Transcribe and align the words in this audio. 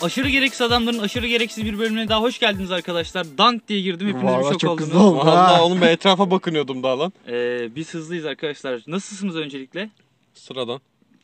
Aşırı 0.00 0.28
gereksiz 0.28 0.60
adamların 0.60 0.98
aşırı 0.98 1.26
gereksiz 1.26 1.64
bir 1.64 1.78
bölümüne 1.78 2.08
daha 2.08 2.20
hoş 2.20 2.38
geldiniz 2.38 2.70
arkadaşlar. 2.72 3.26
Dank 3.38 3.68
diye 3.68 3.80
girdim 3.80 4.06
hepiniz 4.08 4.22
bir 4.24 4.28
Vallahi 4.28 4.52
şok 4.52 4.60
çok 4.60 4.70
oldunuz. 4.70 4.88
hızlı 4.88 5.00
oldu 5.02 5.18
Allah 5.20 5.58
ha. 5.58 5.64
oğlum 5.64 5.80
ben 5.80 5.88
etrafa 5.88 6.30
bakınıyordum 6.30 6.82
daha 6.82 6.98
lan. 6.98 7.12
Ee, 7.28 7.68
biz 7.76 7.94
hızlıyız 7.94 8.24
arkadaşlar. 8.26 8.82
Nasılsınız 8.86 9.36
öncelikle? 9.36 9.90
Sıradan. 10.34 10.80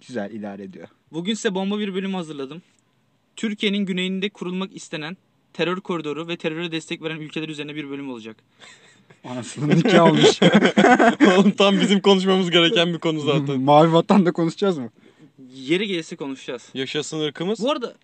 Güzel 0.08 0.30
idare 0.30 0.62
ediyor. 0.62 0.88
Bugün 1.12 1.34
size 1.34 1.54
bomba 1.54 1.78
bir 1.78 1.94
bölüm 1.94 2.14
hazırladım. 2.14 2.62
Türkiye'nin 3.36 3.86
güneyinde 3.86 4.28
kurulmak 4.28 4.76
istenen 4.76 5.16
terör 5.52 5.80
koridoru 5.80 6.28
ve 6.28 6.36
teröre 6.36 6.72
destek 6.72 7.02
veren 7.02 7.20
ülkeler 7.20 7.48
üzerine 7.48 7.74
bir 7.74 7.90
bölüm 7.90 8.10
olacak. 8.10 8.36
Anasının 9.24 9.76
nikahı 9.76 10.04
olmuş. 10.04 10.40
oğlum 11.38 11.50
tam 11.50 11.80
bizim 11.80 12.00
konuşmamız 12.00 12.50
gereken 12.50 12.94
bir 12.94 12.98
konu 12.98 13.20
zaten. 13.20 13.60
Mavi 13.60 13.92
vatanda 13.92 14.32
konuşacağız 14.32 14.78
mı? 14.78 14.90
Yeri 15.54 15.86
gelirse 15.86 16.16
konuşacağız. 16.16 16.68
Yaşasın 16.74 17.20
ırkımız. 17.20 17.60
Bu 17.62 17.70
arada 17.70 17.94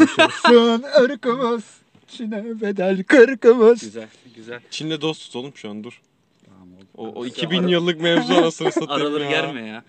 Yaşasın 0.00 0.84
ırkımız. 1.02 1.64
Çin'e 2.08 2.60
bedel 2.60 3.04
kırkımız. 3.04 3.80
güzel, 3.80 4.08
güzel. 4.36 4.60
Çin'le 4.70 5.00
dostuz 5.00 5.36
oğlum 5.36 5.52
şu 5.54 5.70
an 5.70 5.84
dur. 5.84 6.00
Tamam. 6.46 6.68
O, 6.96 7.08
o 7.20 7.26
2000 7.26 7.68
yıllık 7.68 8.00
mevzu 8.00 8.32
anasını 8.34 8.72
satayım 8.72 8.90
Araları 9.02 9.24
ya. 9.24 9.30
germe 9.30 9.66
ya. 9.66 9.84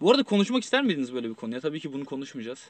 Bu 0.00 0.10
arada 0.10 0.22
konuşmak 0.22 0.62
ister 0.64 0.82
miydiniz 0.84 1.14
böyle 1.14 1.28
bir 1.30 1.34
konuya? 1.34 1.60
Tabii 1.60 1.80
ki 1.80 1.92
bunu 1.92 2.04
konuşmayacağız. 2.04 2.68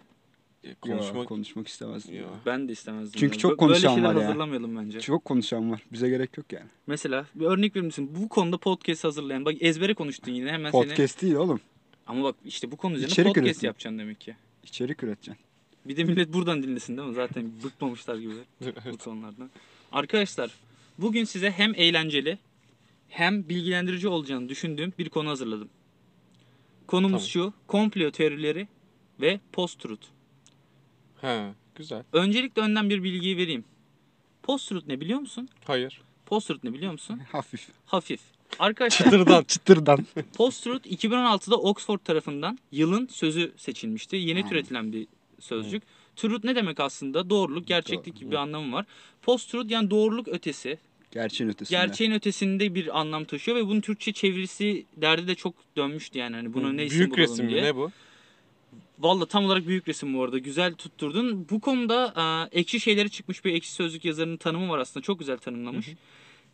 E, 0.65 0.75
Konuşmak, 0.75 1.01
Konuşmak. 1.07 1.29
konuşmak 1.29 1.69
istemezdim. 1.69 2.15
Ya. 2.15 2.23
Ben 2.47 2.69
de 2.69 2.73
istemezdim. 2.73 3.21
Çünkü 3.21 3.35
yani. 3.35 3.41
çok 3.41 3.51
Böyle 3.51 3.57
konuşan 3.73 3.95
şeyler 3.95 4.09
var 4.09 4.21
ya. 4.21 4.27
hazırlamayalım 4.29 4.77
bence. 4.77 5.01
Çok 5.01 5.25
konuşan 5.25 5.71
var. 5.73 5.83
Bize 5.93 6.09
gerek 6.09 6.37
yok 6.39 6.53
yani. 6.53 6.67
Mesela 6.87 7.27
bir 7.35 7.45
örnek 7.47 7.77
verir 7.77 7.85
misin? 7.85 8.11
Bu 8.21 8.29
konuda 8.29 8.59
podcast 8.59 9.05
hazırlayan. 9.05 9.45
Bak 9.45 9.55
ezbere 9.61 9.95
konuştun 9.95 10.33
yine 10.33 10.53
hemen 10.53 10.71
seni. 10.71 10.87
Podcast 10.89 11.23
değil 11.23 11.35
oğlum. 11.35 11.61
Ama 12.11 12.25
bak 12.25 12.37
işte 12.45 12.71
bu 12.73 12.77
konu 12.77 12.95
üzerine 12.95 13.13
İçerik 13.13 13.27
podcast 13.29 13.47
üretim. 13.47 13.67
yapacaksın 13.67 13.99
demek 13.99 14.21
ki. 14.21 14.37
İçerik 14.65 15.03
üreteceksin. 15.03 15.45
Bir 15.85 15.97
de 15.97 16.05
millet 16.05 16.33
buradan 16.33 16.63
dinlesin 16.63 16.97
değil 16.97 17.09
mi? 17.09 17.15
Zaten 17.15 17.53
bıkmamışlar 17.65 18.17
gibi 18.17 18.35
bu 18.93 18.99
konulardan. 18.99 19.51
Arkadaşlar 19.93 20.51
bugün 20.99 21.25
size 21.25 21.51
hem 21.51 21.75
eğlenceli 21.75 22.39
hem 23.09 23.49
bilgilendirici 23.49 24.09
olacağını 24.09 24.49
düşündüğüm 24.49 24.93
bir 24.99 25.09
konu 25.09 25.29
hazırladım. 25.29 25.69
Konumuz 26.87 27.33
Tamam. 27.33 27.51
şu. 27.51 27.53
Komplo 27.67 28.11
teorileri 28.11 28.69
ve 29.21 29.41
post-truth. 29.53 30.07
He 31.21 31.53
güzel. 31.75 32.05
Öncelikle 32.13 32.63
önden 32.63 32.91
bir 32.91 33.03
bilgiyi 33.03 33.37
vereyim. 33.37 33.65
Post-truth 34.43 34.87
ne 34.87 35.01
biliyor 35.01 35.21
musun? 35.21 35.49
Hayır. 35.65 36.01
Post-truth 36.27 36.65
ne 36.65 36.73
biliyor 36.73 36.93
musun? 36.93 37.21
Hafif. 37.33 37.69
Hafif. 37.87 38.21
Arkadaşlar 38.59 39.05
Çıtırdan. 39.05 39.45
Çıtırdan. 39.45 40.07
Post-truth 40.37 40.87
2016'da 40.87 41.57
Oxford 41.57 41.99
tarafından 41.99 42.59
yılın 42.73 43.07
sözü 43.07 43.53
seçilmişti. 43.57 44.17
Yeni 44.17 44.49
türetilen 44.49 44.93
bir 44.93 45.07
sözcük. 45.41 45.83
Truth 46.17 46.45
ne 46.45 46.57
demek 46.57 46.81
aslında? 46.81 47.31
Doğruluk, 47.31 47.67
gerçeklik 47.67 48.17
gibi 48.17 48.31
bir 48.31 48.37
anlamı 48.37 48.73
var. 48.77 48.87
Post-truth 49.23 49.71
yani 49.71 49.91
doğruluk 49.91 50.29
ötesi, 50.29 50.79
Gerçeğin 51.11 51.51
ötesinde. 51.51 51.79
gerçeğin 51.79 52.13
ötesinde 52.13 52.75
bir 52.75 53.01
anlam 53.01 53.25
taşıyor 53.25 53.57
ve 53.57 53.67
bunun 53.67 53.81
Türkçe 53.81 54.13
çevirisi 54.13 54.85
derdi 54.97 55.27
de 55.27 55.35
çok 55.35 55.55
dönmüştü 55.77 56.19
yani 56.19 56.37
hani 56.37 56.53
buna 56.55 56.73
ne 56.73 56.85
isim 56.85 56.99
Büyük 56.99 57.11
bulalım 57.11 57.23
resim 57.31 57.45
mi 57.47 57.53
diye. 57.53 57.63
ne 57.63 57.77
bu? 57.77 57.91
Valla 58.99 59.27
tam 59.27 59.45
olarak 59.45 59.67
büyük 59.67 59.89
resim 59.89 60.15
bu 60.15 60.23
arada. 60.23 60.39
Güzel 60.39 60.75
tutturdun. 60.75 61.47
Bu 61.51 61.61
konuda 61.61 62.15
e, 62.53 62.59
ekşi 62.61 62.81
şeyleri 62.81 63.11
çıkmış 63.11 63.45
bir 63.45 63.55
ekşi 63.55 63.73
sözlük 63.73 64.05
yazarının 64.05 64.37
tanımı 64.37 64.69
var 64.69 64.79
aslında. 64.79 65.05
Çok 65.05 65.19
güzel 65.19 65.39
tanımlamış. 65.39 65.87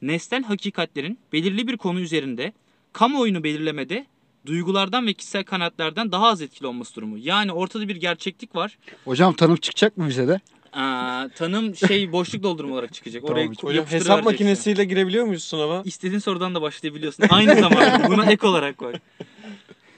Nesnel 0.02 0.42
hakikatlerin 0.42 1.18
belirli 1.32 1.68
bir 1.68 1.76
konu 1.76 2.00
üzerinde 2.00 2.52
kamuoyunu 2.92 3.44
belirlemede 3.44 4.06
duygulardan 4.46 5.06
ve 5.06 5.12
kişisel 5.12 5.44
kanaatlerden 5.44 6.12
daha 6.12 6.26
az 6.26 6.42
etkili 6.42 6.66
olması 6.66 6.94
durumu. 6.94 7.18
Yani 7.18 7.52
ortada 7.52 7.88
bir 7.88 7.96
gerçeklik 7.96 8.56
var. 8.56 8.78
Hocam 9.04 9.34
tanım 9.34 9.56
çıkacak 9.56 9.96
mı 9.96 10.08
bize 10.08 10.28
de? 10.28 10.40
Aa, 10.72 11.28
tanım 11.36 11.76
şey 11.76 12.12
boşluk 12.12 12.42
doldurma 12.42 12.74
olarak 12.74 12.94
çıkacak. 12.94 13.24
Oraya 13.24 13.44
Tamam, 13.44 13.56
Hocam 13.62 13.86
hesap 13.86 14.24
makinesiyle 14.24 14.84
girebiliyor 14.84 15.24
muyuz 15.26 15.44
sınava? 15.44 15.82
İstediğin 15.84 16.18
sorudan 16.18 16.54
da 16.54 16.62
başlayabiliyorsun. 16.62 17.24
Aynı 17.30 17.54
zamanda 17.60 18.08
buna 18.08 18.26
ek 18.26 18.46
olarak 18.46 18.80
bak. 18.80 19.00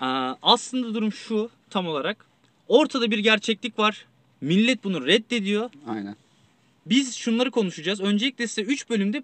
Aa, 0.01 0.35
aslında 0.43 0.95
durum 0.95 1.13
şu 1.13 1.51
tam 1.71 1.87
olarak. 1.87 2.27
Ortada 2.69 3.11
bir 3.11 3.19
gerçeklik 3.19 3.79
var. 3.79 4.07
Millet 4.41 4.85
bunu 4.85 5.07
reddediyor. 5.07 5.71
Aynen. 5.89 6.17
Biz 6.87 7.17
şunları 7.17 7.51
konuşacağız. 7.51 8.01
Öncelikle 8.01 8.47
size 8.47 8.63
3 8.63 8.91
bölümde 8.91 9.23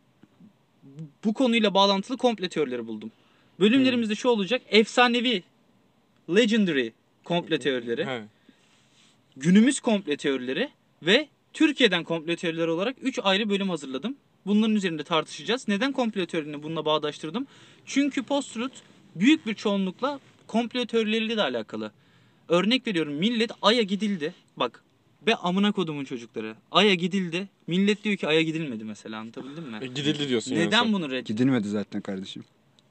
bu 1.25 1.35
konuyla 1.35 1.75
bağlantılı 1.75 2.17
komple 2.17 2.49
teorileri 2.49 2.87
buldum. 2.87 3.13
Bölümlerimizde 3.61 4.15
şu 4.15 4.29
olacak. 4.29 4.63
Efsanevi, 4.69 5.43
legendary 6.35 6.91
komple 7.25 7.59
teorileri, 7.59 8.07
günümüz 9.37 9.81
komple 9.81 10.17
teorileri 10.17 10.71
ve 11.03 11.29
Türkiye'den 11.53 12.05
komple 12.05 12.37
teorileri 12.37 12.71
olarak 12.71 12.97
3 13.03 13.19
ayrı 13.23 13.51
bölüm 13.51 13.69
hazırladım. 13.69 14.17
Bunların 14.47 14.77
üzerinde 14.77 15.05
tartışacağız. 15.05 15.69
Neden 15.69 15.93
komple 15.93 16.27
teorini 16.27 16.63
bununla 16.63 16.85
bağdaştırdım? 16.85 17.47
Çünkü 17.87 18.23
post-truth 18.23 18.75
büyük 19.15 19.47
bir 19.47 19.55
çoğunlukla 19.55 20.21
komple 20.47 20.87
teorileriyle 20.87 21.37
de 21.37 21.43
alakalı. 21.43 21.93
Örnek 22.49 22.87
veriyorum 22.87 23.15
millet 23.15 23.51
Ay'a 23.63 23.83
gidildi. 23.83 24.35
Bak 24.57 24.85
be 25.27 25.35
amına 25.35 25.73
kodumun 25.73 26.05
çocukları. 26.05 26.55
Ay'a 26.71 26.95
gidildi. 26.95 27.49
Millet 27.67 28.05
diyor 28.05 28.17
ki 28.17 28.27
Ay'a 28.29 28.43
gidilmedi 28.43 28.85
mesela 28.85 29.19
anlatabildim 29.19 29.65
mi? 29.65 29.79
E, 29.83 29.87
Gidildi 29.87 30.29
diyorsun 30.29 30.55
yani 30.55 30.67
Neden 30.67 30.83
sen. 30.83 30.93
bunu 30.93 31.11
red? 31.11 31.27
Gidilmedi 31.27 31.69
zaten 31.69 32.01
kardeşim. 32.01 32.45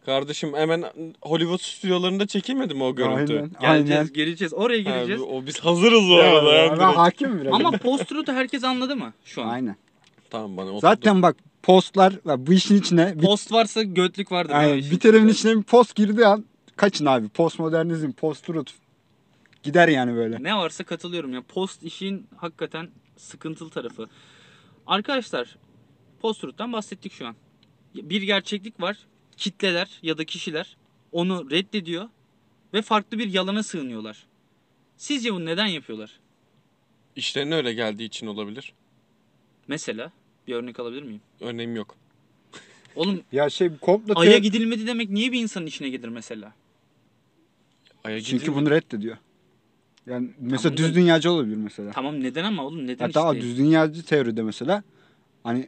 Kardeşim 0.06 0.54
hemen 0.56 0.84
Hollywood 1.22 1.60
stüdyolarında 1.60 2.28
çekilmedi 2.28 2.74
mi 2.74 2.84
o 2.84 2.96
görüntü? 2.96 3.34
Aynen. 3.34 3.50
Geleceğiz, 3.62 4.00
Aynen. 4.00 4.14
geleceğiz. 4.14 4.54
Oraya 4.54 4.78
Ha, 4.78 4.82
geleceğiz. 4.98 5.22
o, 5.22 5.46
biz 5.46 5.60
hazırız 5.60 6.10
bu 6.10 6.16
arada. 6.16 6.54
Ya, 6.54 6.72
ben 6.80 6.94
hakim 6.94 7.42
biraz. 7.42 7.54
Ama 7.54 7.72
post-truth'u 7.72 8.34
herkes 8.34 8.64
anladı 8.64 8.96
mı 8.96 9.14
şu 9.26 9.42
an? 9.44 9.50
Aynen. 9.50 9.76
Tamam 10.30 10.58
bana 10.58 10.66
oturdu. 10.70 10.80
Zaten 10.82 11.22
bak 11.22 11.36
postlar 11.64 12.14
ya 12.28 12.48
bu 12.48 12.54
işin 12.54 12.78
içine 12.80 13.14
bir, 13.16 13.22
Post 13.26 13.52
varsa 13.52 13.84
götlük 13.84 14.32
vardır. 14.32 14.54
aynen, 14.56 14.74
o 14.88 14.92
bir 14.92 15.00
teremin 15.00 15.28
içinde. 15.28 15.50
içine 15.52 15.58
bir 15.62 15.64
post 15.64 15.96
girdiği 15.96 16.26
an 16.26 16.46
kaçın 16.76 17.06
abi. 17.06 17.28
Postmodernizm, 17.30 18.12
post-truth 18.12 18.72
gider 19.64 19.88
yani 19.88 20.16
böyle. 20.16 20.44
Ne 20.44 20.56
varsa 20.56 20.84
katılıyorum 20.84 21.34
ya. 21.34 21.42
Post 21.42 21.84
işin 21.84 22.28
hakikaten 22.38 22.90
sıkıntılı 23.18 23.70
tarafı. 23.70 24.08
Arkadaşlar 24.88 25.58
post-truth'tan 26.22 26.74
bahsettik 26.74 27.14
şu 27.14 27.28
an. 27.28 27.36
Bir 27.96 28.22
gerçeklik 28.22 28.82
var. 28.82 28.98
Kitleler 29.38 30.00
ya 30.02 30.18
da 30.18 30.26
kişiler 30.26 30.78
onu 31.12 31.52
reddediyor 31.52 32.10
ve 32.74 32.82
farklı 32.82 33.20
bir 33.20 33.34
yalana 33.34 33.64
sığınıyorlar. 33.64 34.26
Sizce 34.98 35.34
bunu 35.34 35.46
neden 35.46 35.66
yapıyorlar? 35.66 36.20
İşlerine 37.16 37.56
öyle 37.56 37.74
geldiği 37.74 38.06
için 38.06 38.28
olabilir. 38.28 38.74
Mesela 39.68 40.12
bir 40.48 40.56
örnek 40.56 40.80
alabilir 40.80 41.04
miyim? 41.04 41.22
Önemi 41.42 41.78
yok. 41.78 41.96
Oğlum 42.96 43.24
Ya 43.32 43.50
şey 43.50 43.78
komplo 43.82 44.14
Ay'a 44.16 44.38
gidilmedi 44.38 44.88
demek 44.88 45.10
niye 45.10 45.32
bir 45.32 45.42
insanın 45.42 45.66
işine 45.66 45.90
gelir 45.90 46.08
mesela? 46.08 46.54
Aya 48.04 48.22
Çünkü 48.22 48.56
bunu 48.56 48.70
reddediyor. 48.70 49.18
Yani 50.08 50.30
mesela 50.40 50.76
Tamam 50.76 50.78
düz 50.90 50.96
dünyacı 50.96 51.32
olabilir 51.32 51.56
mesela. 51.56 51.92
Tamam 51.92 52.24
neden 52.24 52.44
ama 52.44 52.66
oğlum 52.66 52.88
neden 52.88 53.06
Hatta 53.06 53.34
işte? 53.34 53.42
düz 53.42 53.58
dünyacı 53.58 54.04
teoride 54.06 54.44
mesela 54.44 54.84
hani 55.44 55.68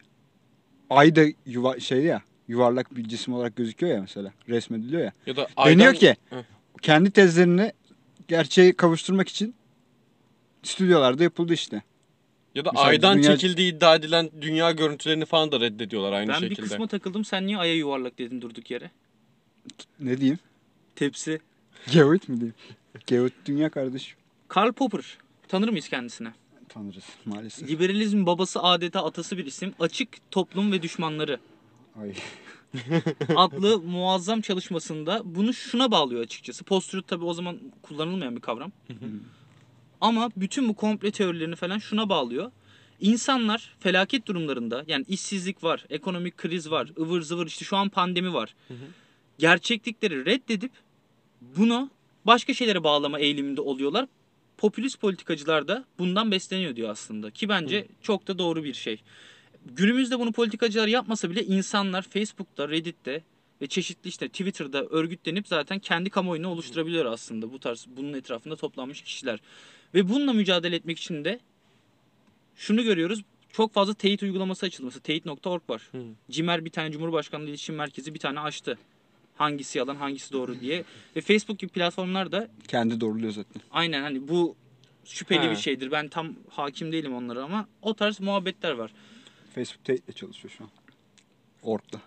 ay 0.90 1.16
da 1.16 1.24
yuva 1.46 1.80
şey 1.80 2.04
ya 2.04 2.22
yuvarlak 2.48 2.96
bir 2.96 3.04
cisim 3.08 3.34
olarak 3.34 3.56
gözüküyor 3.56 3.96
ya 3.96 4.02
mesela 4.02 4.34
resmediliyor 4.50 5.02
ya. 5.02 5.14
Ya 5.26 5.36
da 5.36 5.48
Deniyor 5.58 5.88
aydan... 5.88 5.94
ki 5.94 6.16
Heh. 6.30 6.38
kendi 6.82 7.12
tezlerini 7.12 7.72
gerçeğe 8.28 8.74
kavuşturmak 8.74 9.28
için 9.30 9.56
stüdyolarda 10.64 11.24
yapıldı 11.24 11.54
işte. 11.54 11.82
Ya 12.56 12.66
da 12.66 12.70
Mesela 12.74 12.88
aydan 12.88 13.18
dünya- 13.18 13.32
çekildiği 13.32 13.74
iddia 13.74 13.96
edilen 13.96 14.30
dünya 14.42 14.72
görüntülerini 14.72 15.26
falan 15.26 15.52
da 15.52 15.60
reddediyorlar 15.60 16.12
aynı 16.12 16.30
ben 16.32 16.42
bir 16.42 16.50
şekilde. 16.50 16.68
kısma 16.68 16.88
takıldım 16.88 17.26
sen 17.26 17.48
niye 17.48 17.58
Ay'a 17.58 17.76
yuvarlak 17.76 18.20
dedin 18.20 18.42
durduk 18.42 18.72
yere? 18.72 18.92
Ne 20.00 20.18
diyeyim? 20.18 20.40
Tepsi. 20.96 21.40
Geoid 21.92 22.22
mi 22.28 22.36
diyeyim? 22.38 22.56
Geoid 23.08 23.32
dünya 23.46 23.70
kardeşim. 23.70 24.18
Karl 24.48 24.72
Popper. 24.72 25.18
Tanır 25.48 25.70
mıyız 25.70 25.90
kendisine? 25.90 26.34
Tanırız 26.70 27.04
maalesef. 27.26 27.70
Liberalizm 27.70 28.26
babası 28.26 28.64
adeta 28.64 29.06
atası 29.06 29.38
bir 29.38 29.46
isim. 29.46 29.74
Açık 29.80 30.32
Toplum 30.32 30.72
ve 30.72 30.82
Düşmanları 30.82 31.40
Ay. 32.02 32.14
adlı 33.36 33.80
muazzam 33.80 34.42
çalışmasında 34.42 35.22
bunu 35.26 35.54
şuna 35.54 35.92
bağlıyor 35.92 36.22
açıkçası. 36.22 36.64
Post-truth 36.64 37.08
tabi 37.08 37.26
o 37.26 37.34
zaman 37.34 37.60
kullanılmayan 37.82 38.36
bir 38.36 38.42
kavram. 38.42 38.72
Ama 40.02 40.32
bütün 40.38 40.70
bu 40.70 40.74
komple 40.74 41.12
teorilerini 41.12 41.56
falan 41.56 41.78
şuna 41.78 42.10
bağlıyor. 42.10 42.52
İnsanlar 43.00 43.76
felaket 43.80 44.26
durumlarında 44.28 44.84
yani 44.88 45.06
işsizlik 45.08 45.64
var, 45.64 45.86
ekonomik 45.90 46.38
kriz 46.38 46.72
var, 46.72 46.92
ıvır 47.00 47.22
zıvır 47.22 47.48
işte 47.48 47.66
şu 47.66 47.78
an 47.78 47.90
pandemi 47.90 48.34
var. 48.34 48.56
Gerçeklikleri 49.38 50.26
reddedip 50.26 50.72
bunu 51.42 51.90
başka 52.26 52.54
şeylere 52.54 52.84
bağlama 52.84 53.20
eğiliminde 53.20 53.62
oluyorlar. 53.62 54.08
Popülist 54.58 55.00
politikacılar 55.02 55.68
da 55.68 55.86
bundan 56.00 56.32
besleniyor 56.32 56.76
diyor 56.76 56.90
aslında. 56.90 57.32
Ki 57.32 57.50
bence 57.50 57.88
çok 58.02 58.28
da 58.28 58.40
doğru 58.40 58.64
bir 58.64 58.74
şey. 58.74 59.02
Günümüzde 59.66 60.20
bunu 60.20 60.32
politikacılar 60.32 60.88
yapmasa 60.88 61.30
bile 61.30 61.44
insanlar 61.44 62.02
Facebook'ta, 62.02 62.70
Reddit'te 62.70 63.24
ve 63.62 63.68
çeşitli 63.68 64.08
işte 64.08 64.28
Twitter'da 64.28 64.86
örgütlenip 64.86 65.48
zaten 65.48 65.80
kendi 65.80 66.10
kamuoyunu 66.10 66.48
oluşturabiliyor 66.48 67.06
aslında 67.06 67.52
bu 67.52 67.60
tarz 67.60 67.86
bunun 67.98 68.14
etrafında 68.14 68.56
toplanmış 68.56 69.02
kişiler. 69.02 69.40
Ve 69.94 70.10
bununla 70.10 70.34
mücadele 70.34 70.76
etmek 70.76 71.00
için 71.00 71.26
de 71.26 71.40
şunu 72.56 72.84
görüyoruz. 72.84 73.22
Çok 73.52 73.74
fazla 73.74 73.94
teyit 73.94 74.24
uygulaması 74.24 74.66
açılması. 74.66 75.00
Teyit.org 75.00 75.62
var. 75.70 75.82
Hı. 75.92 76.04
Cimer 76.32 76.66
bir 76.66 76.70
tane 76.70 76.92
Cumhurbaşkanlığı 76.92 77.50
İletişim 77.50 77.76
Merkezi 77.76 78.14
bir 78.14 78.20
tane 78.20 78.40
açtı. 78.40 78.78
Hangisi 79.36 79.78
yalan 79.78 79.96
hangisi 79.96 80.34
doğru 80.34 80.60
diye. 80.60 80.84
Ve 81.16 81.22
Facebook 81.22 81.60
gibi 81.60 81.72
platformlar 81.72 82.32
da 82.32 82.48
Kendi 82.68 83.02
doğruluyor 83.02 83.32
zaten. 83.32 83.62
aynen 83.72 84.02
hani 84.02 84.28
bu 84.28 84.56
şüpheli 85.06 85.40
Ha. 85.46 85.52
bir 85.52 85.56
şeydir. 85.56 85.92
Ben 85.92 86.08
tam 86.08 86.34
hakim 86.50 86.92
değilim 86.92 87.16
onlara 87.16 87.44
ama 87.44 87.68
o 87.82 87.94
tarz 87.94 88.20
muhabbetler 88.20 88.72
var. 88.72 88.92
Facebook 89.56 89.86
Tate'le 89.86 90.14
çalışıyor 90.16 90.54
şu 90.58 90.64
an. 90.64 90.70
Ork'ta. 91.62 92.02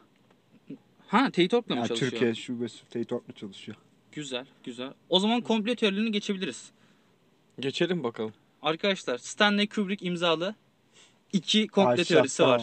Ha 1.08 1.30
Teyit.org'la 1.30 1.74
mı 1.74 1.78
Yani 1.80 1.88
çalışıyor? 1.88 2.10
Türkiye 2.10 2.34
şubesi 2.34 2.84
Tate 2.90 3.14
Ork'la 3.14 3.32
çalışıyor. 3.34 3.76
Güzel 4.12 4.46
güzel. 4.64 4.92
O 5.08 5.20
zaman 5.20 5.40
komplo 5.40 5.74
teorilerini 5.74 6.12
geçebiliriz. 6.12 6.70
Geçelim 7.60 8.04
bakalım. 8.04 8.32
Arkadaşlar 8.62 9.18
Stanley 9.18 9.68
Kubrick 9.68 10.06
imzalı 10.06 10.54
iki 11.32 11.66
komplo 11.68 11.90
Ay, 11.90 12.04
teorisi 12.04 12.36
şapka 12.36 12.52
var. 12.52 12.62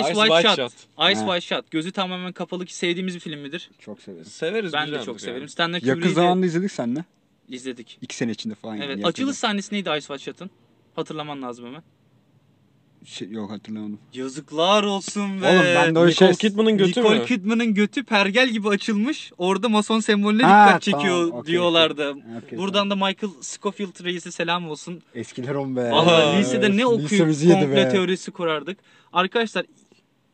Ice, 0.00 0.10
Ice 0.12 0.14
White. 0.20 0.48
Shut. 0.48 0.72
Ice 1.10 1.20
Ha. 1.20 1.26
White 1.26 1.40
Shut. 1.40 1.70
Gözü 1.70 1.92
tamamen 1.92 2.32
kapalı 2.32 2.66
ki 2.66 2.76
sevdiğimiz 2.76 3.14
bir 3.14 3.20
film 3.20 3.40
midir? 3.40 3.70
Çok 3.78 4.02
severim. 4.02 4.24
Severiz 4.24 4.72
Ben 4.72 4.82
de 4.82 4.86
güzeldir 4.86 5.04
çok 5.06 5.14
yani. 5.14 5.20
severim. 5.20 5.48
Stanley 5.48 5.74
Yakın 5.84 5.88
Kubrick'i 6.00 6.10
de 6.10 6.14
zamanda 6.14 6.46
izledik 6.46 6.72
seninle. 6.72 7.04
izledik. 7.48 7.98
İki 8.02 8.16
sene 8.16 8.30
içinde 8.30 8.54
falan. 8.54 8.74
yani 8.74 8.84
Evet. 8.84 8.90
yakında. 8.90 9.08
Açılış 9.08 9.36
sahnesi 9.36 9.74
neydi 9.74 9.88
Ice 9.88 10.00
White 10.00 10.18
Shut'ın? 10.24 10.50
Hatırlaman 10.96 11.42
lazım 11.42 11.66
hemen. 11.66 11.82
Şey, 13.04 13.30
yok 13.30 13.50
hatırlamadım. 13.50 13.98
Yazıklar 14.14 14.84
olsun 14.84 15.42
be. 15.42 15.46
Oğlum 15.46 15.64
ben 15.64 15.94
de 15.94 15.98
o 15.98 16.06
Nicole 16.06 16.34
şey... 16.34 16.50
Kidman'ın 16.50 16.78
götü 16.78 17.00
Nicole 17.00 17.18
mü? 17.18 17.26
Kidman'ın 17.26 17.74
götü 17.74 18.04
pergel 18.04 18.48
gibi 18.48 18.68
açılmış. 18.68 19.32
Orada 19.38 19.68
mason 19.68 20.00
sembolüne 20.00 20.42
Ha, 20.42 20.66
dikkat 20.66 20.82
çekiyor 20.82 21.26
tamam, 21.26 21.40
okey, 21.40 21.52
diyorlardı. 21.52 22.16
Okey, 22.44 22.58
Buradan 22.58 22.90
da 22.90 22.94
Michael 22.94 23.32
Scofield 23.40 24.04
reisi 24.04 24.32
selam 24.32 24.68
olsun. 24.70 25.02
Eskiler 25.14 25.54
on 25.54 25.76
be. 25.76 25.90
Vallahi 25.90 26.22
Aa, 26.22 26.36
lisede 26.36 26.66
evet. 26.66 26.74
ne 26.74 26.86
okuyup 26.86 27.38
komple 27.38 27.76
be. 27.76 27.88
teorisi 27.88 28.30
kurardık. 28.30 28.78
Arkadaşlar 29.12 29.66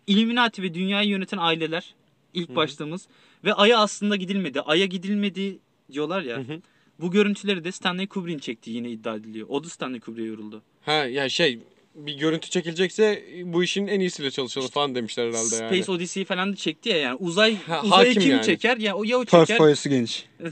Illuminati 0.07 0.63
ve 0.63 0.75
dünyayı 0.75 1.09
yöneten 1.09 1.39
aileler 1.39 1.95
ilk 2.35 2.51
Hı. 2.51 2.57
başlığımız 2.57 3.09
ve 3.45 3.55
Ay'a 3.55 3.79
aslında 3.79 4.17
gidilmedi. 4.17 4.61
Ay'a 4.61 4.87
gidilmedi 4.87 5.59
diyorlar 5.93 6.23
ya. 6.23 6.37
Hı 6.37 6.41
hı. 6.41 6.61
Bu 7.01 7.11
görüntüleri 7.11 7.65
de 7.65 7.73
Stanley 7.73 8.07
Kubrick'in 8.07 8.39
çektiği 8.39 8.77
yine 8.77 8.91
iddia 8.91 9.15
ediliyor. 9.17 9.47
O 9.51 9.65
da 9.65 9.69
Stanley 9.69 10.01
Kubrick'e 10.01 10.29
yoruldu. 10.29 10.63
Ha 10.83 10.93
ya 10.93 11.29
şey 11.29 11.59
bir 11.95 12.15
görüntü 12.19 12.51
çekilecekse 12.51 13.23
bu 13.45 13.65
işin 13.65 13.87
en 13.87 14.01
iyisiyle 14.01 14.31
çalışalım 14.31 14.69
falan 14.69 14.95
demişler 14.95 15.29
herhalde 15.29 15.57
yani. 15.57 15.77
Space 15.77 15.93
Odyssey'i 15.93 16.27
falan 16.27 16.53
da 16.53 16.57
çekti 16.57 16.89
ya 16.89 16.97
yani. 16.97 17.17
Uzay 17.21 17.57
Ha, 17.67 17.81
uzayı 17.85 18.15
kim 18.15 18.31
yani. 18.31 18.43
çeker? 18.47 18.77
Ya 18.77 18.95
o 18.97 19.05
ya 19.05 19.19
o 19.19 19.25
çeker. 19.25 19.47
Portfolyosu 19.47 19.89
geniş. 19.89 20.27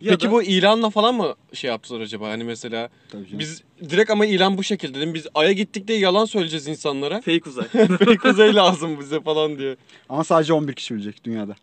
ya 0.00 0.10
Peki 0.10 0.26
da- 0.26 0.30
bu 0.30 0.42
ilanla 0.42 0.90
falan 0.90 1.14
mı 1.14 1.34
şey 1.52 1.68
yaptılar 1.70 2.00
acaba? 2.00 2.28
Hani 2.28 2.44
mesela 2.44 2.88
biz 3.14 3.62
direkt 3.90 4.10
ama 4.10 4.26
ilan 4.26 4.58
bu 4.58 4.64
şekilde 4.64 4.94
dedim. 4.98 5.14
Biz 5.14 5.26
Ay'a 5.34 5.52
gittik 5.52 5.88
diye 5.88 5.98
yalan 5.98 6.24
söyleyeceğiz 6.24 6.68
insanlara. 6.68 7.20
fake 7.20 7.50
uzay. 7.50 7.68
Fake 7.98 8.16
kuzey 8.16 8.54
lazım 8.54 9.00
bize 9.00 9.20
falan 9.20 9.58
diye. 9.58 9.76
Ama 10.08 10.24
sadece 10.24 10.52
11 10.52 10.72
kişi 10.74 10.94
bilecek 10.94 11.24
dünyada. 11.24 11.54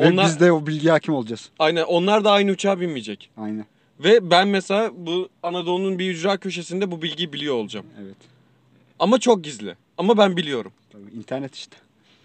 Ve 0.00 0.06
Onlar- 0.08 0.26
biz 0.26 0.40
de 0.40 0.52
o 0.52 0.66
bilgiye 0.66 0.92
hakim 0.92 1.14
olacağız. 1.14 1.48
Aynen 1.58 1.82
onlar 1.84 2.24
da 2.24 2.30
aynı 2.32 2.50
uçağa 2.50 2.80
binmeyecek. 2.80 3.30
Aynen. 3.36 3.66
Ve 4.00 4.30
ben 4.30 4.48
mesela 4.48 4.90
bu 4.96 5.28
Anadolu'nun 5.42 5.98
bir 5.98 6.10
ücra 6.10 6.36
köşesinde 6.36 6.90
bu 6.90 7.02
bilgiyi 7.02 7.32
biliyor 7.32 7.54
olacağım. 7.54 7.86
Evet. 8.02 8.16
Ama 8.98 9.18
çok 9.18 9.44
gizli. 9.44 9.76
Ama 9.98 10.18
ben 10.18 10.36
biliyorum. 10.36 10.72
Tabii 10.92 11.10
internet 11.10 11.54
işte. 11.54 11.76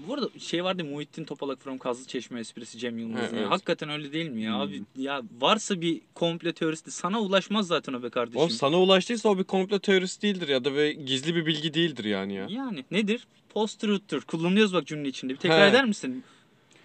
Bu 0.07 0.13
arada 0.13 0.29
şey 0.39 0.63
vardı 0.63 0.83
Muhittin 0.83 1.23
Topalak 1.23 1.61
from 1.61 1.77
Kazlı 1.77 2.07
Çeşme 2.07 2.39
esprisi 2.39 2.77
Cem 2.77 2.97
Yılmaz'ın. 2.97 3.37
Evet. 3.37 3.49
Hakikaten 3.49 3.89
öyle 3.89 4.13
değil 4.13 4.29
mi 4.29 4.41
ya? 4.41 4.53
Hmm. 4.53 4.61
Abi 4.61 4.81
ya 4.97 5.21
varsa 5.39 5.81
bir 5.81 6.01
komple 6.13 6.53
teoristi 6.53 6.91
sana 6.91 7.19
ulaşmaz 7.21 7.67
zaten 7.67 7.93
o 7.93 8.03
be 8.03 8.09
kardeşim. 8.09 8.39
Oğlum 8.41 8.49
sana 8.49 8.79
ulaştıysa 8.79 9.29
o 9.29 9.37
bir 9.37 9.43
komplo 9.43 9.79
teorisi 9.79 10.21
değildir 10.21 10.47
ya 10.47 10.65
da 10.65 10.73
ve 10.73 10.93
gizli 10.93 11.35
bir 11.35 11.45
bilgi 11.45 11.73
değildir 11.73 12.03
yani 12.03 12.33
ya. 12.33 12.47
Yani 12.49 12.85
nedir? 12.91 13.27
Post-truth'tur. 13.49 14.21
Kullanıyoruz 14.21 14.73
bak 14.73 14.87
cümle 14.87 15.09
içinde. 15.09 15.33
Bir 15.33 15.37
tekrar 15.39 15.65
He. 15.65 15.69
eder 15.69 15.85
misin? 15.85 16.23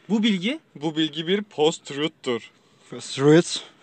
Bu 0.09 0.23
bilgi 0.23 0.61
Bu 0.75 0.97
bilgi 0.97 1.27
bir 1.27 1.43
post-truth'tur. 1.43 2.51
First 2.91 3.19
roots. 3.19 3.61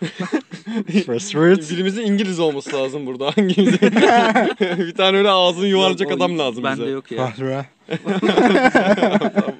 First 1.06 1.34
roots. 1.34 1.70
Birimizin 1.70 2.02
İngiliz 2.02 2.40
olması 2.40 2.76
lazım 2.76 3.06
burada. 3.06 3.26
Hangimiz? 3.36 3.72
bir 4.78 4.94
tane 4.94 5.18
öyle 5.18 5.30
ağzını 5.30 5.66
yuvarlayacak 5.66 6.10
Yok, 6.10 6.20
o 6.20 6.24
adam 6.24 6.38
lazım 6.38 6.64
Bende 6.64 6.82
bize. 6.82 6.90
yok 6.90 7.10
ya. 7.12 7.26
Fahra. 7.26 7.66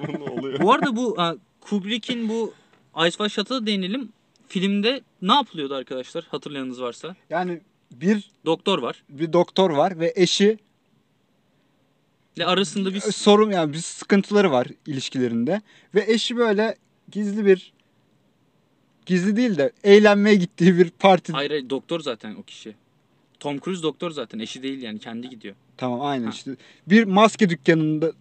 Bu 0.07 0.13
ne 0.25 0.31
oluyor? 0.31 0.61
bu 0.61 0.73
arada 0.73 0.95
bu 0.95 1.17
ha, 1.17 1.35
Kubrick'in 1.61 2.29
bu 2.29 2.53
Ice 2.97 3.09
White 3.11 3.29
Shut'a 3.29 3.55
da 3.55 3.65
değinelim. 3.65 4.09
Filmde 4.47 5.01
ne 5.21 5.33
yapılıyordu 5.33 5.75
arkadaşlar? 5.75 6.23
Hatırlayanınız 6.31 6.81
varsa. 6.81 7.15
Yani 7.29 7.61
bir 7.91 8.29
Doktor 8.45 8.79
var. 8.79 9.03
bir 9.09 9.33
doktor 9.33 9.69
var 9.69 9.99
ve 9.99 10.13
eşi 10.15 10.57
Ve 12.37 12.45
arasında 12.45 12.93
bir 12.93 12.99
sorun 12.99 13.51
yani 13.51 13.73
bir 13.73 13.77
sıkıntıları 13.77 14.51
var 14.51 14.67
ilişkilerinde 14.87 15.61
ve 15.95 16.05
eşi 16.07 16.37
böyle 16.37 16.75
gizli 17.11 17.45
bir 17.45 17.73
gizli 19.05 19.35
değil 19.35 19.57
de 19.57 19.71
eğlenmeye 19.83 20.35
gittiği 20.35 20.77
bir 20.77 20.89
parti. 20.89 21.31
Hayır 21.33 21.49
hayır 21.49 21.69
doktor 21.69 21.99
zaten 21.99 22.35
o 22.35 22.43
kişi. 22.43 22.75
Tom 23.39 23.59
Cruise 23.59 23.83
doktor 23.83 24.11
zaten. 24.11 24.39
Eşi 24.39 24.63
değil 24.63 24.81
yani 24.81 24.99
kendi 24.99 25.29
gidiyor. 25.29 25.55
Tamam 25.77 26.01
aynen 26.01 26.25
Ha. 26.25 26.31
işte. 26.33 26.51
Bir 26.87 27.03
maske 27.03 27.49
dükkanında 27.49 28.11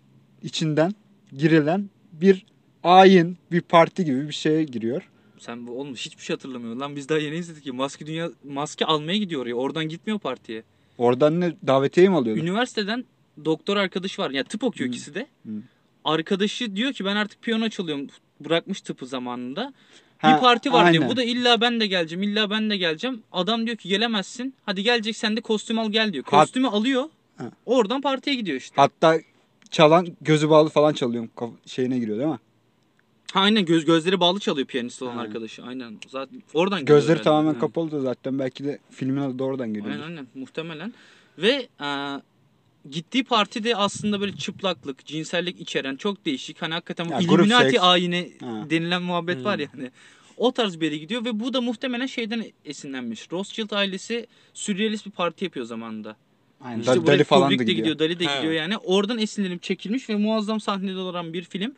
içinden 0.42 0.94
girilen 1.36 1.90
bir 2.12 2.46
ayin, 2.82 3.36
bir 3.52 3.60
parti 3.60 4.04
gibi 4.04 4.28
bir 4.28 4.32
şeye 4.34 4.64
giriyor. 4.64 5.08
Sen 5.38 5.66
bu 5.66 5.80
olmuş 5.80 6.06
hiçbir 6.06 6.22
şey 6.22 6.36
hatırlamıyor. 6.36 6.76
Lan 6.76 6.96
biz 6.96 7.08
daha 7.08 7.18
yeni 7.18 7.36
izledik 7.36 7.66
ya. 7.66 7.72
Maske 7.72 8.06
dünya 8.06 8.30
maske 8.44 8.84
almaya 8.84 9.16
gidiyor 9.18 9.42
oraya. 9.42 9.54
Oradan 9.54 9.88
gitmiyor 9.88 10.18
partiye. 10.18 10.62
Oradan 10.98 11.40
ne 11.40 11.52
davetiye 11.66 12.08
mi 12.08 12.16
alıyordu? 12.16 12.40
Üniversiteden 12.40 13.04
doktor 13.44 13.76
arkadaş 13.76 14.18
var. 14.18 14.30
Ya 14.30 14.44
tıp 14.44 14.64
okuyor 14.64 14.88
Hı. 14.88 14.92
ikisi 14.92 15.14
de. 15.14 15.26
Hı. 15.46 15.50
Arkadaşı 16.04 16.76
diyor 16.76 16.92
ki 16.92 17.04
ben 17.04 17.16
artık 17.16 17.42
piyano 17.42 17.68
çalıyorum. 17.68 18.06
Bırakmış 18.40 18.80
tıpı 18.80 19.06
zamanında. 19.06 19.72
Ha, 20.24 20.36
bir 20.36 20.40
parti 20.40 20.72
var 20.72 20.92
diyor. 20.92 21.02
aynen. 21.02 21.12
Bu 21.12 21.16
da 21.16 21.24
illa 21.24 21.60
ben 21.60 21.80
de 21.80 21.86
geleceğim. 21.86 22.22
illa 22.22 22.50
ben 22.50 22.70
de 22.70 22.76
geleceğim. 22.76 23.22
Adam 23.32 23.66
diyor 23.66 23.76
ki 23.76 23.88
gelemezsin. 23.88 24.54
Hadi 24.66 24.82
geleceksen 24.82 25.36
de 25.36 25.40
kostüm 25.40 25.78
al 25.78 25.90
gel 25.90 26.12
diyor. 26.12 26.24
Hat- 26.24 26.30
Kostümü 26.30 26.68
alıyor. 26.68 27.04
Ha. 27.36 27.50
Oradan 27.66 28.00
partiye 28.00 28.36
gidiyor 28.36 28.56
işte. 28.58 28.74
Hatta 28.76 29.18
çalan 29.70 30.06
gözü 30.20 30.50
bağlı 30.50 30.68
falan 30.68 30.92
çalıyor. 30.92 31.28
Şeyine 31.66 31.98
giriyor 31.98 32.18
değil 32.18 32.30
mi? 32.30 32.38
Ha, 33.32 33.40
aynen 33.40 33.64
göz 33.64 33.84
gözleri 33.84 34.20
bağlı 34.20 34.40
çalıyor 34.40 34.66
piyanist 34.66 35.02
olan 35.02 35.14
Ha. 35.16 35.20
arkadaşı. 35.20 35.62
Aynen. 35.64 35.98
Zaten 36.08 36.42
oradan 36.54 36.80
geliyor 36.80 36.98
Gözleri 36.98 37.22
tamamen 37.22 37.54
Ha. 37.54 37.60
kapalı 37.60 37.90
da 37.92 38.00
zaten 38.00 38.38
belki 38.38 38.64
de 38.64 38.78
filmin 38.90 39.20
adı 39.22 39.38
da 39.38 39.44
oradan 39.44 39.74
geliyor. 39.74 39.92
Aynen 39.92 40.04
aynen 40.06 40.26
muhtemelen. 40.34 40.94
Ve 41.38 41.68
e, 41.80 41.88
gittiği 42.90 43.24
partide 43.24 43.76
aslında 43.76 44.20
böyle 44.20 44.36
çıplaklık, 44.36 45.06
cinsellik 45.06 45.60
içeren 45.60 45.96
çok 45.96 46.24
değişik. 46.26 46.62
Hani 46.62 46.74
hakikaten 46.74 47.04
Ya, 47.08 47.18
Illuminati 47.20 47.70
seks. 47.70 47.82
ayini 47.82 48.32
Ha. 48.40 48.66
denilen 48.70 49.02
muhabbet 49.02 49.44
var 49.44 49.54
Hmm. 49.56 49.62
ya 49.62 49.68
hani. 49.72 49.90
O 50.36 50.52
tarz 50.52 50.80
bir 50.80 50.86
yere 50.86 50.96
gidiyor 50.96 51.24
ve 51.24 51.40
bu 51.40 51.52
da 51.54 51.60
muhtemelen 51.60 52.06
şeyden 52.06 52.44
esinlenmiş. 52.64 53.32
Rothschild 53.32 53.70
ailesi 53.70 54.26
sürrealist 54.54 55.06
bir 55.06 55.10
parti 55.10 55.44
yapıyor 55.44 55.66
zamanında. 55.66 56.16
Aynen. 56.60 56.80
İşte 56.80 57.06
Dali, 57.06 57.24
falan 57.24 57.42
da 57.42 57.46
Kubrick 57.46 57.66
de 57.66 57.72
gidiyor. 57.72 57.76
gidiyor, 57.94 57.98
Dali 57.98 58.20
de 58.20 58.26
He. 58.26 58.36
gidiyor 58.36 58.52
yani. 58.52 58.76
Oradan 58.76 59.18
esinlenip 59.18 59.62
çekilmiş 59.62 60.08
ve 60.10 60.16
muazzam 60.16 60.60
sahneler 60.60 60.94
olan 60.94 61.32
bir 61.32 61.42
film. 61.42 61.74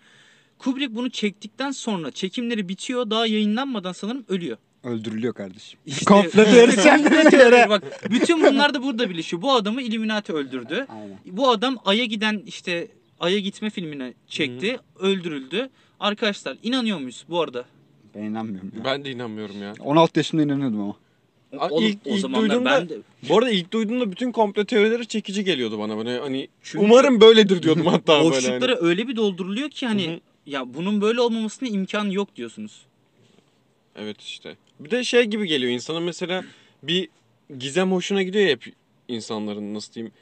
Kubrick 0.58 0.94
bunu 0.94 1.10
çektikten 1.10 1.70
sonra 1.70 2.10
çekimleri 2.10 2.68
bitiyor. 2.68 3.10
Daha 3.10 3.26
yayınlanmadan 3.26 3.92
sanırım 3.92 4.24
ölüyor. 4.28 4.56
Öldürülüyor 4.84 5.34
kardeşim. 5.34 5.78
İşte- 5.86 6.04
Komplo 6.04 6.44
teorisi 6.44 6.88
Komplo 6.88 7.30
teori. 7.30 7.68
Bak 7.68 8.10
bütün 8.10 8.44
bunlar 8.44 8.74
da 8.74 8.82
burada 8.82 9.10
birleşiyor. 9.10 9.42
Bu 9.42 9.52
adamı 9.52 9.82
Illuminati 9.82 10.32
öldürdü. 10.32 10.86
Aynen. 10.88 11.18
Bu 11.26 11.50
adam 11.50 11.78
Ay'a 11.84 12.04
giden 12.04 12.42
işte 12.46 12.88
Ay'a 13.20 13.38
gitme 13.38 13.70
filmine 13.70 14.14
çekti. 14.28 14.78
Öldürüldü. 15.00 15.68
Arkadaşlar 16.00 16.56
inanıyor 16.62 16.98
muyuz 16.98 17.24
bu 17.28 17.40
arada? 17.40 17.64
Ben 18.16 18.22
inanmıyorum 18.22 18.72
ya. 18.78 18.84
Ben 18.84 19.04
de 19.04 19.10
inanmıyorum 19.10 19.62
ya. 19.62 19.74
16 19.80 20.18
yaşımda 20.18 20.42
inanıyordum 20.42 20.80
ama. 20.80 20.96
Oğlum, 21.70 21.84
ilk- 21.84 21.98
o 22.06 22.10
ilk 22.10 22.18
zamanlar 22.20 22.50
duyduğumda- 22.50 22.64
ben 22.80 22.88
de 22.88 22.94
Bu 23.28 23.38
arada 23.38 23.50
ilk 23.50 23.72
duyduğumda 23.72 24.12
bütün 24.12 24.32
komplo 24.32 24.64
teorileri 24.64 25.06
çekici 25.06 25.44
geliyordu 25.44 25.78
bana. 25.78 25.96
Böyle 25.98 26.18
hani 26.18 26.48
Çünkü- 26.62 26.84
umarım 26.84 27.20
böyledir 27.20 27.62
diyordum 27.62 27.86
hatta 27.86 28.12
böyle. 28.24 28.24
hani. 28.24 28.34
boşlukları 28.36 28.78
öyle 28.80 29.08
bir 29.08 29.16
dolduruluyor 29.16 29.70
ki 29.70 29.86
hani 29.86 30.06
Hı 30.08 30.12
hı. 30.12 30.20
ya 30.46 30.74
bunun 30.74 31.00
böyle 31.00 31.20
olmamasına 31.20 31.68
imkan 31.68 32.04
yok 32.10 32.36
diyorsunuz. 32.36 32.82
Evet 33.96 34.20
işte. 34.20 34.56
Bir 34.80 34.90
de 34.90 35.04
şey 35.04 35.24
gibi 35.24 35.46
geliyor 35.46 35.72
insana 35.72 36.00
mesela 36.00 36.44
bir 36.82 37.08
gizem 37.58 37.92
hoşuna 37.92 38.22
gidiyor 38.22 38.44
ya 38.44 38.50
hep 38.50 38.72
insanların 39.08 39.74
nasıl 39.74 39.92
diyeyim. 39.94 40.12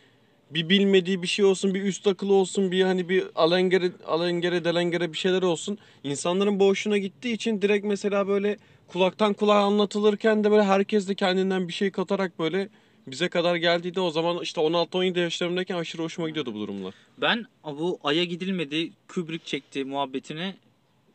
Bir 0.50 0.68
bilmediği 0.68 1.22
bir 1.22 1.26
şey 1.26 1.44
olsun, 1.44 1.74
bir 1.74 1.82
üst 1.82 2.06
akıllı 2.06 2.32
olsun, 2.32 2.70
bir 2.70 2.82
hani 2.82 3.08
bir 3.08 3.24
alengere, 3.34 3.90
alengere, 4.06 4.64
delengere 4.64 5.12
bir 5.12 5.18
şeyler 5.18 5.42
olsun. 5.42 5.78
İnsanların 6.04 6.60
bu 6.60 6.66
hoşuna 6.66 6.98
gittiği 6.98 7.32
için 7.32 7.62
direkt 7.62 7.86
mesela 7.86 8.28
böyle 8.28 8.56
kulaktan 8.88 9.34
kulağa 9.34 9.64
anlatılırken 9.64 10.44
de 10.44 10.50
böyle 10.50 10.62
herkes 10.62 11.08
de 11.08 11.14
kendinden 11.14 11.68
bir 11.68 11.72
şey 11.72 11.90
katarak 11.90 12.38
böyle 12.38 12.68
bize 13.06 13.28
kadar 13.28 13.56
geldiydi. 13.56 14.00
O 14.00 14.10
zaman 14.10 14.42
işte 14.42 14.60
16-17 14.60 15.20
yaşlarımdayken 15.20 15.76
aşırı 15.76 16.02
hoşuma 16.02 16.28
gidiyordu 16.28 16.54
bu 16.54 16.58
durumlar. 16.58 16.94
Ben 17.18 17.46
bu 17.64 17.98
Ay'a 18.04 18.24
gidilmedi 18.24 18.90
Kubrick 19.08 19.46
çekti 19.46 19.84
muhabbetine 19.84 20.54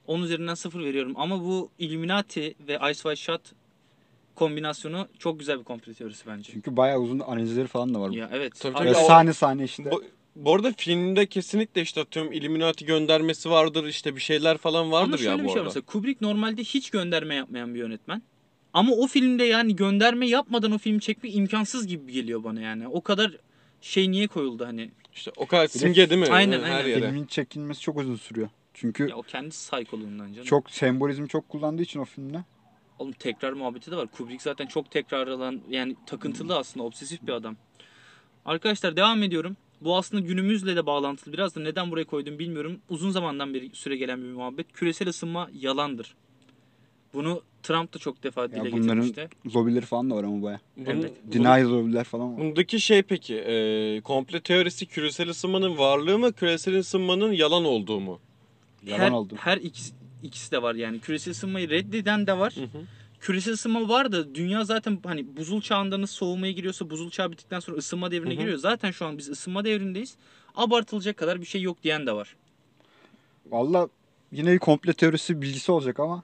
10 0.07 0.21
üzerinden 0.21 0.53
0 0.53 0.83
veriyorum. 0.83 1.13
Ama 1.15 1.39
bu 1.39 1.69
Illuminati 1.79 2.55
ve 2.67 2.75
Ice 2.75 2.93
White 2.93 3.15
Shut 3.15 3.41
kombinasyonu 4.39 5.08
çok 5.19 5.39
güzel 5.39 5.60
bir 5.60 5.63
komplo 5.63 5.93
teorisi 5.93 6.27
bence. 6.27 6.51
Çünkü 6.53 6.77
bayağı 6.77 7.00
uzun 7.00 7.19
analizleri 7.19 7.67
falan 7.67 7.93
da 7.93 8.00
var. 8.01 8.10
Ya 8.12 8.29
evet. 8.34 8.53
Tabii, 8.60 8.72
Abi, 8.74 8.77
tabii. 8.77 8.88
Böyle 8.88 8.98
o- 8.98 9.08
sahne 9.08 9.34
sahne 9.34 9.63
işte. 9.63 9.91
Bu, 9.91 10.03
bu 10.36 10.55
arada 10.55 10.74
filmde 10.77 11.25
kesinlikle 11.25 11.81
işte 11.81 12.01
atıyorum 12.01 12.31
Illuminati 12.31 12.86
göndermesi 12.86 13.50
vardır 13.50 13.86
işte 13.86 14.15
bir 14.15 14.22
şeyler 14.22 14.58
falan 14.58 14.81
Ama 14.84 14.91
vardır 14.91 15.17
şöyle 15.17 15.29
ya 15.29 15.39
bir 15.39 15.43
bu 15.43 15.48
şey 15.48 15.55
var 15.55 15.58
arada. 15.58 15.63
mesela 15.69 15.86
Kubrick 15.86 16.25
normalde 16.25 16.63
hiç 16.63 16.89
gönderme 16.89 17.36
yapmayan 17.36 17.74
bir 17.74 17.79
yönetmen. 17.79 18.22
Ama 18.74 18.93
o 18.93 19.08
filmde 19.08 19.43
yani 19.43 19.75
gönderme 19.75 20.27
yapmadan 20.27 20.72
o 20.72 20.77
filmi 20.77 21.01
çekmek 21.01 21.36
imkansız 21.36 21.88
gibi 21.88 22.12
geliyor 22.13 22.43
bana 22.43 22.62
yani. 22.62 22.88
O 22.88 23.01
kadar 23.01 23.38
şey 23.81 24.12
niye 24.12 24.27
koyuldu 24.27 24.65
hani? 24.65 24.91
İşte 25.15 25.31
o 25.38 25.46
kadar 25.46 25.67
simge 25.67 26.10
değil 26.10 26.22
mi? 26.22 26.27
Aynen, 26.27 26.63
Her 26.63 26.75
aynen. 26.75 26.88
yere. 26.89 27.05
Filmin 27.08 27.25
çekilmesi 27.25 27.81
çok 27.81 27.98
uzun 28.00 28.15
sürüyor. 28.15 28.50
Çünkü 28.74 29.10
Ya 29.10 29.15
o 29.15 29.22
kendi 29.22 29.51
saykoluğundan 29.51 30.34
canım. 30.34 30.46
çok 30.46 30.72
sembolizmi 30.72 31.27
çok 31.27 31.50
kullandığı 31.50 31.81
için 31.81 32.00
o 32.00 32.05
filmde. 32.05 32.43
Oğlum 33.00 33.12
tekrar 33.12 33.53
muhabbeti 33.53 33.91
de 33.91 33.96
var. 33.96 34.08
Kubrick 34.08 34.44
zaten 34.44 34.65
çok 34.65 34.91
tekrar 34.91 35.27
alan 35.27 35.62
yani 35.70 35.96
takıntılı 36.06 36.58
aslında 36.58 36.86
obsesif 36.86 37.27
bir 37.27 37.32
adam. 37.32 37.56
Arkadaşlar 38.46 38.96
devam 38.96 39.24
ediyorum. 39.24 39.58
Bu 39.82 39.98
aslında 39.98 40.22
günümüzle 40.27 40.75
de 40.75 40.86
bağlantılı. 40.86 41.34
Biraz 41.34 41.56
da 41.56 41.60
neden 41.60 41.91
buraya 41.91 42.03
koydum 42.06 42.39
bilmiyorum. 42.39 42.79
Uzun 42.89 43.10
zamandan 43.12 43.53
beri 43.53 43.70
süre 43.74 43.98
gelen 43.98 44.22
bir 44.22 44.27
muhabbet. 44.27 44.74
Küresel 44.74 45.08
ısınma 45.08 45.50
yalandır. 45.53 46.15
Bunu 47.13 47.41
Trump 47.63 47.94
da 47.94 47.98
çok 48.00 48.24
defa 48.24 48.51
dile 48.51 48.58
bunların- 48.72 48.82
getirmişti. 49.06 49.29
Zobileri 49.46 49.86
falan 49.86 50.10
da 50.10 50.15
var 50.15 50.24
ama 50.24 50.41
baya. 50.44 50.60
Evet. 50.86 51.12
Denial 51.24 51.65
zobiler 51.65 52.03
falan 52.03 52.34
var. 52.34 52.39
Bundaki 52.39 52.79
şey 52.79 53.01
peki, 53.01 53.36
e, 53.36 54.01
komple 54.01 54.39
teorisi 54.41 54.86
küresel 54.86 55.29
ısınmanın 55.29 55.77
varlığı 55.77 56.20
mı, 56.20 56.34
küresel 56.34 56.77
ısınmanın 56.79 57.32
yalan 57.32 57.65
olduğu 57.65 58.00
mu? 58.00 58.20
Yalan 58.86 59.00
her, 59.00 59.12
oldu. 59.12 59.36
Her 59.38 59.58
ikisi, 59.58 59.94
ikisi 60.24 60.52
de 60.52 60.62
var 60.62 60.76
yani. 60.76 61.00
Küresel 61.00 61.32
ısınmayı 61.32 61.70
reddeden 61.70 62.28
de 62.28 62.38
var. 62.38 62.54
Hı 62.56 62.62
hı. 62.62 62.84
Küresel 63.20 63.54
ısınma 63.54 63.90
var 63.90 64.12
da 64.12 64.36
dünya 64.36 64.64
zaten 64.64 65.00
hani 65.06 65.38
buzul 65.38 65.62
çağında 65.62 66.02
nasıl 66.02 66.16
soğumaya 66.16 66.52
giriyorsa 66.52 66.90
buzul 66.90 67.10
çağı 67.10 67.32
bittikten 67.32 67.60
sonra 67.60 67.78
ısınma 67.78 68.12
devrine 68.12 68.34
Hı 68.34 68.38
hı. 68.38 68.42
giriyor. 68.42 68.58
Zaten 68.58 68.92
şu 68.92 69.06
an 69.06 69.18
biz 69.18 69.30
ısınma 69.30 69.66
devrindeyiz. 69.66 70.16
Abartılacak 70.56 71.18
kadar 71.18 71.42
bir 71.42 71.46
şey 71.46 71.62
yok 71.62 71.84
diyen 71.84 72.06
de 72.08 72.12
var. 72.12 72.36
Valla 73.46 73.90
yine 74.32 74.54
bir 74.54 74.60
komple 74.60 74.94
teorisi 74.94 75.42
bilgisi 75.42 75.72
olacak 75.72 76.00
ama 76.00 76.24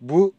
bu 0.00 0.34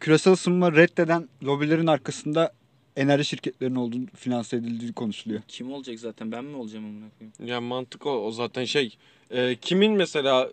küresel 0.00 0.32
ısınma 0.32 0.72
reddeden 0.72 1.28
lobilerin 1.44 1.86
arkasında 1.86 2.52
enerji 2.96 3.24
şirketlerinin 3.24 3.76
olduğunu 3.76 4.06
finanse 4.16 4.56
edildiği 4.56 4.92
konuşuluyor. 4.92 5.42
Kim 5.48 5.72
olacak 5.72 5.98
zaten? 5.98 6.32
Ben 6.32 6.44
mi 6.44 6.56
olacağım 6.56 6.84
amına 6.84 7.10
koyayım? 7.18 7.34
Yani 7.44 7.66
mantık 7.66 8.06
o, 8.06 8.10
o 8.10 8.30
zaten 8.30 8.64
şey. 8.64 8.96
e, 9.30 9.56
kimin 9.56 9.92
mesela 9.92 10.50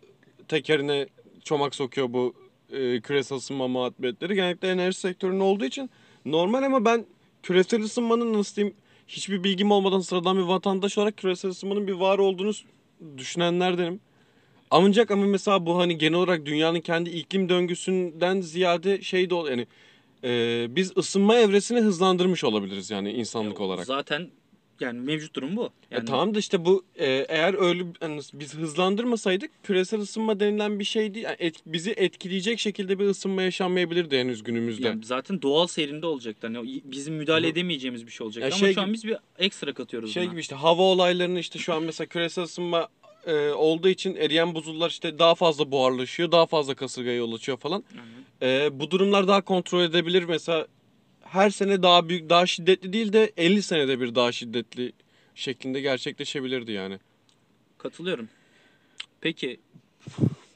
tekerine 0.48 1.08
çomak 1.44 1.76
sokuyor 1.76 2.14
bu 2.14 2.34
e, 2.72 3.02
küresel 3.02 3.38
ısınma 3.38 3.68
muhabbetleri? 3.68 4.36
Genellikle 4.36 4.70
enerji 4.72 5.00
sektörünün 5.00 5.40
olduğu 5.40 5.66
için 5.66 5.90
normal 6.26 6.64
ama 6.64 6.86
ben 6.86 7.06
küresel 7.44 7.84
ısınmanın 7.84 8.34
nasıl 8.34 8.56
diyeyim 8.56 8.76
hiçbir 9.08 9.44
bilgim 9.44 9.72
olmadan 9.72 10.00
sıradan 10.00 10.38
bir 10.38 10.42
vatandaş 10.44 10.98
olarak 10.98 11.18
küresel 11.18 11.52
ısınmanın 11.52 11.88
bir 11.88 11.94
var 11.94 12.20
olduğunu 12.20 12.52
düşünenlerdenim. 13.18 14.00
Ancak 14.72 15.12
ama 15.12 15.26
mesela 15.26 15.66
bu 15.66 15.78
hani 15.78 15.98
genel 15.98 16.18
olarak 16.18 16.46
dünyanın 16.46 16.80
kendi 16.80 17.10
iklim 17.10 17.50
döngüsünden 17.50 18.42
ziyade 18.42 19.02
şey 19.02 19.30
de 19.30 19.36
ol 19.36 19.50
yani 19.50 19.68
e, 20.24 20.68
biz 20.76 20.98
ısınma 20.98 21.36
evresini 21.36 21.80
hızlandırmış 21.80 22.44
olabiliriz 22.44 22.92
yani 22.92 23.12
insanlık 23.12 23.60
Ya, 23.60 23.66
olarak. 23.66 23.86
Zaten 23.86 24.30
yani 24.82 25.00
mevcut 25.00 25.36
durum 25.36 25.56
bu. 25.56 25.70
Yani 25.92 26.02
E 26.02 26.06
tamam 26.06 26.36
da 26.36 26.40
işte 26.40 26.66
bu 26.66 26.86
e, 26.96 27.06
eğer 27.30 27.54
öyle 27.62 27.84
yani 28.02 28.22
biz 28.34 28.56
hızlandırmasaydık 28.56 29.52
küresel 29.64 30.00
ısınma 30.00 30.40
denilen 30.40 30.80
bir 30.80 30.84
şey 30.84 31.14
değil. 31.14 31.26
Yani 31.26 31.36
et- 31.40 31.62
bizi 31.66 31.92
etkileyecek 31.92 32.60
şekilde 32.60 33.00
bir 33.00 33.06
ısınma 33.06 33.42
yaşanmayabilirdi 33.42 34.18
henüz 34.20 34.44
günümüzde. 34.44 34.88
yani 34.88 35.06
zaten 35.06 35.42
doğal 35.42 35.68
seyrinde 35.68 36.06
olacaktı. 36.06 36.48
Hani 36.48 36.60
o 36.60 36.64
y- 36.64 36.82
bizim 36.84 37.16
müdahale 37.16 37.48
Hı. 37.48 37.52
edemeyeceğimiz 37.52 38.06
bir 38.06 38.12
şey 38.12 38.26
olacak. 38.26 38.42
Ya 38.42 38.48
Ama 38.48 38.56
şey 38.58 38.74
şu 38.74 38.82
an 38.82 38.94
biz 38.94 39.04
bir 39.06 39.18
ekstra 39.40 39.74
katıyoruz 39.74 40.14
şey 40.14 40.24
buna. 40.24 40.32
gibi 40.32 40.42
işte 40.42 40.56
hava 40.56 40.82
olaylarını 40.82 41.40
işte 41.40 41.60
şu 41.60 41.74
an 41.74 41.84
mesela 41.84 42.08
küresel 42.08 42.44
ısınma 42.44 42.88
e, 43.28 43.50
olduğu 43.50 43.90
için 43.90 44.16
eriyen 44.16 44.56
buzullar 44.56 44.90
işte 44.90 45.20
daha 45.20 45.36
fazla 45.36 45.72
buharlaşıyor, 45.72 46.32
daha 46.32 46.46
fazla 46.46 46.74
kasırgaya 46.76 47.16
yol 47.16 47.34
açıyor 47.34 47.58
falan. 47.58 47.84
Aynen. 47.92 48.62
E, 48.66 48.80
bu 48.80 48.92
durumlar 48.92 49.28
daha 49.28 49.42
kontrol 49.42 49.84
edebilir 49.84 50.24
mesela 50.24 50.68
her 51.32 51.50
sene 51.50 51.84
daha 51.84 52.10
büyük, 52.10 52.30
daha 52.30 52.46
şiddetli 52.46 52.94
değil 52.94 53.14
de 53.14 53.32
50 53.38 53.62
senede 53.62 54.00
bir 54.00 54.16
daha 54.16 54.32
şiddetli 54.32 54.92
şeklinde 55.36 55.82
gerçekleşebilirdi 55.82 56.72
yani. 56.72 57.00
Katılıyorum. 57.78 58.30
Peki 59.22 59.60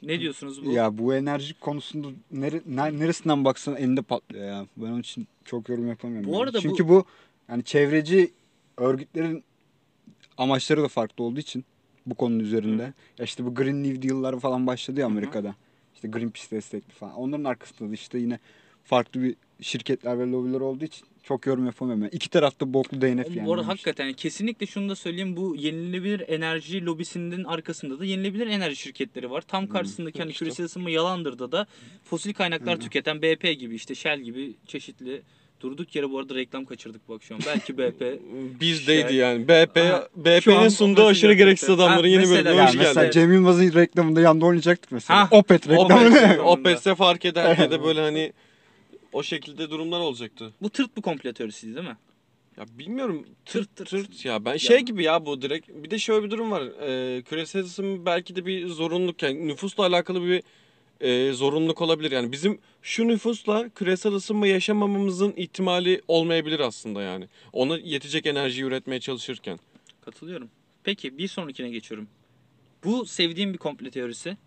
ne 0.01 0.19
diyorsunuz 0.19 0.65
bu? 0.65 0.71
Ya 0.71 0.97
bu 0.97 1.15
enerji 1.15 1.59
konusunda 1.59 2.07
nere, 2.31 2.61
ne- 2.65 2.99
neresinden 2.99 3.45
baksan 3.45 3.75
elinde 3.75 4.01
patlıyor 4.01 4.45
ya. 4.47 4.65
Ben 4.77 4.85
onun 4.85 4.99
için 4.99 5.27
çok 5.45 5.69
yorum 5.69 5.87
yapamıyorum. 5.87 6.29
Bu 6.29 6.33
yani. 6.33 6.43
arada 6.43 6.57
bu- 6.57 6.61
Çünkü 6.61 6.87
bu... 6.87 7.05
yani 7.49 7.63
çevreci 7.63 8.31
örgütlerin 8.77 9.43
amaçları 10.37 10.83
da 10.83 10.87
farklı 10.87 11.23
olduğu 11.23 11.39
için 11.39 11.65
bu 12.05 12.15
konunun 12.15 12.39
üzerinde. 12.39 12.93
Ya 13.17 13.25
işte 13.25 13.45
bu 13.45 13.55
Green 13.55 13.83
New 13.83 14.09
Deal'lar 14.09 14.39
falan 14.39 14.67
başladı 14.67 14.99
ya 14.99 15.05
Hı 15.05 15.09
hı. 15.09 15.13
Amerika'da. 15.13 15.55
İşte 15.95 16.07
Greenpeace 16.07 16.51
destekli 16.51 16.91
falan. 16.93 17.15
Onların 17.15 17.43
arkasında 17.43 17.89
da 17.89 17.93
işte 17.93 18.17
yine 18.17 18.39
farklı 18.83 19.23
bir 19.23 19.35
şirketler 19.61 20.19
ve 20.19 20.25
lobiler 20.25 20.59
olduğu 20.59 20.85
için 20.85 21.05
çok 21.23 21.45
yorum 21.45 21.65
yapamıyorum. 21.65 22.03
Yani 22.03 22.11
iki 22.13 22.29
tarafta 22.29 22.73
boklu 22.73 23.01
DNF 23.01 23.35
yani. 23.35 23.45
Bu 23.45 23.53
arada 23.53 23.67
hakikaten 23.67 24.13
kesinlikle 24.13 24.65
şunu 24.65 24.89
da 24.89 24.95
söyleyeyim. 24.95 25.37
Bu 25.37 25.55
yenilenebilir 25.55 26.23
enerji 26.27 26.85
lobisinin 26.85 27.43
arkasında 27.43 27.99
da 27.99 28.05
yenilenebilir 28.05 28.47
enerji 28.47 28.75
şirketleri 28.75 29.31
var. 29.31 29.41
Tam 29.41 29.67
karşısındaki 29.67 30.19
hani 30.19 30.31
işte. 30.31 30.45
küresel 30.45 30.65
ısınma 30.65 30.89
yalandır 30.89 31.39
da 31.39 31.51
da 31.51 31.67
fosil 32.03 32.33
kaynaklar 32.33 32.79
tüketen 32.79 33.21
BP 33.21 33.59
gibi 33.59 33.75
işte 33.75 33.95
Shell 33.95 34.19
gibi 34.19 34.53
çeşitli 34.67 35.21
durduk 35.61 35.95
yere 35.95 36.11
bu 36.11 36.19
arada 36.19 36.35
reklam 36.35 36.65
kaçırdık 36.65 37.09
bak 37.09 37.23
şu 37.27 37.35
an. 37.35 37.41
Belki 37.45 37.77
BP. 37.77 38.19
Bizdeydi 38.61 39.07
Şey- 39.09 39.17
yani. 39.17 39.47
BP 39.47 39.77
BP'nin 40.15 40.69
sunduğu 40.69 40.91
mesela 40.91 41.07
aşırı 41.07 41.33
gereksiz 41.33 41.69
adamların 41.69 42.07
yeni 42.07 42.19
mesela 42.19 42.45
bölümüne 42.45 42.63
hoş 42.67 42.75
mesela 42.75 42.93
geldin. 42.93 43.19
Cem 43.19 43.33
Yılmaz'ın 43.33 43.73
reklamında 43.73 44.21
yanında 44.21 44.45
oynayacaktık 44.45 44.91
mesela. 44.91 45.19
Ha. 45.19 45.27
Opet 45.37 45.69
reklamı. 45.69 46.43
Opet. 46.43 46.77
OPS 46.77 46.97
fark 46.97 47.25
eder 47.25 47.57
ya 47.57 47.71
da 47.71 47.83
böyle 47.83 48.01
hani 48.01 48.33
o 49.15 49.23
şekilde 49.23 49.69
durumlar 49.69 49.99
olacaktı. 49.99 50.53
bu 50.61 50.69
tırt 50.69 50.97
bir 50.97 51.01
komplo 51.01 51.33
teorisiydi 51.33 51.75
değil 51.75 51.87
mi? 51.87 51.97
Ya 52.57 52.65
bilmiyorum 52.77 53.25
Tırt 53.45 53.75
tırt 53.75 53.89
tırt. 53.89 54.25
ya 54.25 54.45
ben 54.45 54.57
şey 54.57 54.79
gibi 54.79 55.03
ya 55.03 55.25
bu 55.25 55.41
direkt 55.41 55.69
bir 55.69 55.91
de 55.91 55.99
şöyle 55.99 56.25
bir 56.25 56.31
durum 56.31 56.51
var. 56.51 56.61
Ee, 56.81 57.21
küresel 57.21 57.63
ısınma 57.63 58.05
belki 58.05 58.35
de 58.35 58.45
bir 58.45 58.67
zorunluluk 58.67 59.23
yani 59.23 59.47
nüfusla 59.47 59.85
alakalı 59.85 60.25
bir 60.25 60.43
e, 61.01 61.33
zorunluluk 61.33 61.81
olabilir. 61.81 62.11
Yani 62.11 62.31
bizim 62.31 62.59
şu 62.81 63.07
nüfusla 63.07 63.69
küresel 63.69 64.13
ısınma 64.13 64.47
yaşamamamızın 64.47 65.33
ihtimali 65.37 66.01
olmayabilir 66.07 66.59
aslında 66.59 67.01
yani. 67.01 67.27
Ona 67.53 67.77
yetecek 67.77 68.25
enerji 68.25 68.63
üretmeye 68.63 68.99
çalışırken. 68.99 69.59
Katılıyorum. 70.01 70.49
Peki 70.83 71.17
bir 71.17 71.27
sonrakine 71.27 71.69
geçiyorum. 71.69 72.07
Bu 72.85 73.05
sevdiğim 73.05 73.53
bir 73.53 73.57
komplo 73.57 73.89
teorisi. 73.89 74.37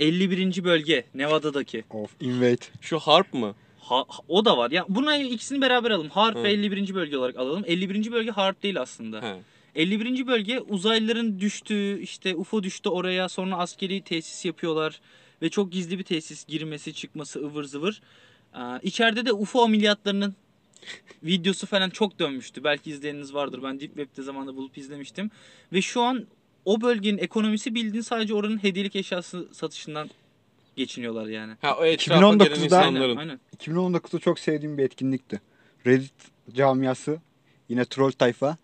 51. 0.00 0.64
bölge 0.64 1.04
Nevada'daki. 1.14 1.84
Of 1.90 2.10
invade. 2.20 2.64
Şu 2.80 2.98
harp 2.98 3.34
mı? 3.34 3.54
Ha- 3.90 4.06
o 4.28 4.44
da 4.44 4.56
var. 4.56 4.70
Ya 4.70 4.84
buna 4.88 5.16
ikisini 5.16 5.60
beraber 5.60 5.90
alalım. 5.90 6.08
Harp 6.08 6.36
Hı. 6.36 6.42
ve 6.42 6.50
51. 6.52 6.94
bölge 6.94 7.16
olarak 7.16 7.36
alalım. 7.36 7.62
51. 7.66 8.12
bölge 8.12 8.30
harp 8.30 8.62
değil 8.62 8.80
aslında. 8.80 9.22
He. 9.22 9.36
51. 9.74 10.26
bölge 10.26 10.60
uzaylıların 10.60 11.40
düştüğü 11.40 12.00
işte 12.00 12.34
UFO 12.36 12.62
düştü 12.62 12.88
oraya 12.88 13.28
sonra 13.28 13.56
askeri 13.56 14.00
tesis 14.00 14.44
yapıyorlar 14.44 15.00
ve 15.42 15.48
çok 15.48 15.72
gizli 15.72 15.98
bir 15.98 16.04
tesis 16.04 16.46
girmesi 16.46 16.94
çıkması 16.94 17.40
ıvır 17.40 17.64
zıvır. 17.64 18.00
Ee, 18.54 18.58
içeride 18.82 19.26
de 19.26 19.32
UFO 19.32 19.62
ameliyatlarının 19.62 20.34
videosu 21.22 21.66
falan 21.66 21.90
çok 21.90 22.18
dönmüştü. 22.18 22.64
Belki 22.64 22.90
izleyeniniz 22.90 23.34
vardır. 23.34 23.60
Ben 23.62 23.80
Deep 23.80 23.96
Web'de 23.96 24.22
zamanında 24.22 24.56
bulup 24.56 24.78
izlemiştim. 24.78 25.30
Ve 25.72 25.82
şu 25.82 26.00
an 26.00 26.26
o 26.64 26.80
bölgenin 26.80 27.18
ekonomisi 27.18 27.74
bildiğin 27.74 28.02
sadece 28.02 28.34
oranın 28.34 28.62
hediyelik 28.62 28.96
eşyası 28.96 29.48
satışından 29.52 30.10
geçiniyorlar 30.76 31.26
yani. 31.26 31.52
Ha 31.62 31.76
o 31.80 31.84
etrafa 31.84 32.20
2019'da 32.20 32.44
gelen 32.44 32.60
insanların. 32.64 33.16
Aynen. 33.16 33.40
2019'da 33.58 34.18
çok 34.18 34.38
sevdiğim 34.38 34.78
bir 34.78 34.82
etkinlikti. 34.82 35.40
Reddit 35.86 36.12
camiası 36.54 37.18
yine 37.68 37.84
troll 37.84 38.10
tayfa 38.10 38.56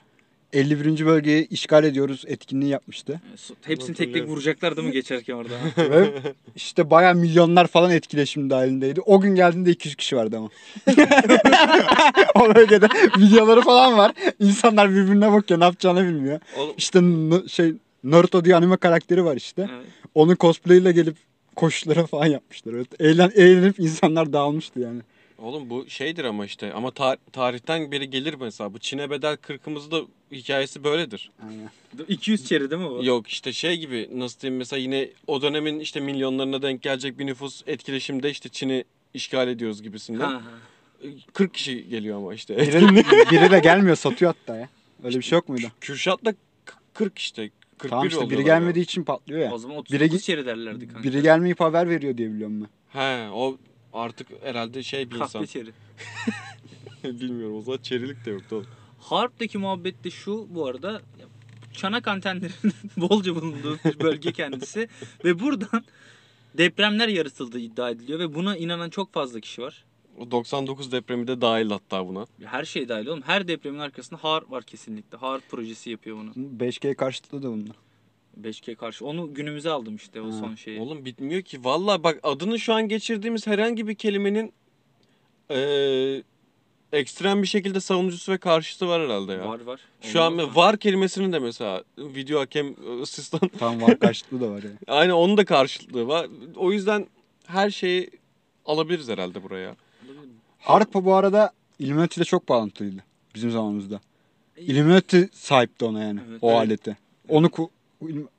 51. 0.53 1.07
bölgeyi 1.07 1.49
işgal 1.49 1.85
ediyoruz 1.85 2.25
etkinliği 2.27 2.71
yapmıştı. 2.71 3.21
Hepsini 3.63 3.87
tek 3.87 3.87
tek 3.87 4.07
Hatırlıyorum. 4.07 4.33
vuracaklar 4.33 4.77
değil 4.77 4.89
mi 4.89 4.93
geçerken 4.95 5.35
orada? 5.35 5.55
Ve 5.91 6.11
işte 6.57 6.91
baya 6.91 7.15
milyonlar 7.15 7.67
falan 7.67 7.91
etkileşim 7.91 8.51
dahilindeydi. 8.51 9.01
O 9.01 9.21
gün 9.21 9.35
geldiğinde 9.35 9.71
200 9.71 9.95
kişi 9.95 10.17
vardı 10.17 10.37
ama. 10.37 10.49
o 12.35 12.55
bölgede 12.55 12.89
videoları 13.19 13.61
falan 13.63 13.99
var. 13.99 14.13
İnsanlar 14.41 14.91
birbirine 14.91 15.33
bakıyor 15.33 15.61
ne 15.61 15.65
yapacağını 15.65 16.05
bilmiyor. 16.05 16.41
Oğlum, 16.59 16.75
İşte 16.79 17.03
n- 17.03 17.49
şey 17.49 17.75
Naruto 18.05 18.45
diye 18.45 18.57
anime 18.57 18.77
karakteri 18.77 19.25
var 19.25 19.37
işte. 19.37 19.69
Evet. 19.75 19.87
Onun 20.15 20.37
cosplay'iyle 20.41 20.93
gelip 20.93 21.17
koşulara 21.57 22.07
falan 22.07 22.27
yapmışlar. 22.27 22.73
Evet, 22.75 23.01
eğlen, 23.01 23.33
eğlenip 23.35 23.81
insanlar 23.81 24.33
dağılmıştı 24.33 24.81
yani. 24.81 25.01
Oğlum 25.39 25.71
bu 25.71 25.89
şeydir 25.89 26.25
ama 26.25 26.45
işte 26.47 26.73
ama 26.73 26.91
ta- 26.91 27.17
tarihten 27.33 27.93
beri 27.93 28.11
gelir 28.11 28.35
mesela 28.41 28.75
bu 28.75 28.79
Çin'e 28.79 29.11
bedel 29.11 29.37
kırkımızı 29.37 29.91
da 29.91 30.01
hikayesi 30.33 30.85
böyledir. 30.85 31.31
Aynen. 31.49 31.71
200 32.09 32.45
çeri 32.47 32.71
değil 32.71 32.83
mi 32.83 32.91
bu? 32.91 33.05
Yok 33.05 33.29
işte 33.29 33.53
şey 33.53 33.77
gibi 33.79 34.09
nasıl 34.15 34.41
diyeyim 34.41 34.59
mesela 34.59 34.81
yine 34.81 35.09
o 35.27 35.43
dönemin 35.43 35.81
işte 35.81 36.01
milyonlarına 36.01 36.63
denk 36.63 36.83
gelecek 36.83 37.19
bir 37.19 37.27
nüfus 37.27 37.63
etkileşimde 37.67 38.31
işte 38.31 38.49
Çin'i 38.49 38.85
işgal 39.15 39.49
ediyoruz 39.49 39.83
gibisinden. 39.83 40.21
Ha, 40.21 40.35
ha. 40.35 40.43
40 41.33 41.55
kişi 41.55 41.89
geliyor 41.89 42.17
ama 42.17 42.35
işte. 42.35 42.57
Biri, 42.57 42.97
biri 43.31 43.51
de 43.51 43.59
gelmiyor 43.59 43.97
satıyor 43.97 44.35
hatta 44.41 44.57
ya. 44.59 44.69
Öyle 45.05 45.19
bir 45.19 45.23
şey 45.25 45.37
yok 45.37 45.49
muydu? 45.49 45.67
Kürşat 45.81 46.25
da 46.25 46.35
40 46.95 47.19
işte. 47.19 47.51
41 47.79 47.91
Tamam 47.91 48.07
işte 48.07 48.31
biri 48.31 48.45
gelmediği 48.45 48.85
için 48.85 49.05
patlıyor 49.05 49.41
ya. 49.41 49.53
O 49.53 49.59
zaman 49.59 49.77
Biri 49.77 50.05
39 50.05 50.17
gi- 50.19 50.21
içeri 50.23 50.47
derlerdi 50.47 50.89
kanka. 50.89 51.03
Biri 51.03 51.23
gelmeyip 51.23 51.61
haber 51.61 51.89
veriyor 51.89 52.17
diye 52.17 52.33
biliyorum 52.33 52.61
ben. 52.61 53.01
He 53.01 53.31
o 53.31 53.59
artık 53.93 54.29
herhalde 54.43 54.83
şey 54.83 55.11
bir 55.11 55.15
Kahve 55.15 55.25
insan. 55.25 55.43
içeri. 55.43 55.71
Bilmiyorum 57.21 57.57
o 57.57 57.63
zaman 57.63 57.79
çerilik 57.83 58.25
de 58.27 58.31
yoktu. 58.31 58.57
oğlum. 58.57 58.67
Harp'taki 59.01 59.59
muhabbet 59.59 60.05
de 60.05 60.11
şu 60.11 60.47
bu 60.51 60.67
arada 60.67 61.03
çanak 61.73 62.09
antenlerinin 62.09 62.75
bolca 62.97 63.35
bulunduğu 63.35 63.79
bir 63.85 64.01
bölge 64.01 64.33
kendisi 64.33 64.89
ve 65.25 65.41
buradan 65.41 65.85
depremler 66.59 67.09
yaratıldığı 67.09 67.59
iddia 67.59 67.91
ediliyor 67.91 68.19
ve 68.19 68.35
buna 68.35 68.57
inanan 68.57 68.91
çok 68.91 69.13
fazla 69.13 69.41
kişi 69.41 69.63
var. 69.63 69.85
O 70.19 70.31
99 70.31 70.93
depremi 70.93 71.27
de 71.27 71.41
dahil 71.41 71.71
hatta 71.71 72.09
buna. 72.09 72.27
Her 72.45 72.65
şey 72.65 72.89
dahil 72.89 73.07
oğlum. 73.07 73.23
Her 73.23 73.49
depremin 73.49 73.79
arkasında 73.79 74.25
Harp 74.25 74.51
var 74.51 74.63
kesinlikle. 74.63 75.19
Harp 75.19 75.49
projesi 75.49 75.91
yapıyor 75.91 76.17
bunu. 76.17 76.31
5G 76.59 76.95
karşıtı 76.95 77.43
da 77.43 77.51
bunlar. 77.51 77.77
5G 78.43 78.75
karşı. 78.75 79.07
Onu 79.07 79.35
günümüze 79.35 79.71
aldım 79.71 79.97
işte 79.97 80.21
o 80.21 80.27
Ha. 80.27 80.33
son 80.33 80.55
şeyi. 80.55 80.81
Oğlum 80.81 81.05
bitmiyor 81.05 81.43
ki. 81.43 81.65
Valla 81.65 82.03
bak 82.05 82.21
adını 82.23 82.59
şu 82.59 82.73
an 82.75 82.89
geçirdiğimiz 82.89 83.47
herhangi 83.47 83.89
bir 83.89 83.95
kelimenin 83.95 84.53
eee, 85.51 86.23
ekstrem 86.93 87.43
bir 87.43 87.47
şekilde 87.47 87.81
savunucusu 87.81 88.33
ve 88.33 88.39
karşısı 88.39 88.89
var 88.89 89.03
herhalde 89.03 89.33
ya. 89.33 89.49
Var 89.49 89.61
var. 89.61 89.81
Şu 90.01 90.23
an 90.23 90.33
mı? 90.33 90.55
var 90.55 90.77
kelimesinin 90.77 91.33
de 91.33 91.39
mesela 91.39 91.85
video 91.99 92.41
hakem 92.41 92.75
asistan 93.03 93.41
Tam 93.59 93.83
var 93.83 93.99
karşıtı 93.99 94.41
da 94.41 94.51
var 94.51 94.63
ya. 94.63 94.71
aynı 94.87 95.17
onun 95.17 95.37
da 95.37 95.45
karşılığı 95.45 96.09
var. 96.09 96.27
O 96.57 96.73
yüzden 96.73 97.07
her 97.47 97.71
şeyi 97.71 98.11
alabiliriz 98.67 99.09
herhalde 99.09 99.43
buraya. 99.43 99.77
Harpa 100.67 101.05
bu 101.05 101.15
arada 101.15 101.53
Illuminati 101.79 102.21
ile 102.21 102.25
çok 102.25 102.49
bağlantılıydı 102.49 103.05
bizim 103.35 103.51
zamanımızda. 103.51 104.01
Illuminati 104.57 105.29
sahipti 105.33 105.85
ona 105.85 106.03
yani 106.05 106.21
Evet, 106.31 106.39
o 106.43 106.51
evet. 106.51 106.61
aleti. 106.61 106.97
Onu 107.29 107.47
ku- 107.47 107.71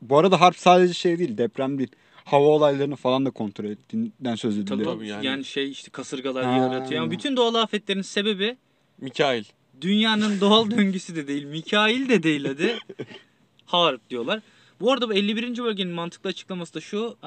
bu 0.02 0.18
arada 0.18 0.42
harp 0.42 0.58
sadece 0.58 0.94
şey 0.94 1.20
değil 1.20 1.38
deprem 1.38 1.78
değil. 1.78 1.90
Hava 2.26 2.46
olaylarını 2.46 2.96
falan 2.96 3.26
da 3.26 3.30
kontrol 3.32 3.66
ettiğinden 3.66 4.36
söz 4.36 4.54
Tabii, 4.56 4.64
ediliyor. 4.76 4.94
tabii. 4.96 5.08
yani. 5.08 5.26
Yani. 5.26 5.46
şey 5.46 5.72
işte 5.72 5.90
kasırgalar 5.92 6.46
Ha. 6.46 6.58
yaratıyor. 6.58 7.02
Ama 7.02 7.12
bütün 7.12 7.38
doğal 7.38 7.56
afetlerin 7.56 8.02
sebebi 8.02 8.58
Mikail. 9.02 9.44
dünyanın 9.82 10.40
doğal 10.42 10.72
döngüsü 10.72 11.16
de 11.16 11.28
değil. 11.28 11.44
Mikail 11.46 12.10
de 12.10 12.24
değil 12.24 12.46
hadi. 12.46 12.78
Harp 13.66 14.10
diyorlar. 14.10 14.42
Bu 14.82 14.92
arada 14.92 15.10
bu 15.10 15.14
51. 15.14 15.58
bölgenin 15.58 15.94
mantıklı 15.94 16.30
açıklaması 16.30 16.74
da 16.74 16.82
şu. 16.82 17.18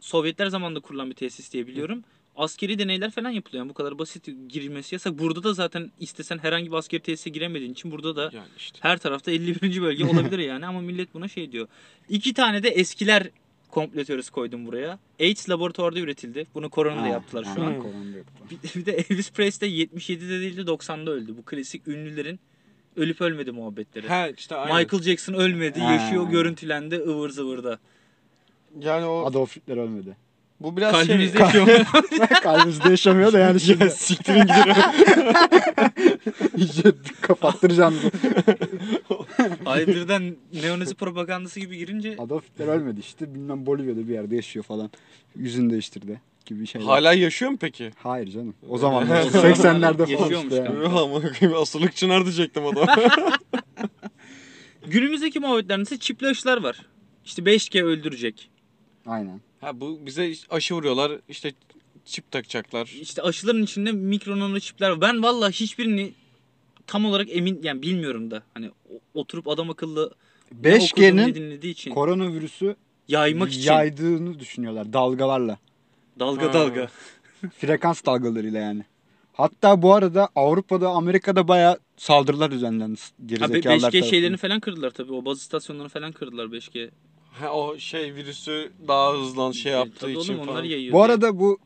Sovyetler 0.00 0.46
zamanında 0.46 0.80
kurulan 0.80 1.10
bir 1.10 1.14
tesis 1.14 1.52
diye 1.52 1.66
biliyorum. 1.66 2.04
Askeri 2.40 2.78
deneyler 2.78 3.10
falan 3.10 3.30
yapılıyor. 3.30 3.62
Yani 3.64 3.70
bu 3.70 3.74
kadar 3.74 3.98
basit 3.98 4.28
girilmesi 4.48 4.94
yasak. 4.94 5.18
Burada 5.18 5.42
da 5.42 5.52
zaten 5.54 5.90
istesen 6.00 6.38
herhangi 6.38 6.72
bir 6.72 6.76
askeri 6.76 7.02
tesise 7.02 7.30
giremediğin 7.30 7.72
için 7.72 7.90
burada 7.90 8.16
da 8.16 8.22
Yani 8.32 8.46
işte. 8.56 8.78
her 8.82 8.98
tarafta 8.98 9.30
51. 9.30 9.82
bölge 9.82 10.04
olabilir 10.04 10.38
yani 10.38 10.66
ama 10.66 10.80
millet 10.80 11.14
buna 11.14 11.28
şey 11.28 11.52
diyor. 11.52 11.68
İki 12.08 12.34
tane 12.34 12.62
de 12.62 12.68
eskiler 12.68 13.30
komplo 13.70 14.04
teorisi 14.04 14.30
koydum 14.32 14.66
buraya. 14.66 14.98
AIDS 15.20 15.50
laboratuvarda 15.50 15.98
üretildi. 16.00 16.46
Bunu 16.54 16.70
koronada 16.70 17.02
Ha, 17.02 17.08
yaptılar 17.08 17.44
şu 17.44 17.62
ha, 17.62 17.66
an. 17.66 17.84
Bir, 18.50 18.80
bir 18.80 18.86
de 18.86 18.92
Elvis 18.92 19.32
Presley 19.32 19.82
77'de 19.84 20.40
değil 20.40 20.56
de 20.56 20.60
90'da 20.60 21.10
öldü. 21.10 21.36
Bu 21.36 21.42
klasik 21.44 21.88
ünlülerin 21.88 22.40
ölüp 22.96 23.20
ölmedi 23.20 23.50
muhabbetleri. 23.52 24.08
Ha 24.08 24.28
işte 24.28 24.56
aynen. 24.56 24.76
Michael 24.82 25.02
Jackson 25.02 25.34
ölmedi, 25.34 25.80
Ha. 25.80 25.92
yaşıyor, 25.92 26.30
görüntülendi 26.30 26.96
ıvır 26.96 27.30
zıvırda. 27.30 27.78
Yani 28.80 29.04
o 29.04 29.24
Adolf 29.26 29.56
Hitler 29.56 29.76
ölmedi. 29.76 30.16
Bu 30.60 30.76
biraz 30.76 30.92
Kalbimizde 30.92 31.38
şey. 31.38 31.46
yaşıyor. 31.46 31.86
Kalbimizde 32.42 32.90
yaşamıyor 32.90 33.32
da 33.32 33.38
yani 33.38 33.60
şimdi. 33.60 33.84
ya 33.84 33.90
siktirin 33.90 34.40
gidin. 34.40 34.74
İyice 36.56 36.92
kapattıracağım. 37.20 37.94
Ay 39.66 39.86
birden 39.86 40.36
neonazi 40.62 40.94
propagandası 40.94 41.60
gibi 41.60 41.78
girince 41.78 42.16
Adolf 42.18 42.44
Hitler 42.44 42.68
ölmedi 42.68 43.00
işte. 43.00 43.34
Bilmem 43.34 43.66
Bolivya'da 43.66 44.08
bir 44.08 44.12
yerde 44.14 44.36
yaşıyor 44.36 44.64
falan. 44.64 44.90
Yüzünü 45.36 45.70
değiştirdi 45.70 46.20
gibi 46.46 46.66
şeyler. 46.66 46.86
Hala 46.86 47.12
yaşıyor 47.14 47.50
mu 47.50 47.58
peki? 47.60 47.90
Hayır 47.96 48.26
canım. 48.30 48.54
O 48.68 48.78
zamanlar 48.78 49.22
80'lerde 49.22 49.96
falan 49.96 50.06
Yaşıyormuş 50.08 50.52
işte. 50.52 51.44
yani. 51.46 51.56
Asılık 51.56 51.96
çınar 51.96 52.24
diyecektim 52.24 52.66
adam. 52.66 52.86
günümüzdeki 54.86 55.40
muhabbetlerin 55.40 55.82
ise 55.82 55.98
çipli 55.98 56.26
aşılar 56.26 56.62
var. 56.62 56.86
İşte 57.24 57.42
5G 57.42 57.82
öldürecek. 57.82 58.50
Aynen. 59.06 59.40
Ha 59.60 59.80
bu 59.80 60.06
bize 60.06 60.32
aşı 60.50 60.74
vuruyorlar 60.74 61.12
işte 61.28 61.52
çip 62.04 62.30
takacaklar. 62.30 62.86
İşte 63.00 63.22
aşıların 63.22 63.62
içinde 63.62 63.92
mikro 63.92 64.38
nano 64.38 64.58
çipler 64.60 64.90
var. 64.90 65.00
Ben 65.00 65.22
vallahi 65.22 65.52
hiçbirini 65.52 66.12
tam 66.86 67.04
olarak 67.04 67.28
emin 67.30 67.60
yani 67.62 67.82
bilmiyorum 67.82 68.30
da. 68.30 68.42
Hani 68.54 68.70
oturup 69.14 69.48
adam 69.48 69.70
akıllı 69.70 70.14
ne 70.64 70.68
okuduğum, 70.68 70.70
ne 70.70 70.78
5G'nin 70.78 71.34
dinlediği 71.34 71.72
için 71.72 71.90
koronavirüsü 71.90 72.76
yaymak 73.08 73.52
için 73.52 73.72
yaydığını 73.72 74.38
düşünüyorlar 74.38 74.92
dalgalarla. 74.92 75.58
dalga 76.18 76.48
Ha. 76.48 76.52
dalga. 76.52 76.88
Frekans 77.58 78.04
dalgalarıyla 78.06 78.60
yani. 78.60 78.84
Hatta 79.32 79.82
bu 79.82 79.94
arada 79.94 80.28
Avrupa'da, 80.34 80.88
Amerika'da 80.88 81.48
bayağı 81.48 81.78
saldırılar 81.96 82.50
düzenlendi 82.50 83.00
gerizekalılar 83.26 83.76
5G 83.76 83.80
tarafından. 83.80 84.10
şeylerini 84.10 84.36
falan 84.36 84.60
kırdılar 84.60 84.90
tabii. 84.90 85.12
O 85.12 85.24
baz 85.24 85.38
istasyonlarını 85.38 85.88
falan 85.88 86.12
kırdılar 86.12 86.46
5G. 86.46 86.90
Ha 87.30 87.52
o 87.52 87.78
şey 87.78 88.14
virüsü 88.14 88.72
daha 88.88 89.12
hızlı 89.12 89.54
şey 89.54 89.72
yaptığı 89.72 89.98
Tabii 89.98 90.12
için 90.12 90.34
oğlum 90.38 90.46
falan. 90.46 90.64
yayıyor. 90.64 90.92
Bu 90.92 91.02
arada 91.02 91.38
bu 91.40 91.58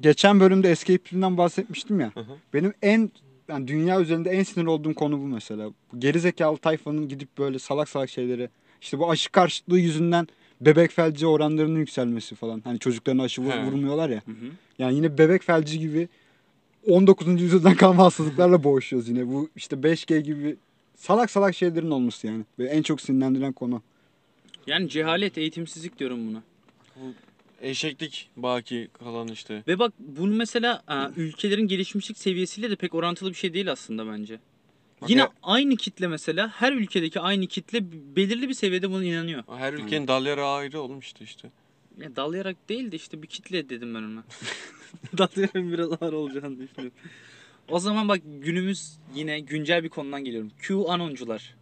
geçen 0.00 0.40
bölümde 0.40 0.70
Escape 0.70 0.98
Room'dan 1.12 1.38
bahsetmiştim 1.38 2.00
ya. 2.00 2.12
hı. 2.14 2.20
Benim 2.54 2.72
en 2.82 3.10
yani 3.48 3.68
dünya 3.68 4.00
üzerinde 4.00 4.30
en 4.30 4.42
sinir 4.42 4.66
olduğum 4.66 4.94
konu 4.94 5.18
bu 5.18 5.26
mesela. 5.26 5.70
Bu 5.92 6.00
Gerizekalı 6.00 6.56
tayfanın 6.56 7.08
gidip 7.08 7.38
böyle 7.38 7.58
salak 7.58 7.88
salak 7.88 8.10
şeyleri 8.10 8.48
işte 8.80 8.98
bu 8.98 9.10
aşı 9.10 9.32
karşıtlığı 9.32 9.78
yüzünden 9.78 10.28
bebek 10.60 10.90
felci 10.90 11.26
oranlarının 11.26 11.78
yükselmesi 11.78 12.34
falan. 12.34 12.60
Hani 12.64 12.78
çocuklarına 12.78 13.22
aşı 13.22 13.42
vur- 13.42 13.50
He. 13.62 13.66
vurmuyorlar 13.66 14.08
ya. 14.10 14.22
Hı 14.26 14.30
hı. 14.30 14.46
Yani 14.78 14.94
yine 14.96 15.18
bebek 15.18 15.42
felci 15.42 15.78
gibi 15.78 16.08
19. 16.88 17.42
yüzyıldan 17.42 17.74
kalma 17.74 18.04
hastalıklarla 18.04 18.64
boğuşuyoruz 18.64 19.08
yine. 19.08 19.28
Bu 19.28 19.48
işte 19.56 19.76
5G 19.76 20.18
gibi 20.20 20.56
salak 20.96 21.30
salak 21.30 21.54
şeylerin 21.54 21.90
olması 21.90 22.26
yani. 22.26 22.44
Ve 22.58 22.64
en 22.66 22.82
çok 22.82 23.00
sinirlendiren 23.00 23.52
konu. 23.52 23.82
Yani 24.66 24.88
cehalet, 24.88 25.38
eğitimsizlik 25.38 25.98
diyorum 25.98 26.28
buna. 26.28 26.42
Eşeklik 27.60 28.30
baki 28.36 28.88
kalan 28.92 29.28
işte. 29.28 29.62
Ve 29.68 29.78
bak 29.78 29.92
bunu 29.98 30.34
mesela 30.34 30.82
ülkelerin 31.16 31.66
gelişmişlik 31.68 32.18
seviyesiyle 32.18 32.70
de 32.70 32.76
pek 32.76 32.94
orantılı 32.94 33.30
bir 33.30 33.34
şey 33.34 33.54
değil 33.54 33.72
aslında 33.72 34.06
bence. 34.06 34.38
Bak 35.02 35.10
Yine 35.10 35.20
ya- 35.20 35.32
aynı 35.42 35.76
kitle 35.76 36.06
mesela 36.06 36.48
her 36.48 36.72
ülkedeki 36.72 37.20
aynı 37.20 37.46
kitle 37.46 37.92
belirli 38.16 38.48
bir 38.48 38.54
seviyede 38.54 38.90
buna 38.90 39.04
inanıyor. 39.04 39.44
Her 39.58 39.72
ülkenin 39.72 40.08
dalları 40.08 40.44
ayrı 40.46 40.80
olmuştu 40.80 41.24
işte. 41.24 41.50
Ya 41.98 42.16
dalayarak 42.16 42.68
değil 42.68 42.92
de 42.92 42.96
işte 42.96 43.22
bir 43.22 43.26
kitle 43.26 43.68
dedim 43.68 43.94
ben 43.94 44.02
ona. 44.02 44.24
dalayarak 45.18 45.54
biraz 45.72 46.02
ağır 46.02 46.12
olacağını 46.12 46.58
düşünüyorum. 46.60 46.98
O 47.68 47.78
zaman 47.78 48.08
bak 48.08 48.20
günümüz 48.24 48.98
yine 49.14 49.40
güncel 49.40 49.84
bir 49.84 49.88
konudan 49.88 50.24
geliyorum. 50.24 50.50
QAnoncular. 50.68 51.54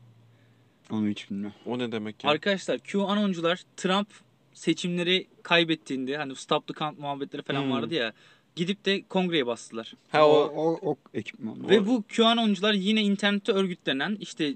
Onu 0.90 1.08
hiç 1.08 1.30
bilmiyorum. 1.30 1.56
O 1.66 1.78
ne 1.78 1.92
demek 1.92 2.24
ya? 2.24 2.30
Arkadaşlar 2.30 2.78
QAnoncular 2.78 3.62
Trump 3.76 4.08
seçimleri 4.54 5.26
kaybettiğinde 5.42 6.16
hani 6.16 6.36
Stop 6.36 6.66
the 6.66 6.74
Count 6.74 6.98
muhabbetleri 6.98 7.42
falan 7.42 7.62
Hmm. 7.62 7.70
vardı 7.70 7.94
ya. 7.94 8.12
Gidip 8.56 8.84
de 8.84 9.02
kongreye 9.02 9.46
bastılar. 9.46 9.94
Ha 10.10 10.28
o, 10.28 10.32
o 10.32 10.78
o, 10.82 10.90
o 10.90 10.96
ekipman. 11.14 11.68
Ve 11.68 11.86
bu 11.86 12.04
QAnoncular 12.16 12.72
yine 12.72 13.02
internette 13.02 13.52
örgütlenen 13.52 14.16
işte 14.20 14.54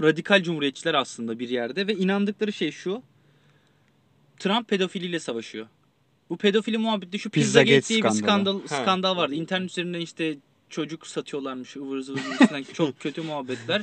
radikal 0.00 0.42
cumhuriyetçiler 0.42 0.94
aslında 0.94 1.38
bir 1.38 1.48
yerde 1.48 1.86
ve 1.86 1.94
inandıkları 1.94 2.52
şey 2.52 2.70
şu. 2.70 3.02
Trump 4.38 4.68
pedofiliyle 4.68 5.20
savaşıyor. 5.20 5.66
Bu 6.30 6.36
pedofili 6.36 6.78
muhabbeti 6.78 7.18
şu 7.18 7.30
Pizzagate 7.30 7.64
Pizzagate 7.76 7.88
diye 7.88 8.02
bir 8.02 8.08
skandal, 8.22 8.60
Ha. 8.60 8.82
skandal 8.82 9.16
vardı. 9.16 9.34
İnternet 9.34 9.70
üzerinden 9.70 10.00
işte 10.00 10.36
çocuk 10.68 11.06
satıyorlarmış 11.06 11.76
ıvır 11.76 12.00
zıvır 12.00 12.20
çok 12.74 13.00
kötü 13.00 13.22
muhabbetler. 13.22 13.82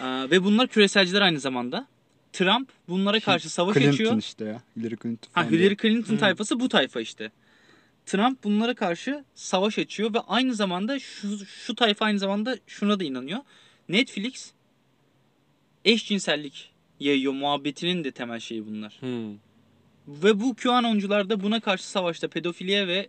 Aa, 0.00 0.30
ve 0.30 0.44
bunlar 0.44 0.66
küreselciler 0.68 1.20
aynı 1.20 1.40
zamanda. 1.40 1.86
Trump 2.32 2.68
bunlara 2.88 3.20
karşı 3.20 3.50
savaş 3.50 3.74
Clinton 3.76 3.92
açıyor. 3.92 4.18
işte 4.18 4.44
ya. 4.44 4.62
Hillary 4.76 4.96
Clinton 5.02 5.28
Ha 5.32 5.50
Hillary. 5.50 5.76
Clinton 5.76 6.14
Hı. 6.14 6.18
tayfası 6.18 6.60
bu 6.60 6.68
tayfa 6.68 7.00
işte. 7.00 7.32
Trump 8.06 8.44
bunlara 8.44 8.74
karşı 8.74 9.24
savaş 9.34 9.78
açıyor 9.78 10.14
ve 10.14 10.20
aynı 10.20 10.54
zamanda 10.54 10.98
şu, 10.98 11.46
şu 11.46 11.74
tayfa 11.74 12.04
aynı 12.04 12.18
zamanda 12.18 12.58
şuna 12.66 13.00
da 13.00 13.04
inanıyor. 13.04 13.38
Netflix 13.88 14.50
eşcinsellik 15.84 16.70
yayıyor 17.00 17.32
muhabbetinin 17.32 18.04
de 18.04 18.10
temel 18.10 18.40
şeyi 18.40 18.66
bunlar. 18.66 18.96
Hmm. 19.00 19.32
Ve 20.08 20.40
bu 20.40 20.54
QAnoncular 20.56 21.30
da 21.30 21.40
buna 21.42 21.60
karşı 21.60 21.88
savaşta 21.88 22.28
pedofiliye 22.28 22.86
ve 22.88 23.08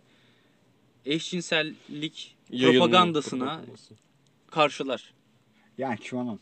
eşcinsellik 1.06 2.34
Yayılma 2.50 2.72
propagandasına 2.84 3.44
propagandası. 3.44 3.94
karşılar. 4.50 5.12
Yani 5.78 5.96
QAnon. 6.10 6.40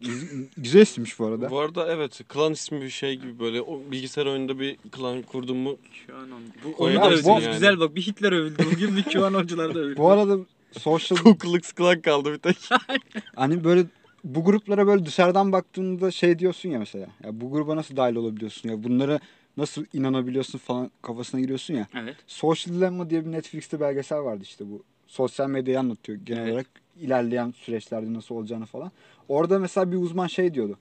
Güz- 0.00 0.30
Güzel 0.56 0.80
isimmiş 0.80 1.18
bu 1.18 1.26
arada. 1.26 1.50
Bu 1.50 1.58
arada 1.58 1.92
evet 1.92 2.20
klan 2.28 2.52
ismi 2.52 2.82
bir 2.82 2.90
şey 2.90 3.14
gibi 3.16 3.38
böyle 3.38 3.62
o 3.62 3.80
bilgisayar 3.90 4.26
oyununda 4.26 4.58
bir 4.60 4.76
klan 4.76 5.22
kurdun 5.22 5.56
mu 5.56 5.76
QAnon. 6.06 6.42
Bu, 6.64 6.68
onu 6.68 6.74
Koyar 6.76 7.02
da 7.04 7.10
mısın 7.10 7.30
övdünüz. 7.30 7.44
yani? 7.44 7.52
Güzel 7.54 7.80
bak 7.80 7.94
bir 7.94 8.02
Hitler 8.02 8.32
övüldü. 8.32 8.64
Bugün 8.72 8.96
bir 8.96 9.02
QAnoncular 9.02 9.74
da 9.74 9.78
övüldü. 9.78 9.96
Bu 9.98 10.10
arada 10.10 10.38
social 10.78 11.18
Kuklux 11.18 11.72
klan 11.72 12.00
kaldı 12.00 12.32
bir 12.32 12.38
tek. 12.38 12.56
hani 13.36 13.64
böyle 13.64 13.84
bu 14.24 14.44
gruplara 14.44 14.86
böyle 14.86 15.06
dışarıdan 15.06 15.52
baktığında 15.52 16.10
şey 16.10 16.38
diyorsun 16.38 16.68
ya 16.68 16.78
mesela. 16.78 17.06
Ya 17.24 17.40
bu 17.40 17.50
gruba 17.50 17.76
nasıl 17.76 17.96
dahil 17.96 18.14
olabiliyorsun 18.16 18.68
ya? 18.68 18.82
Bunlara 18.84 19.20
nasıl 19.56 19.84
inanabiliyorsun 19.92 20.58
falan 20.58 20.90
kafasına 21.02 21.40
giriyorsun 21.40 21.74
ya. 21.74 21.86
Evet. 21.94 22.16
Social 22.26 22.74
Dilemma 22.74 23.10
diye 23.10 23.26
bir 23.26 23.32
Netflix'te 23.32 23.80
belgesel 23.80 24.18
vardı 24.18 24.40
işte 24.42 24.64
bu. 24.70 24.82
Sosyal 25.06 25.48
medyayı 25.48 25.78
anlatıyor 25.80 26.18
genel 26.24 26.42
Evet. 26.42 26.52
olarak 26.52 26.66
ilerleyen 27.00 27.50
süreçlerde 27.56 28.14
nasıl 28.14 28.34
olacağını 28.34 28.66
falan. 28.66 28.92
Orada 29.28 29.58
mesela 29.58 29.92
bir 29.92 29.96
uzman 29.96 30.26
şey 30.26 30.54
diyordu. 30.54 30.78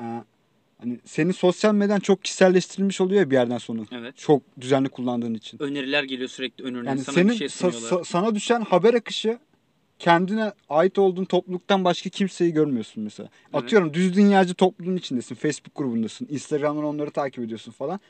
Ee, 0.00 0.22
hani 0.78 0.98
senin 1.04 1.32
sosyal 1.32 1.74
medyan 1.74 2.00
çok 2.00 2.24
kişiselleştirilmiş 2.24 3.00
oluyor 3.00 3.20
ya 3.20 3.30
bir 3.30 3.34
yerden 3.34 3.58
sonra. 3.58 3.82
Evet. 3.92 4.16
Çok 4.16 4.42
düzenli 4.60 4.88
kullandığın 4.88 5.34
için. 5.34 5.62
Öneriler 5.62 6.04
geliyor 6.04 6.28
sürekli 6.28 6.64
önerilen 6.64 6.90
Yani 6.90 7.00
sana 7.00 7.14
senin 7.14 7.28
bir 7.28 7.34
şey 7.34 7.46
sa- 7.46 7.50
sunuyorlar. 7.72 7.90
sa- 7.90 8.04
sana 8.04 8.34
düşen 8.34 8.60
haber 8.60 8.94
akışı 8.94 9.38
kendine 9.98 10.52
ait 10.68 10.98
olduğun 10.98 11.24
topluluktan 11.24 11.84
başka 11.84 12.10
kimseyi 12.10 12.52
görmüyorsun 12.52 13.02
mesela. 13.04 13.28
Evet. 13.52 13.64
Atıyorum 13.64 13.94
düz 13.94 14.16
dünyacı 14.16 14.54
topluluğun 14.54 14.96
içindesin. 14.96 15.34
Facebook 15.34 15.74
grubundasın. 15.74 16.26
Instagram'dan 16.30 16.84
onları 16.84 17.10
takip 17.10 17.44
ediyorsun 17.44 17.72
falan. 17.72 18.00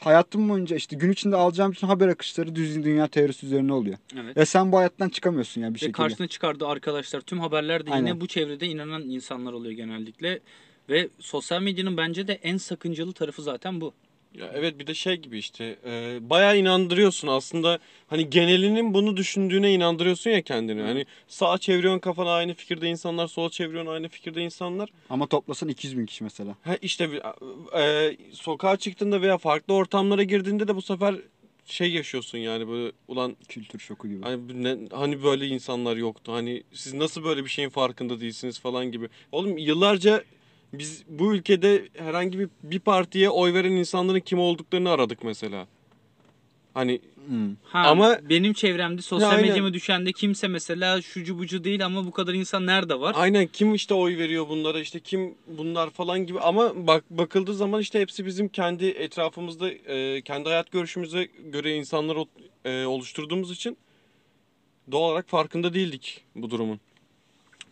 Hayatım 0.00 0.48
boyunca 0.48 0.76
işte 0.76 0.96
gün 0.96 1.12
içinde 1.12 1.36
alacağım 1.36 1.72
bütün 1.72 1.86
haber 1.86 2.08
akışları 2.08 2.54
düz 2.54 2.84
dünya 2.84 3.06
teorisi 3.08 3.46
üzerine 3.46 3.72
oluyor. 3.72 3.98
evet. 4.22 4.36
Ve 4.36 4.44
sen 4.46 4.72
bu 4.72 4.78
hayattan 4.78 5.08
çıkamıyorsun 5.08 5.60
yani 5.60 5.70
bir 5.70 5.74
Ve 5.74 5.78
şekilde. 5.78 5.92
karşısına 5.96 6.26
çıkardığı 6.26 6.66
arkadaşlar 6.66 7.20
tüm 7.20 7.40
haberler 7.40 7.80
de 7.86 7.90
yine 7.90 7.94
Aynen. 7.96 8.20
bu 8.20 8.26
çevrede 8.26 8.66
inanan 8.66 9.02
insanlar 9.02 9.52
oluyor 9.52 9.72
genellikle. 9.72 10.40
Ve 10.88 11.08
sosyal 11.18 11.62
medyanın 11.62 11.96
bence 11.96 12.28
de 12.28 12.32
en 12.42 12.56
sakıncalı 12.56 13.12
tarafı 13.12 13.42
zaten 13.42 13.80
bu. 13.80 13.92
Ya 14.34 14.50
evet 14.54 14.78
bir 14.78 14.86
de 14.86 14.94
şey 14.94 15.16
gibi 15.16 15.38
işte 15.38 15.76
e, 15.86 16.18
bayağı 16.30 16.58
inandırıyorsun 16.58 17.28
aslında 17.28 17.78
hani 18.06 18.30
genelinin 18.30 18.94
bunu 18.94 19.16
düşündüğüne 19.16 19.74
inandırıyorsun 19.74 20.30
ya 20.30 20.42
kendini. 20.42 20.82
Hani 20.82 21.06
sağa 21.28 21.58
çeviriyorsun 21.58 21.98
kafana 22.00 22.30
aynı 22.32 22.54
fikirde 22.54 22.88
insanlar 22.88 23.26
sola 23.26 23.50
çeviriyorsun 23.50 23.92
aynı 23.92 24.08
fikirde 24.08 24.42
insanlar. 24.42 24.88
Ama 25.10 25.26
toplasan 25.26 25.68
200 25.68 25.98
bin 25.98 26.06
kişi 26.06 26.24
mesela. 26.24 26.56
Ha 26.64 26.76
işte 26.82 27.08
e, 27.78 28.16
sokağa 28.32 28.76
çıktığında 28.76 29.22
veya 29.22 29.38
farklı 29.38 29.74
ortamlara 29.74 30.22
girdiğinde 30.22 30.68
de 30.68 30.76
bu 30.76 30.82
sefer 30.82 31.14
şey 31.66 31.90
yaşıyorsun 31.92 32.38
yani 32.38 32.68
böyle 32.68 32.92
ulan 33.08 33.36
Kültür 33.48 33.78
şoku 33.78 34.08
gibi. 34.08 34.22
hani, 34.22 34.64
ne- 34.64 34.88
hani 34.92 35.22
böyle 35.22 35.46
insanlar 35.46 35.96
yoktu. 35.96 36.32
Hani 36.32 36.62
siz 36.72 36.94
nasıl 36.94 37.24
böyle 37.24 37.44
bir 37.44 37.50
şeyin 37.50 37.68
farkında 37.68 38.20
değilsiniz 38.20 38.60
falan 38.60 38.92
gibi. 38.92 39.08
Oğlum 39.32 39.58
yıllarca 39.58 40.24
biz 40.72 41.04
bu 41.08 41.34
ülkede 41.34 41.88
herhangi 41.98 42.38
bir, 42.38 42.48
bir 42.62 42.80
partiye 42.80 43.30
oy 43.30 43.54
veren 43.54 43.72
insanların 43.72 44.20
kim 44.20 44.38
olduklarını 44.38 44.90
aradık 44.90 45.24
mesela. 45.24 45.66
Hani 46.74 47.00
Hmm. 47.26 47.54
Ha, 47.64 47.78
Ama- 47.78 48.18
benim 48.30 48.52
çevremde 48.52 49.02
sosyal 49.02 49.30
Aynen. 49.30 49.48
medyama 49.48 49.72
düşen 49.72 50.06
de 50.06 50.12
kimse 50.12 50.48
mesela 50.48 51.02
şucu 51.02 51.38
bucu 51.38 51.64
değil 51.64 51.86
ama 51.86 52.06
bu 52.06 52.10
kadar 52.10 52.34
insan 52.34 52.66
nerede 52.66 53.00
var? 53.00 53.14
aynen 53.18 53.46
kim 53.46 53.74
işte 53.74 53.94
oy 53.94 54.18
veriyor 54.18 54.48
bunlara 54.48 54.80
işte 54.80 55.00
kim 55.00 55.34
bunlar 55.46 55.90
falan 55.90 56.26
gibi 56.26 56.40
ama 56.40 56.86
bak 56.86 57.04
bakıldığı 57.10 57.54
zaman 57.54 57.80
işte 57.80 58.00
hepsi 58.00 58.26
bizim 58.26 58.48
kendi 58.48 58.86
etrafımızda 58.86 59.70
e, 59.70 60.22
kendi 60.22 60.48
hayat 60.48 60.70
görüşümüze 60.70 61.28
göre 61.52 61.76
insanlar 61.76 62.18
e, 62.64 62.84
oluşturduğumuz 62.86 63.50
için 63.50 63.76
doğal 64.92 65.10
olarak 65.10 65.28
farkında 65.28 65.74
değildik 65.74 66.20
bu 66.34 66.50
durumun. 66.50 66.80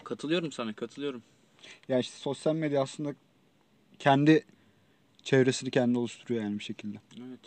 Katılıyorum 0.05 0.53
sana 0.53 0.73
katılıyorum. 0.73 1.23
Ya 1.89 1.99
işte 1.99 2.19
sosyal 2.19 2.55
medya 2.55 2.83
aslında 2.83 3.15
kendi 3.99 4.45
çevresini 5.23 5.71
kendi 5.71 5.99
oluşturuyor 5.99 6.43
yani 6.43 6.59
bir 6.59 6.65
şekilde. 6.65 6.99
Evet. 7.19 7.41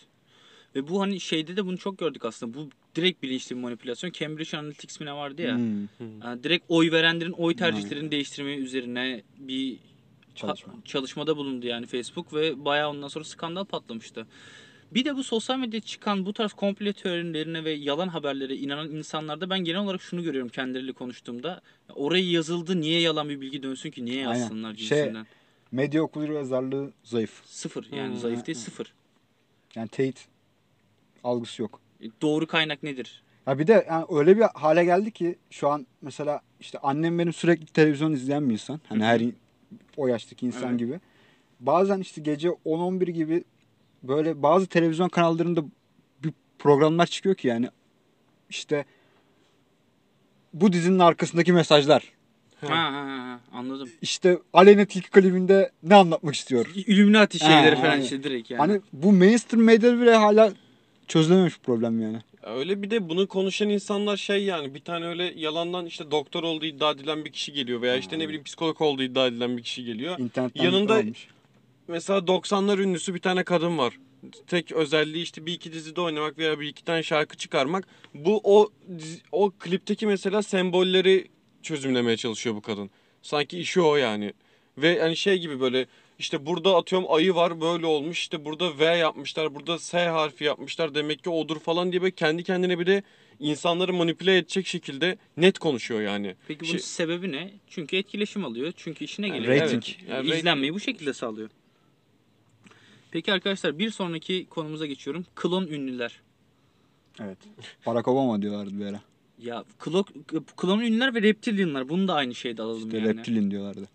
Ve 0.75 0.87
bu 0.87 1.01
hani 1.01 1.19
şeyde 1.19 1.57
de 1.57 1.65
bunu 1.65 1.77
çok 1.77 1.97
gördük 1.97 2.25
aslında. 2.25 2.53
Bu 2.53 2.69
direkt 2.95 3.23
bilinçli 3.23 3.55
bir 3.55 3.61
manipülasyon. 3.61 4.11
Cambridge 4.11 4.57
Analytics 4.57 4.99
mi 4.99 5.05
ne 5.05 5.13
vardı 5.13 5.41
ya? 5.41 5.55
Hmm. 5.55 6.21
Yani 6.23 6.43
direkt 6.43 6.65
oy 6.69 6.91
verenlerin 6.91 7.31
oy 7.31 7.55
tercihlerini 7.55 8.11
değiştirme 8.11 8.55
üzerine 8.55 9.23
bir 9.37 9.77
Çalışma. 10.35 10.73
çalışmada 10.85 11.37
bulundu 11.37 11.67
yani 11.67 11.85
Facebook 11.85 12.33
ve 12.33 12.65
bayağı 12.65 12.89
ondan 12.89 13.07
sonra 13.07 13.25
skandal 13.25 13.65
patlamıştı. 13.65 14.27
Bir 14.91 15.05
de 15.05 15.15
bu 15.15 15.23
sosyal 15.23 15.57
medyada 15.59 15.85
çıkan 15.85 16.25
bu 16.25 16.33
tarz 16.33 16.53
komple 16.53 16.93
teorilerine 16.93 17.63
ve 17.63 17.71
yalan 17.71 18.07
haberlere 18.07 18.55
inanan 18.55 18.91
insanlarda 18.91 19.49
ben 19.49 19.59
genel 19.59 19.79
olarak 19.81 20.01
şunu 20.01 20.23
görüyorum 20.23 20.49
kendileriyle 20.49 20.93
konuştuğumda. 20.93 21.61
Oraya 21.95 22.31
yazıldı 22.31 22.81
niye 22.81 23.01
yalan 23.01 23.29
bir 23.29 23.41
bilgi 23.41 23.63
dönsün 23.63 23.91
ki 23.91 24.05
niye 24.05 24.27
Aynen. 24.27 24.39
yazsınlar 24.39 24.75
Şey- 24.75 24.87
cinsinden. 24.97 25.25
Medya 25.71 26.03
okulu 26.03 26.33
yazarlığı 26.33 26.91
zayıf. 27.03 27.41
Sıfır 27.45 27.87
yani 27.91 28.09
Hmm. 28.13 28.19
zayıf 28.19 28.47
değil 28.47 28.57
sıfır. 28.57 28.93
Yani 29.75 29.87
teyit 29.87 30.27
algısı 31.23 31.61
yok. 31.61 31.79
E, 32.01 32.05
Doğru 32.21 32.47
kaynak 32.47 32.83
nedir? 32.83 33.23
Ya 33.47 33.59
bir 33.59 33.67
de 33.67 33.85
yani 33.89 34.05
öyle 34.11 34.37
bir 34.37 34.41
hale 34.53 34.83
geldi 34.85 35.11
ki 35.11 35.35
şu 35.49 35.67
an 35.69 35.87
mesela 36.01 36.41
işte 36.59 36.79
annem 36.79 37.19
benim 37.19 37.33
sürekli 37.33 37.65
televizyon 37.65 38.11
izleyen 38.13 38.49
bir 38.49 38.53
insan. 38.53 38.81
Hani 38.89 39.03
her 39.03 39.21
o 39.97 40.07
yaştaki 40.07 40.45
insan 40.45 40.69
Evet. 40.69 40.79
gibi. 40.79 40.99
Bazen 41.59 41.99
işte 41.99 42.21
gece 42.21 42.49
10-11 42.65 43.09
gibi 43.11 43.43
böyle 44.03 44.41
bazı 44.43 44.67
televizyon 44.67 45.09
kanallarında 45.09 45.63
bir 46.23 46.33
programlar 46.59 47.05
çıkıyor 47.07 47.35
ki 47.35 47.47
yani 47.47 47.69
işte 48.49 48.85
bu 50.53 50.73
dizinin 50.73 50.99
arkasındaki 50.99 51.53
mesajlar. 51.53 52.03
Ha, 52.61 52.67
ha, 52.75 52.91
ha, 52.91 53.39
anladım. 53.53 53.89
İşte 54.01 54.37
Aleyna 54.53 54.85
Tilki 54.85 55.09
klibinde 55.09 55.71
ne 55.83 55.95
anlatmak 55.95 56.35
istiyor? 56.35 56.65
Illuminati 56.75 57.39
şeyleri 57.39 57.75
Ha, 57.75 57.81
falan 57.81 57.91
aynen. 57.91 58.03
işte 58.03 58.23
direkt 58.23 58.51
yani. 58.51 58.59
Hani 58.59 58.81
bu 58.93 59.11
mainstream 59.11 59.63
medyada 59.63 60.01
bile 60.01 60.15
hala 60.15 60.53
çözülememiş 61.07 61.59
problem 61.59 62.01
yani. 62.01 62.17
Öyle 62.43 62.81
bir 62.81 62.89
de 62.89 63.09
bunu 63.09 63.27
konuşan 63.27 63.69
insanlar 63.69 64.17
şey 64.17 64.43
yani 64.43 64.75
bir 64.75 64.79
tane 64.79 65.05
öyle 65.05 65.33
yalandan 65.35 65.85
işte 65.85 66.11
doktor 66.11 66.43
olduğu 66.43 66.65
iddia 66.65 66.91
edilen 66.91 67.25
bir 67.25 67.31
kişi 67.31 67.53
geliyor 67.53 67.81
veya 67.81 67.97
işte 67.97 68.19
ne 68.19 68.23
bileyim 68.27 68.43
psikolog 68.43 68.81
olduğu 68.81 69.03
iddia 69.03 69.27
edilen 69.27 69.57
bir 69.57 69.63
kişi 69.63 69.83
geliyor. 69.85 70.19
İnternetten 70.19 70.63
Yanında- 70.63 70.95
almış. 70.95 71.27
Mesela 71.87 72.19
90'lar 72.19 72.81
ünlüsü 72.81 73.15
bir 73.15 73.19
tane 73.19 73.43
kadın 73.43 73.77
var. 73.77 73.99
Tek 74.47 74.71
özelliği 74.71 75.23
işte 75.23 75.45
bir 75.45 75.53
iki 75.53 75.73
dizide 75.73 76.01
oynamak 76.01 76.37
veya 76.37 76.59
bir 76.59 76.67
iki 76.67 76.83
tane 76.83 77.03
şarkı 77.03 77.37
çıkarmak. 77.37 77.87
Bu 78.13 78.41
o 78.43 78.69
o 79.31 79.51
klipteki 79.59 80.07
mesela 80.07 80.41
sembolleri 80.41 81.27
çözümlemeye 81.63 82.17
çalışıyor 82.17 82.55
bu 82.55 82.61
kadın. 82.61 82.89
Sanki 83.21 83.59
işi 83.59 83.81
o 83.81 83.95
yani. 83.95 84.33
Ve 84.77 84.99
hani 85.01 85.17
şey 85.17 85.37
gibi 85.39 85.59
böyle 85.59 85.85
işte 86.19 86.45
burada 86.45 86.75
atıyorum 86.75 87.07
ayı 87.13 87.35
var 87.35 87.61
böyle 87.61 87.85
olmuş 87.85 88.19
işte 88.19 88.45
burada 88.45 88.79
V 88.79 88.85
yapmışlar 88.85 89.55
burada 89.55 89.79
S 89.79 89.99
harfi 90.07 90.43
yapmışlar 90.43 90.95
demek 90.95 91.23
ki 91.23 91.29
odur 91.29 91.59
falan 91.59 91.91
diye 91.91 92.01
böyle 92.01 92.15
kendi 92.15 92.43
kendine 92.43 92.79
bir 92.79 92.85
de 92.87 93.03
insanları 93.39 93.93
manipüle 93.93 94.37
edecek 94.37 94.67
şekilde 94.67 95.17
net 95.37 95.59
konuşuyor 95.59 96.01
yani. 96.01 96.35
Peki 96.47 96.59
bunun 96.59 96.71
Şey- 96.71 96.79
sebebi 96.79 97.31
ne? 97.31 97.51
Çünkü 97.67 97.97
etkileşim 97.97 98.45
alıyor. 98.45 98.73
Çünkü 98.75 99.05
işine 99.05 99.27
Yani 99.27 99.39
geliyor. 99.39 99.61
rating. 99.61 99.83
evet. 99.99 100.09
Yani 100.09 100.29
İzlenmeyi 100.29 100.73
bu 100.73 100.79
şekilde 100.79 101.13
sağlıyor. 101.13 101.49
Peki 103.11 103.33
arkadaşlar 103.33 103.79
bir 103.79 103.89
sonraki 103.89 104.45
konumuza 104.49 104.85
geçiyorum. 104.85 105.25
Klon 105.35 105.67
ünlüler. 105.67 106.21
Evet. 107.19 107.37
Barack 107.85 108.07
Obama 108.07 108.41
diyorlardı 108.41 108.79
bir 108.79 108.85
ara. 108.85 109.01
Ya 109.39 109.63
klo, 109.79 110.03
klon 110.57 110.79
ünlüler 110.79 111.15
ve 111.15 111.21
reptilianlar. 111.21 111.89
Bunu 111.89 112.07
da 112.07 112.13
aynı 112.13 112.35
şeyde 112.35 112.61
alalım 112.61 112.85
İşte 112.85 112.97
yani. 112.97 113.17
reptilin 113.17 113.51
diyorlardı. 113.51 113.89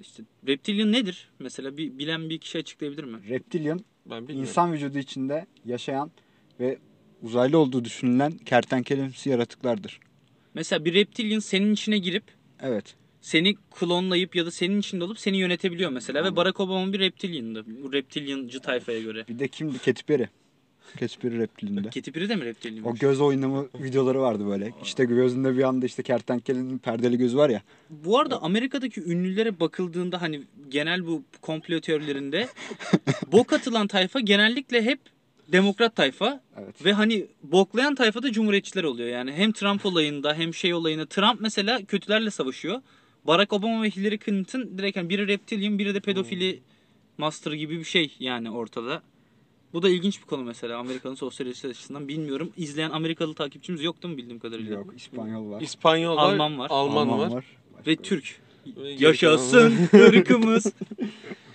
İşte 0.00 0.22
reptilian 0.46 0.92
nedir? 0.92 1.28
Mesela 1.38 1.76
bir 1.76 1.98
bilen 1.98 2.30
bir 2.30 2.38
kişi 2.38 2.58
açıklayabilir 2.58 3.04
mi? 3.04 3.18
Reptilian 3.28 3.80
Ben 4.06 4.22
bilmiyorum. 4.22 4.42
insan 4.48 4.72
vücudu 4.72 4.98
içinde 4.98 5.46
yaşayan 5.64 6.10
ve 6.60 6.78
uzaylı 7.22 7.58
olduğu 7.58 7.84
düşünülen 7.84 8.32
kertenkelemsi 8.32 9.30
yaratıklardır. 9.30 10.00
Mesela 10.54 10.84
bir 10.84 10.94
reptilian 10.94 11.38
senin 11.38 11.72
içine 11.72 11.98
girip 11.98 12.24
Evet. 12.60 12.94
Seni 13.20 13.54
klonlayıp 13.54 14.36
ya 14.36 14.46
da 14.46 14.50
senin 14.50 14.80
içinde 14.80 15.04
olup 15.04 15.18
seni 15.18 15.36
yönetebiliyor 15.36 15.90
mesela. 15.90 16.16
Ve 16.16 16.20
Anladım. 16.20 16.36
Barack 16.36 16.60
Obama 16.60 16.92
bir 16.92 17.00
reptiliandı. 17.00 17.64
Bu 17.84 17.92
reptiliancı 17.92 18.60
tayfaya 18.60 19.00
göre. 19.00 19.24
Bir 19.28 19.38
de 19.38 19.48
kimdi? 19.48 19.78
Katy 19.78 20.02
Perry. 20.06 20.26
Katy 21.00 21.14
Perry 21.20 21.38
reptilinde. 21.38 21.82
Katy 21.82 22.10
Perry 22.10 22.28
de 22.28 22.36
mi 22.36 22.44
reptilian? 22.44 22.86
O 22.86 22.94
göz 22.94 23.20
oynama 23.20 23.64
videoları 23.80 24.20
vardı 24.20 24.46
böyle. 24.46 24.72
İşte 24.82 25.04
gözünde 25.04 25.56
bir 25.58 25.62
anda 25.62 25.86
işte 25.86 26.02
kertenkelenin 26.02 26.78
perdeli 26.78 27.18
gözü 27.18 27.36
var 27.36 27.50
ya. 27.50 27.62
Bu 27.90 28.18
arada 28.18 28.42
Amerika'daki 28.42 29.02
ünlülere 29.02 29.60
bakıldığında 29.60 30.22
hani 30.22 30.42
genel 30.68 31.06
bu 31.06 31.22
komplo 31.40 31.80
teorilerinde 31.80 32.48
bok 33.32 33.52
atılan 33.52 33.86
tayfa 33.86 34.20
genellikle 34.20 34.82
hep 34.82 35.00
demokrat 35.52 35.96
tayfa 35.96 36.40
Evet. 36.58 36.84
ve 36.84 36.92
hani 36.92 37.26
boklayan 37.42 37.94
tayfa 37.94 38.22
da 38.22 38.32
cumhuriyetçiler 38.32 38.84
oluyor. 38.84 39.08
Yani 39.08 39.32
hem 39.32 39.52
Trump 39.52 39.86
olayında 39.86 40.34
hem 40.34 40.54
şey 40.54 40.74
olayında 40.74 41.06
Trump 41.06 41.40
mesela 41.40 41.84
kötülerle 41.84 42.30
savaşıyor. 42.30 42.80
Barack 43.24 43.52
Obama 43.52 43.82
ve 43.82 43.90
Hillary 43.90 44.18
Clinton 44.18 44.78
direkt 44.78 44.96
hani 44.96 45.08
biri 45.08 45.28
reptilian 45.28 45.78
biri 45.78 45.94
de 45.94 46.00
pedofili 46.00 46.62
master 47.18 47.52
gibi 47.52 47.78
bir 47.78 47.84
şey 47.84 48.16
yani 48.20 48.50
ortada. 48.50 49.02
Bu 49.72 49.82
da 49.82 49.88
ilginç 49.88 50.20
bir 50.20 50.26
konu 50.26 50.42
mesela 50.42 50.78
Amerika'nın 50.78 51.14
sosyolojisi 51.14 51.68
açısından 51.68 52.08
bilmiyorum. 52.08 52.52
İzleyen 52.56 52.90
Amerikalı 52.90 53.34
takipçimiz 53.34 53.82
yok 53.82 54.02
değil 54.02 54.14
mi 54.14 54.18
bildiğim 54.18 54.38
kadarıyla? 54.38 54.74
Yok 54.74 54.94
İspanyol 54.96 55.50
var. 55.50 55.60
İspanyol 55.60 56.16
var, 56.16 56.32
Alman 56.32 56.58
var. 56.58 56.70
Alman, 56.70 57.18
var. 57.18 57.32
Başka 57.32 57.50
Ve. 57.86 57.96
Türk. 57.96 58.40
Yaşasın 58.98 59.88
ırkımız. 59.94 60.72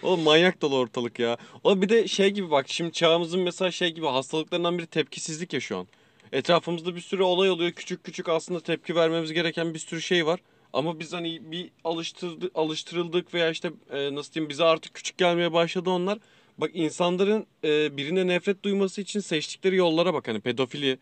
Oğlum 0.03 0.21
manyak 0.21 0.61
dolu 0.61 0.75
ortalık 0.77 1.19
ya. 1.19 1.37
O 1.63 1.81
bir 1.81 1.89
de 1.89 2.07
şey 2.07 2.29
gibi 2.29 2.51
bak 2.51 2.65
şimdi 2.69 2.91
çağımızın 2.91 3.39
mesela 3.39 3.71
şey 3.71 3.91
gibi 3.93 4.05
hastalıklarından 4.05 4.77
biri 4.77 4.87
tepkisizlik 4.87 5.53
ya 5.53 5.59
şu 5.59 5.77
an. 5.77 5.87
Etrafımızda 6.31 6.95
bir 6.95 7.01
sürü 7.01 7.23
olay 7.23 7.49
oluyor. 7.49 7.71
Küçük 7.71 8.03
küçük 8.03 8.29
aslında 8.29 8.59
tepki 8.59 8.95
vermemiz 8.95 9.33
gereken 9.33 9.73
bir 9.73 9.79
sürü 9.79 10.01
şey 10.01 10.25
var. 10.25 10.39
Ama 10.75 10.99
biz 10.99 11.13
hani 11.13 11.51
bir 11.51 11.69
alıştırdı, 11.83 12.51
alıştırıldık 12.55 13.33
veya 13.33 13.49
işte 13.49 13.71
e, 13.91 14.15
nasıl 14.15 14.33
diyeyim 14.33 14.49
bize 14.49 14.63
artık 14.63 14.93
küçük 14.93 15.17
gelmeye 15.17 15.53
başladı 15.53 15.89
onlar. 15.89 16.17
Bak 16.57 16.71
insanların 16.73 17.45
e, 17.63 17.97
birine 17.97 18.27
nefret 18.27 18.63
duyması 18.63 19.01
için 19.01 19.19
seçtikleri 19.19 19.75
yollara 19.75 20.13
bak 20.13 20.27
hani 20.27 20.39
pedofili 20.39 20.97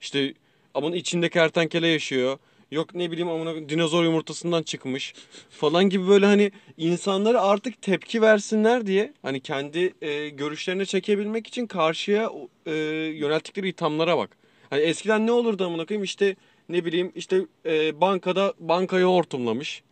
işte 0.00 0.34
aman 0.74 0.92
içinde 0.92 1.28
kertenkele 1.28 1.88
yaşıyor. 1.88 2.38
Yok 2.70 2.94
ne 2.94 3.10
bileyim 3.10 3.28
amına 3.28 3.68
dinozor 3.68 4.04
yumurtasından 4.04 4.62
çıkmış 4.62 5.14
falan 5.50 5.84
gibi 5.84 6.08
böyle 6.08 6.26
hani 6.26 6.52
insanları 6.76 7.40
artık 7.40 7.82
tepki 7.82 8.22
versinler 8.22 8.86
diye 8.86 9.12
hani 9.22 9.40
kendi 9.40 9.94
e, 10.02 10.28
görüşlerine 10.28 10.84
çekebilmek 10.84 11.46
için 11.46 11.66
karşıya 11.66 12.30
e, 12.66 12.72
yönelttikleri 13.14 13.68
ithamlara 13.68 14.18
bak. 14.18 14.36
Hani 14.70 14.82
eskiden 14.82 15.26
ne 15.26 15.32
olurdu 15.32 15.66
amına 15.66 15.86
koyayım 15.86 16.04
işte 16.04 16.36
ne 16.68 16.84
bileyim 16.84 17.12
işte 17.14 17.46
e, 17.66 18.00
bankada 18.00 18.54
bankayı 18.60 19.04
hortumlamış. 19.04 19.82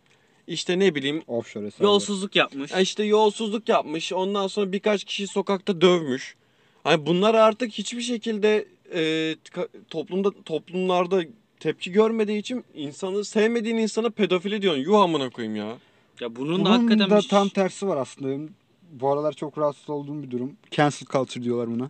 İşte 0.47 0.79
ne 0.79 0.95
bileyim 0.95 1.23
Offshore 1.27 1.65
hesabı. 1.65 1.83
Yolsuzluk 1.83 2.35
yapmış. 2.35 2.71
ya 2.71 2.79
işte 2.79 3.03
yolsuzluk 3.03 3.69
yapmış. 3.69 4.13
Ondan 4.13 4.47
sonra 4.47 4.71
birkaç 4.71 5.03
kişi 5.03 5.27
sokakta 5.27 5.81
dövmüş. 5.81 6.35
Hani 6.83 7.05
bunlar 7.05 7.35
artık 7.35 7.71
hiçbir 7.71 8.01
şekilde 8.01 8.65
e, 8.93 9.35
toplumda 9.89 10.31
toplumlarda 10.45 11.23
tepki 11.59 11.91
görmediği 11.91 12.39
için 12.39 12.63
insanı 12.73 13.25
sevmediğin 13.25 13.77
insana 13.77 14.09
pedofili 14.09 14.61
diyorsun. 14.61 14.81
Yuh 14.81 14.99
amına 15.01 15.29
koyayım 15.29 15.55
ya. 15.55 15.77
Ya 16.19 16.35
bunun, 16.35 16.53
Bunun 16.53 16.65
da 16.65 16.69
hakikaten 16.71 17.09
da 17.09 17.17
bir- 17.17 17.27
tam 17.27 17.49
tersi 17.49 17.87
var 17.87 17.97
aslında. 17.97 18.29
Benim 18.29 18.53
bu 18.91 19.11
aralar 19.11 19.33
çok 19.33 19.57
rahatsız 19.57 19.89
olduğum 19.89 20.23
bir 20.23 20.31
durum. 20.31 20.53
Cancel 20.71 21.07
culture 21.07 21.43
diyorlar 21.43 21.67
buna. 21.75 21.89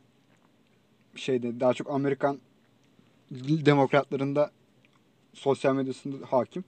Şeyde 1.15 1.59
daha 1.59 1.73
çok 1.73 1.89
Amerikan 1.91 2.39
demokratlarında 3.65 4.51
sosyal 5.35 5.75
medyasında 5.75 6.25
hakim. 6.29 6.63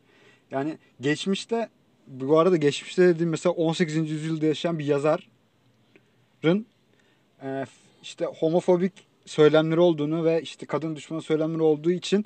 Yani 0.51 0.77
geçmişte 1.01 1.69
bu 2.07 2.39
arada 2.39 2.57
geçmişte 2.57 3.07
dediğim 3.07 3.29
mesela 3.29 3.53
18. 3.53 4.11
yüzyılda 4.11 4.45
yaşayan 4.45 4.79
bir 4.79 4.85
yazarın 4.85 6.65
e, 7.43 7.65
işte 8.03 8.25
homofobik 8.25 8.93
söylemleri 9.25 9.79
olduğunu 9.79 10.25
ve 10.25 10.41
işte 10.41 10.65
kadın 10.65 10.95
düşmanı 10.95 11.21
söylemleri 11.21 11.61
olduğu 11.61 11.91
için 11.91 12.25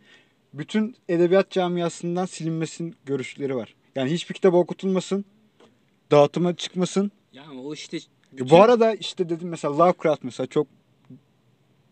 bütün 0.53 0.95
edebiyat 1.09 1.51
camiasından 1.51 2.25
silinmesin 2.25 2.95
görüşleri 3.05 3.55
var. 3.55 3.75
Yani 3.95 4.11
hiçbir 4.11 4.35
kitap 4.35 4.53
okutulmasın, 4.53 5.25
dağıtıma 6.11 6.55
çıkmasın. 6.55 7.11
Yani 7.33 7.61
o 7.61 7.73
işte 7.73 7.97
Bu 8.39 8.61
arada 8.61 8.93
işte 8.93 9.29
dedim 9.29 9.49
mesela 9.49 9.77
Lovecraft 9.77 10.23
mesela 10.23 10.47
çok 10.47 10.67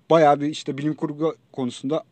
bayağı 0.09 0.41
bir 0.41 0.47
işte 0.47 0.77
bilim 0.77 0.93
kurgu 0.93 1.35
konusunda 1.51 2.03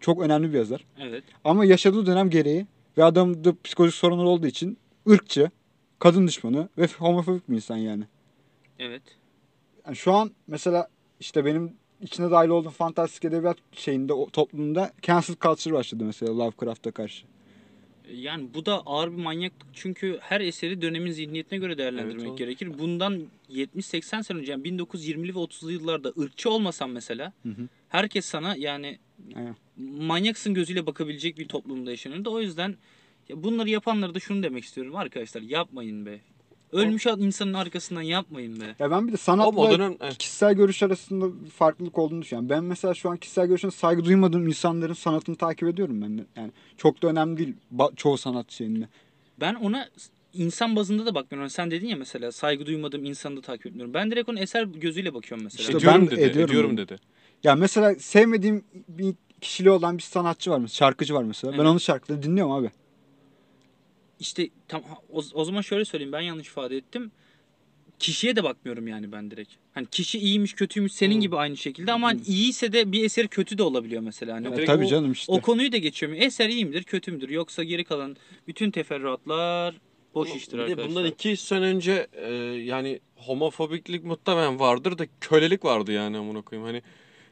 çok 0.00 0.22
önemli 0.22 0.52
bir 0.52 0.58
yazar. 0.58 0.84
Evet. 1.00 1.24
Ama 1.44 1.64
yaşadığı 1.64 2.06
dönem 2.06 2.30
gereği 2.30 2.66
ve 2.98 3.04
adamda 3.04 3.54
psikolojik 3.64 3.96
sorunlar 3.96 4.24
olduğu 4.24 4.46
için 4.46 4.78
ırkçı, 5.10 5.50
kadın 5.98 6.26
düşmanı 6.26 6.68
ve 6.78 6.86
homofobik 6.98 7.50
bir 7.50 7.54
insan 7.54 7.76
yani. 7.76 8.04
Evet. 8.78 9.02
yani 9.86 9.96
şu 9.96 10.12
an 10.12 10.30
mesela 10.46 10.88
işte 11.20 11.44
benim 11.44 11.72
içine 12.00 12.30
dahil 12.30 12.48
olduğum 12.48 12.70
fantastik 12.70 13.24
edebiyat 13.24 13.56
şeyinde 13.72 14.12
o 14.12 14.30
toplumunda 14.30 14.92
cancel 15.02 15.36
culture 15.40 15.74
başladı 15.74 16.04
mesela 16.04 16.38
Lovecraft'a 16.38 16.90
karşı. 16.90 17.26
Yani 18.12 18.48
bu 18.54 18.66
da 18.66 18.82
ağır 18.86 19.12
bir 19.12 19.22
manyaklık 19.22 19.66
çünkü 19.72 20.18
her 20.20 20.40
eseri 20.40 20.82
dönemin 20.82 21.12
zihniyetine 21.12 21.58
göre 21.58 21.78
değerlendirmek 21.78 22.26
Evet, 22.28 22.38
gerekir. 22.38 22.78
Bundan 22.78 23.22
70-80 23.50 24.24
sene 24.24 24.38
önce 24.38 24.52
yani 24.52 24.62
1920'li 24.62 25.34
ve 25.34 25.38
30'lu 25.38 25.72
yıllarda 25.72 26.12
ırkçı 26.18 26.50
olmasan 26.50 26.90
mesela 26.90 27.32
Hı 27.42 27.48
hı. 27.48 27.68
herkes 27.88 28.26
sana 28.26 28.56
yani 28.56 28.98
Manyaksın 29.76 30.54
gözüyle 30.54 30.86
bakabilecek 30.86 31.38
bir 31.38 31.48
toplumda 31.48 31.90
yaşanıyordu. 31.90 32.32
O 32.32 32.40
yüzden 32.40 32.76
ya 33.28 33.42
bunları 33.42 33.70
yapanlara 33.70 34.14
da 34.14 34.20
şunu 34.20 34.42
demek 34.42 34.64
istiyorum 34.64 34.96
arkadaşlar 34.96 35.42
yapmayın 35.42 36.06
be. 36.06 36.20
Ölmüş 36.72 37.06
insanın 37.06 37.54
arkasından 37.54 38.02
yapmayın 38.02 38.60
be. 38.60 38.74
Ya 38.78 38.90
ben 38.90 39.08
bir 39.08 39.12
de 39.12 39.16
sanatla 39.16 39.60
o 39.60 39.70
dönem 39.70 39.96
kişisel 40.18 40.54
görüş 40.54 40.82
arasında 40.82 41.44
bir 41.44 41.50
farklılık 41.50 41.98
olduğunu 41.98 42.22
düşünüyorum. 42.22 42.48
Ben 42.48 42.64
mesela 42.64 42.94
şu 42.94 43.10
an 43.10 43.16
kişisel 43.16 43.46
görüşüne 43.46 43.70
saygı 43.70 44.04
duymadığım 44.04 44.48
insanların 44.48 44.92
sanatını 44.92 45.36
takip 45.36 45.68
ediyorum 45.68 46.02
ben 46.02 46.18
de. 46.18 46.22
Yani 46.36 46.50
çok 46.76 47.02
da 47.02 47.08
önemli 47.08 47.38
değil 47.38 47.54
çoğu 47.96 48.18
sanat 48.18 48.50
şeyinde. 48.50 48.88
Ben 49.40 49.54
ona 49.54 49.88
insan 50.32 50.76
bazında 50.76 51.06
da 51.06 51.14
bakmıyorum. 51.14 51.50
Sen 51.50 51.70
dedin 51.70 51.88
ya 51.88 51.96
mesela 51.96 52.32
saygı 52.32 52.66
duymadığım 52.66 53.04
insanı 53.04 53.36
da 53.36 53.40
takip 53.40 53.66
etmiyorum. 53.66 53.94
Ben 53.94 54.10
direkt 54.10 54.28
onu 54.28 54.38
eser 54.38 54.64
gözüyle 54.64 55.14
bakıyorum 55.14 55.44
mesela. 55.44 55.62
İşte 55.62 55.76
ediyorum 55.76 56.00
ben 56.00 56.10
dedi. 56.10 56.20
ediyorum 56.20 56.50
ediyorum 56.50 56.76
dedi. 56.76 56.98
Ya 57.44 57.54
mesela 57.56 57.94
sevmediğim 57.94 58.64
bir 58.88 59.14
kişiliği 59.40 59.70
olan 59.72 59.98
bir 59.98 60.02
sanatçı 60.02 60.50
var 60.50 60.58
mesela, 60.58 60.76
şarkıcı 60.86 61.14
var 61.14 61.22
mesela. 61.22 61.52
Ben 61.52 61.58
Evet. 61.58 61.66
onun 61.68 61.78
şarkılarını 61.78 62.22
dinliyorum 62.22 62.52
abi. 62.52 62.70
İşte 64.20 64.48
tam 64.68 64.82
o, 65.12 65.22
o 65.34 65.44
zaman 65.44 65.60
şöyle 65.60 65.84
söyleyeyim 65.84 66.12
ben 66.12 66.20
yanlış 66.20 66.46
ifade 66.48 66.76
ettim. 66.76 67.10
Kişiye 67.98 68.36
de 68.36 68.44
bakmıyorum 68.44 68.88
yani 68.88 69.12
ben 69.12 69.30
direkt. 69.30 69.52
Hani 69.74 69.86
kişi 69.86 70.18
iyiymiş 70.18 70.52
kötüymüş 70.54 70.92
senin 70.92 71.14
Hmm. 71.14 71.20
gibi 71.20 71.36
aynı 71.36 71.56
şekilde 71.56 71.92
ama 71.92 72.06
hani 72.08 72.20
iyiyse 72.26 72.72
de 72.72 72.92
bir 72.92 73.04
eseri 73.04 73.28
kötü 73.28 73.58
de 73.58 73.62
olabiliyor 73.62 74.02
mesela. 74.02 74.34
Hani 74.34 74.46
Ya 74.60 74.64
tabii 74.64 74.84
o- 74.84 74.88
canım 74.88 75.12
işte. 75.12 75.32
o 75.32 75.40
konuyu 75.40 75.72
da 75.72 75.76
geçiyorum. 75.76 76.18
Eser 76.20 76.48
iyi 76.48 76.64
midir 76.66 76.82
kötü 76.82 77.12
müdür 77.12 77.28
yoksa 77.28 77.64
geri 77.64 77.84
kalan 77.84 78.16
bütün 78.48 78.70
teferruatlar 78.70 79.74
boş 80.14 80.34
iştir 80.36 80.52
Bir 80.52 80.58
de 80.58 80.62
arkadaşlar. 80.62 80.88
bundan 80.90 81.06
iki 81.06 81.36
sene 81.36 81.64
önce 81.64 82.06
e, 82.12 82.32
yani 82.44 83.00
homofobiklik 83.16 84.04
muhtemelen 84.04 84.60
vardır 84.60 84.98
da 84.98 85.06
kölelik 85.20 85.64
vardı 85.64 85.92
yani 85.92 86.18
amına 86.18 86.42
koyayım. 86.42 86.66
Hani 86.68 86.82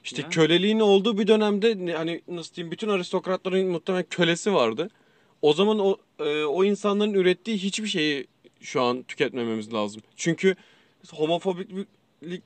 işte 0.05 0.23
Ya. 0.23 0.29
köleliğin 0.29 0.81
olduğu 0.81 1.19
bir 1.19 1.27
dönemde 1.27 1.87
ne- 1.87 1.93
hani 1.93 2.21
nasıl 2.29 2.55
diyeyim 2.55 2.71
bütün 2.73 2.89
aristokratların 2.89 3.67
muhtemelen 3.67 4.07
kölesi 4.11 4.53
vardı. 4.55 4.91
O 5.43 5.53
zaman 5.53 5.79
o 5.79 5.97
e, 6.19 6.45
o 6.45 6.65
insanların 6.65 7.15
ürettiği 7.15 7.59
hiçbir 7.59 7.89
şeyi 7.89 8.27
şu 8.61 8.83
an 8.83 9.03
tüketmememiz 9.03 9.73
lazım. 9.73 10.03
Çünkü 10.17 10.57
homofobiklik 11.13 11.89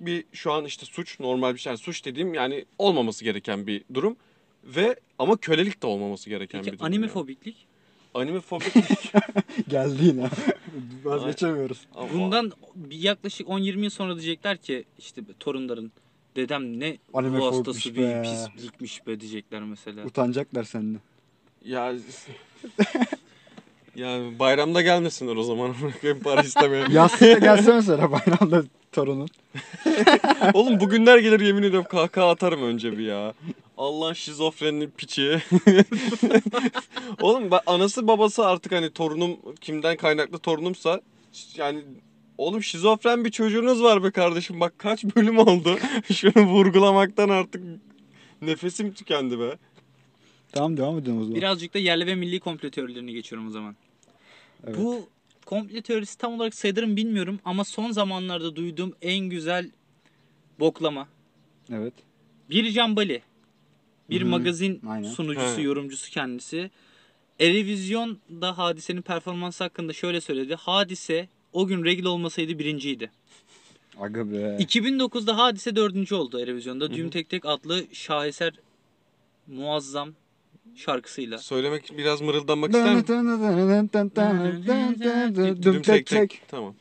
bir 0.01 0.25
şu 0.33 0.53
an 0.53 0.64
işte 0.64 0.87
suç 0.87 1.21
normal 1.21 1.55
bir 1.55 1.59
şey. 1.59 1.71
Yani 1.71 1.79
suç 1.79 2.05
dediğim 2.05 2.35
yani 2.35 2.64
olmaması 2.79 3.25
gereken 3.25 3.66
bir 3.66 3.85
durum 3.94 4.16
ve 4.64 4.97
ama 5.18 5.37
kölelik 5.37 5.83
de 5.83 5.87
olmaması 5.87 6.31
gereken 6.31 6.59
Peki 6.62 6.73
bir 6.73 6.79
durum. 6.79 6.87
animefobiklik? 6.87 7.57
Yani. 7.57 7.68
Animefobiklik 8.14 9.12
Geldi 9.68 10.05
yine. 10.05 10.29
Vazgeçemiyoruz. 11.05 11.79
Bundan 12.14 12.53
bir 12.75 12.97
yaklaşık 12.99 13.49
10-20 13.49 13.83
yıl 13.83 13.90
sonra 13.90 14.14
diyecekler 14.14 14.57
ki 14.57 14.85
işte 14.99 15.23
torunların 15.40 15.92
dedem 16.38 16.81
ne 16.81 16.90
ruh 16.90 16.98
Animefobikmiş 17.14 17.59
hastası 17.59 17.96
be. 17.96 17.98
bir 17.98 18.22
pislikmiş 18.22 19.07
be 19.07 19.20
diyecekler 19.20 19.62
mesela. 19.62 20.05
Utanacaklar 20.05 20.64
seninle. 20.64 20.98
Ya 21.64 21.94
yani 23.96 24.38
bayramda 24.38 24.83
gelmesinler 24.83 25.37
o 25.37 25.42
zaman. 25.42 25.74
Para 26.24 26.40
istemeye. 26.40 26.85
Yastıkta 26.90 27.38
gelse 27.46 27.72
mesela 27.72 28.12
bayramda 28.12 28.62
torunun. 28.92 29.29
Oğlum 30.55 30.81
bugünler 30.81 31.18
gelir 31.18 31.40
yemin 31.40 31.62
ediyorum 31.62 31.87
kahkaha 31.90 32.31
atarım 32.31 32.62
önce 32.62 32.98
bir 32.98 33.07
ya. 33.07 33.35
Allah'ın 33.79 34.12
şizofrenli 34.12 34.90
piçi. 34.90 35.42
oğlum 37.20 37.51
anası 37.66 38.09
babası 38.09 38.46
artık 38.46 38.72
hani 38.72 38.90
torunum 38.90 39.37
kimden 39.61 39.96
kaynaklı 39.96 40.38
torunumsa 40.38 41.01
yani 41.57 41.83
oğlum 42.38 42.62
şizofren 42.62 43.24
bir 43.24 43.31
çocuğunuz 43.31 43.83
var 43.83 44.05
be 44.05 44.11
kardeşim. 44.11 44.61
Bak 44.61 44.79
kaç 44.79 45.05
bölüm 45.05 45.38
oldu. 45.38 45.79
Şunu 46.14 46.44
vurgulamaktan 46.46 47.29
artık 47.29 47.62
nefesim 48.42 48.94
tükendi 48.94 49.38
be. 49.38 49.59
Tamam 50.53 50.77
devam 50.77 50.98
edelim 50.98 51.18
o 51.18 51.22
zaman. 51.24 51.35
Birazcık 51.35 51.74
da 51.74 51.79
yerli 51.79 52.07
ve 52.07 52.14
milli 52.14 52.40
komplo 52.40 52.70
teorilerine 52.70 53.12
geçiyorum 53.12 53.48
o 53.48 53.51
zaman. 53.51 53.77
Evet. 54.66 54.77
Bu 54.79 55.09
komplo 55.46 55.81
teorisi 55.81 56.18
tam 56.18 56.35
olarak 56.35 56.55
sayılır 56.55 56.85
mı 56.85 56.96
bilmiyorum 56.96 57.40
ama 57.44 57.64
son 57.64 57.90
zamanlarda 57.90 58.57
duyduğum 58.57 58.94
en 59.03 59.18
güzel 59.18 59.70
boklama. 60.61 61.09
Evet. 61.72 61.94
Bir 62.51 62.72
Can 62.72 62.96
Bali. 62.96 63.22
Bir 64.11 64.22
hı, 64.22 64.27
magazin 64.27 64.81
aynen. 64.88 65.09
sunucusu, 65.09 65.59
He. 65.59 65.62
yorumcusu 65.62 66.11
kendisi. 66.11 66.70
Erevizyon'da 67.40 68.59
Hadise'nin 68.59 69.03
performansı 69.03 69.64
hakkında 69.64 69.92
şöyle 69.92 70.20
söyledi. 70.20 70.55
Hadise 70.55 71.29
o 71.53 71.67
gün 71.67 71.85
regl 71.85 72.05
olmasaydı 72.05 72.59
birinciydi. 72.59 73.11
Aga 74.01 74.31
be. 74.31 74.57
2009'da 74.61 75.39
Hadise 75.39 75.77
dördüncü 75.77 76.15
oldu 76.15 76.41
Erevizyon'da. 76.41 76.93
Düğüm 76.93 77.11
Tek 77.11 77.29
Tek 77.29 77.47
adlı 77.47 77.85
şaheser 77.93 78.53
muazzam 79.47 80.13
şarkısıyla. 80.77 81.39
Söylemek 81.39 81.99
biraz 81.99 82.21
mırıldanmak 82.21 82.71
ister 82.71 82.95
misin? 82.95 83.07
Düm 85.47 85.63
Düm 85.63 85.83
tek 85.83 86.07
tek. 86.07 86.43
Tamam. 86.49 86.75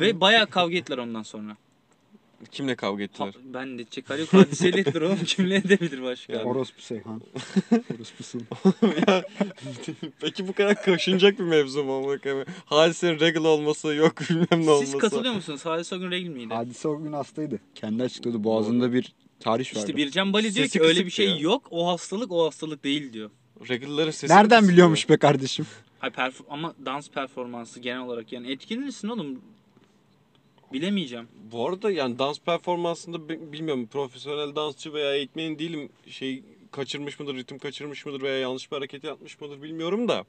Ve 0.00 0.20
bayağı 0.20 0.46
kavga 0.46 0.76
ettiler 0.76 0.98
ondan 0.98 1.22
sonra. 1.22 1.56
Kimle 2.50 2.74
kavga 2.76 3.00
Ha, 3.00 3.04
ettiler? 3.04 3.34
ben 3.44 3.78
de 3.78 3.84
hali 4.08 4.20
yok. 4.20 4.32
Hadiseyle 4.32 4.80
ettiler 4.80 5.00
oğlum. 5.00 5.18
Kimle 5.26 5.56
edebilir 5.56 6.02
başka? 6.02 6.32
Yani- 6.32 6.44
Orospu 6.44 6.82
Seyhan. 6.82 7.20
Orospusun. 7.94 8.42
Peki 10.20 10.48
bu 10.48 10.52
kadar 10.52 10.82
kaşınacak 10.82 11.38
bir 11.38 11.44
mevzu 11.44 11.84
mu? 11.84 11.96
amına 11.96 12.18
koyayım? 12.18 12.44
Hadisenin 12.64 13.20
regal 13.20 13.44
olması 13.44 13.88
yok 13.94 14.14
bilmem 14.30 14.66
ne 14.66 14.70
olması. 14.70 14.90
Siz 14.90 15.00
katılıyor 15.00 15.34
musunuz? 15.34 15.64
Hadise 15.66 15.94
o 15.94 15.98
gün 15.98 16.10
regl 16.10 16.28
miydi? 16.28 16.54
Hadise 16.54 16.88
o 16.88 17.02
gün 17.02 17.12
hastaydı. 17.12 17.60
Kendi 17.74 18.02
açıkladı. 18.02 18.44
Boğazında 18.44 18.92
bir 18.92 19.12
tarih 19.40 19.66
vardı. 19.76 19.78
İşte 19.78 19.96
Bircan 19.96 20.32
Bali 20.32 20.54
diyor 20.54 20.68
ki 20.68 20.82
öyle 20.82 21.06
bir 21.06 21.10
şey 21.10 21.28
ya. 21.28 21.36
yok. 21.38 21.66
O 21.70 21.88
hastalık 21.88 22.32
o 22.32 22.46
hastalık 22.46 22.84
değil 22.84 23.12
diyor. 23.12 23.30
Regal'ların 23.68 24.10
sesi 24.10 24.34
Nereden 24.34 24.68
biliyormuş 24.68 25.08
be 25.08 25.16
kardeşim? 25.16 25.66
Hayır, 25.98 26.14
perf- 26.14 26.44
ama 26.50 26.74
dans 26.86 27.10
performansı 27.10 27.80
genel 27.80 28.00
olarak 28.00 28.32
yani 28.32 28.52
etkilenirsin 28.52 29.08
oğlum. 29.08 29.40
Bilemeyeceğim. 30.72 31.28
Bu 31.52 31.68
arada 31.68 31.90
yani 31.90 32.18
dans 32.18 32.38
performansında 32.40 33.28
bi- 33.28 33.52
bilmiyorum 33.52 33.86
profesyonel 33.86 34.56
dansçı 34.56 34.92
veya 34.92 35.14
eğitmenin 35.16 35.58
değilim 35.58 35.88
şey 36.06 36.42
kaçırmış 36.70 37.20
mıdır, 37.20 37.34
ritim 37.36 37.58
kaçırmış 37.58 38.06
mıdır 38.06 38.22
veya 38.22 38.38
yanlış 38.38 38.70
bir 38.72 38.76
hareket 38.76 39.04
yapmış 39.04 39.40
mıdır 39.40 39.62
bilmiyorum 39.62 40.08
da. 40.08 40.24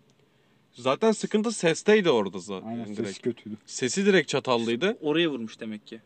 Zaten 0.74 1.12
sıkıntı 1.12 1.52
sesteydi 1.52 2.10
orada 2.10 2.39
zaten. 2.39 2.67
Aynen 2.67 2.86
direkt. 2.86 3.08
sesi 3.08 3.21
kötüydü. 3.21 3.58
Sesi 3.65 4.06
direkt 4.06 4.28
çatallıydı. 4.30 4.98
Oraya 5.02 5.30
vurmuş 5.30 5.60
demek 5.60 5.88
ki. 5.88 6.00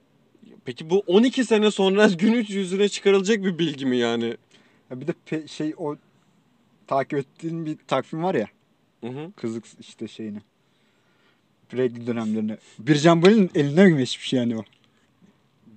Peki 0.65 0.89
bu 0.89 0.99
12 1.07 1.45
sene 1.45 1.71
sonra 1.71 2.07
gün 2.17 2.45
yüzüne 2.49 2.89
çıkarılacak 2.89 3.43
bir 3.43 3.59
bilgi 3.59 3.85
mi 3.85 3.97
yani? 3.97 4.37
Ya 4.91 5.01
bir 5.01 5.07
de 5.07 5.13
pe- 5.27 5.47
şey 5.47 5.73
o 5.77 5.95
takip 6.87 7.19
ettiğin 7.19 7.65
bir 7.65 7.77
takvim 7.87 8.23
var 8.23 8.35
ya. 8.35 8.47
Hı 9.01 9.07
hı. 9.07 9.31
Kızlık 9.35 9.65
işte 9.79 10.07
şeyini. 10.07 10.37
Regl 11.77 12.07
dönemlerini. 12.07 12.57
Bircan 12.79 13.21
Bali'nin 13.21 13.51
eline 13.55 13.85
mi 13.85 13.97
geçmiş 13.97 14.33
yani 14.33 14.57
o? 14.57 14.63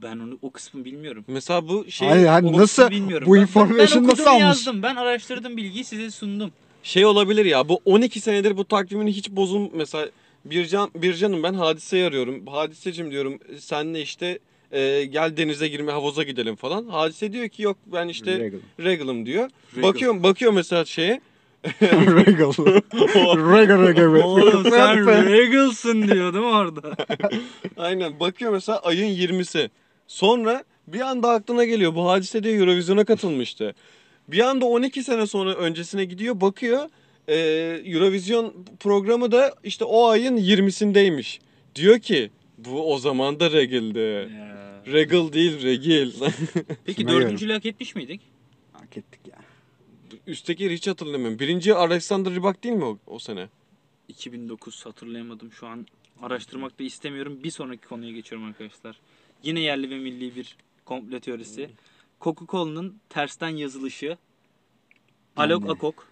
Ben 0.02 0.18
onu 0.18 0.38
o 0.42 0.50
kısmı 0.50 0.84
bilmiyorum. 0.84 1.24
Mesela 1.28 1.68
bu 1.68 1.90
şey 1.90 2.08
Hayır 2.08 2.26
hani 2.26 2.48
O 2.48 2.58
nasıl 2.58 2.90
bilmiyorum. 2.90 3.28
bu 3.28 3.34
Ben- 3.36 3.40
information 3.40 4.04
ben, 4.04 4.10
nasıl 4.10 4.26
almış? 4.26 4.40
yazdım. 4.42 4.82
Ben 4.82 4.96
araştırdım 4.96 5.56
bilgiyi 5.56 5.84
size 5.84 6.10
sundum. 6.10 6.50
şey 6.82 7.04
olabilir 7.06 7.44
ya 7.44 7.68
bu 7.68 7.80
12 7.84 8.20
senedir 8.20 8.56
bu 8.56 8.64
takvimin 8.64 9.06
hiç 9.06 9.30
bozul 9.30 9.68
mesela 9.74 10.08
Bircan 10.44 10.90
Bircan'ım 10.94 11.42
ben 11.42 11.54
hadiseyi 11.54 12.04
arıyorum. 12.04 12.46
Hadisecim 12.46 13.10
diyorum 13.10 13.38
senle 13.60 14.02
işte 14.02 14.38
e, 14.72 15.04
gel 15.04 15.36
denize 15.36 15.68
girme 15.68 15.92
havuza 15.92 16.22
gidelim 16.22 16.56
falan. 16.56 16.86
Hadise 16.86 17.32
diyor 17.32 17.48
ki 17.48 17.62
yok 17.62 17.76
ben 17.86 18.08
işte 18.08 18.38
Regal. 18.38 18.58
regal'ım 18.80 19.26
diyor. 19.26 19.50
Regal. 19.76 19.88
Bakıyorum 19.88 20.22
bakıyor 20.22 20.52
mesela 20.52 20.84
şeye. 20.84 21.20
Regal. 21.82 22.52
Regal 23.36 23.88
Regal. 23.88 24.22
Oğlum 24.24 24.64
sen 24.70 25.06
regalsın 25.32 26.02
diyor 26.02 26.34
değil 26.34 26.44
mi 26.44 26.50
orada? 26.50 26.96
Aynen 27.76 28.20
bakıyor 28.20 28.52
mesela 28.52 28.78
ayın 28.78 29.16
20'si. 29.16 29.70
Sonra 30.06 30.64
bir 30.86 31.00
anda 31.00 31.30
aklına 31.30 31.64
geliyor 31.64 31.94
bu 31.94 32.08
hadise 32.10 32.42
diye 32.42 32.54
Eurovision'a 32.54 33.04
katılmıştı. 33.04 33.74
Bir 34.28 34.40
anda 34.40 34.64
12 34.66 35.02
sene 35.02 35.26
sonra 35.26 35.54
öncesine 35.54 36.04
gidiyor 36.04 36.40
bakıyor. 36.40 36.88
e, 37.28 37.36
Eurovision 37.84 38.54
programı 38.80 39.32
da 39.32 39.54
işte 39.64 39.84
o 39.84 40.06
ayın 40.08 40.36
20'sindeymiş. 40.36 41.38
Diyor 41.74 41.98
ki 41.98 42.30
bu 42.58 42.92
o 42.94 42.98
zaman 42.98 43.40
da 43.40 43.50
regaldi. 43.50 44.28
Regal 44.92 45.32
değil 45.32 45.62
regil. 45.62 46.12
Peki 46.84 46.96
Kime 46.96 47.12
dördüncülüğü 47.12 47.52
hak 47.52 47.66
etmiş 47.66 47.94
miydik? 47.94 48.20
Hak 48.72 48.96
ettik 48.96 49.20
ya. 49.30 49.31
Üstteki 50.26 50.70
hiç 50.72 50.88
hatırlamıyorum. 50.88 51.38
Birinci 51.38 51.74
Alexander 51.74 52.34
Rybak 52.34 52.64
değil 52.64 52.74
mi 52.74 52.84
o, 52.84 52.98
o 53.06 53.18
sene? 53.18 53.48
2009 54.08 54.86
hatırlayamadım 54.86 55.52
şu 55.52 55.66
an. 55.66 55.86
Araştırmak 56.22 56.78
da 56.78 56.84
istemiyorum. 56.84 57.38
Bir 57.44 57.50
sonraki 57.50 57.86
konuya 57.88 58.12
geçiyorum 58.12 58.48
arkadaşlar. 58.48 59.00
Yine 59.42 59.60
yerli 59.60 59.90
ve 59.90 59.98
milli 59.98 60.36
bir 60.36 60.56
komple 60.84 61.20
teorisi. 61.20 61.70
Coca-Cola'nın 62.20 62.96
tersten 63.08 63.48
yazılışı. 63.48 64.18
Alok. 65.36 65.70
Akok. 65.70 66.06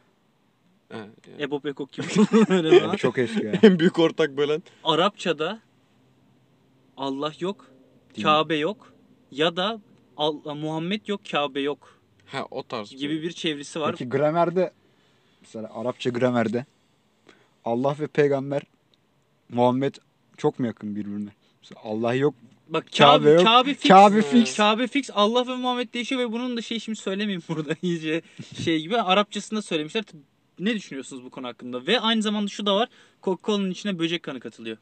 He, 0.88 0.96
yani. 0.96 1.10
Ebop 1.40 1.66
Ekok 1.66 1.98
Yani 2.50 2.82
var. 2.82 2.96
çok 2.96 3.18
eski 3.18 3.46
ya. 3.46 3.52
En 3.62 3.78
büyük 3.78 3.98
ortak 3.98 4.36
bölen. 4.36 4.62
Arapçada 4.84 5.60
Allah 6.96 7.32
yok, 7.40 7.70
Değil. 8.16 8.24
Kabe 8.24 8.56
yok 8.56 8.92
ya 9.32 9.56
da 9.56 9.80
Allah, 10.16 10.54
Muhammed 10.54 11.06
yok, 11.08 11.20
Kabe 11.30 11.60
yok 11.60 11.99
Ha 12.32 12.46
o 12.50 12.62
tarz. 12.62 12.90
gibi 12.90 13.22
bir 13.22 13.32
çevresi 13.32 13.80
var. 13.80 13.90
Peki 13.92 14.08
gramerde 14.10 14.72
mesela 15.40 15.70
Arapça 15.74 16.10
gramerde 16.10 16.64
Allah 17.64 17.96
ve 18.00 18.06
peygamber 18.06 18.62
Muhammed 19.48 19.94
çok 20.36 20.58
mu 20.58 20.66
yakın 20.66 20.96
birbirine? 20.96 21.30
Mesela 21.62 21.80
Allah 21.84 22.14
yok. 22.14 22.34
Bak 22.68 22.86
Kabe 22.98 23.24
Kabe, 23.24 23.30
yok. 23.30 23.44
Kabe 23.44 23.74
fix. 23.74 23.88
Kabe 23.88 24.22
fix. 24.22 24.56
Kabe 24.56 24.86
fix. 24.86 25.10
Allah 25.14 25.46
ve 25.46 25.56
Muhammed 25.56 25.94
değişiyor 25.94 26.20
ve 26.20 26.32
bunun 26.32 26.56
da 26.56 26.62
şey 26.62 26.80
şimdi 26.80 26.98
söylemeyeyim 26.98 27.42
burada 27.48 27.76
iyice 27.82 28.22
şey 28.64 28.80
gibi. 28.80 29.00
Arapçasında 29.00 29.62
söylemişler. 29.62 30.04
Ne 30.58 30.74
düşünüyorsunuz 30.74 31.24
bu 31.24 31.30
konu 31.30 31.46
hakkında? 31.46 31.86
Ve 31.86 32.00
aynı 32.00 32.22
zamanda 32.22 32.48
şu 32.48 32.66
da 32.66 32.76
var. 32.76 32.88
Coca-Cola'nın 33.22 33.70
içine 33.70 33.98
böcek 33.98 34.22
kanı 34.22 34.40
katılıyor. 34.40 34.76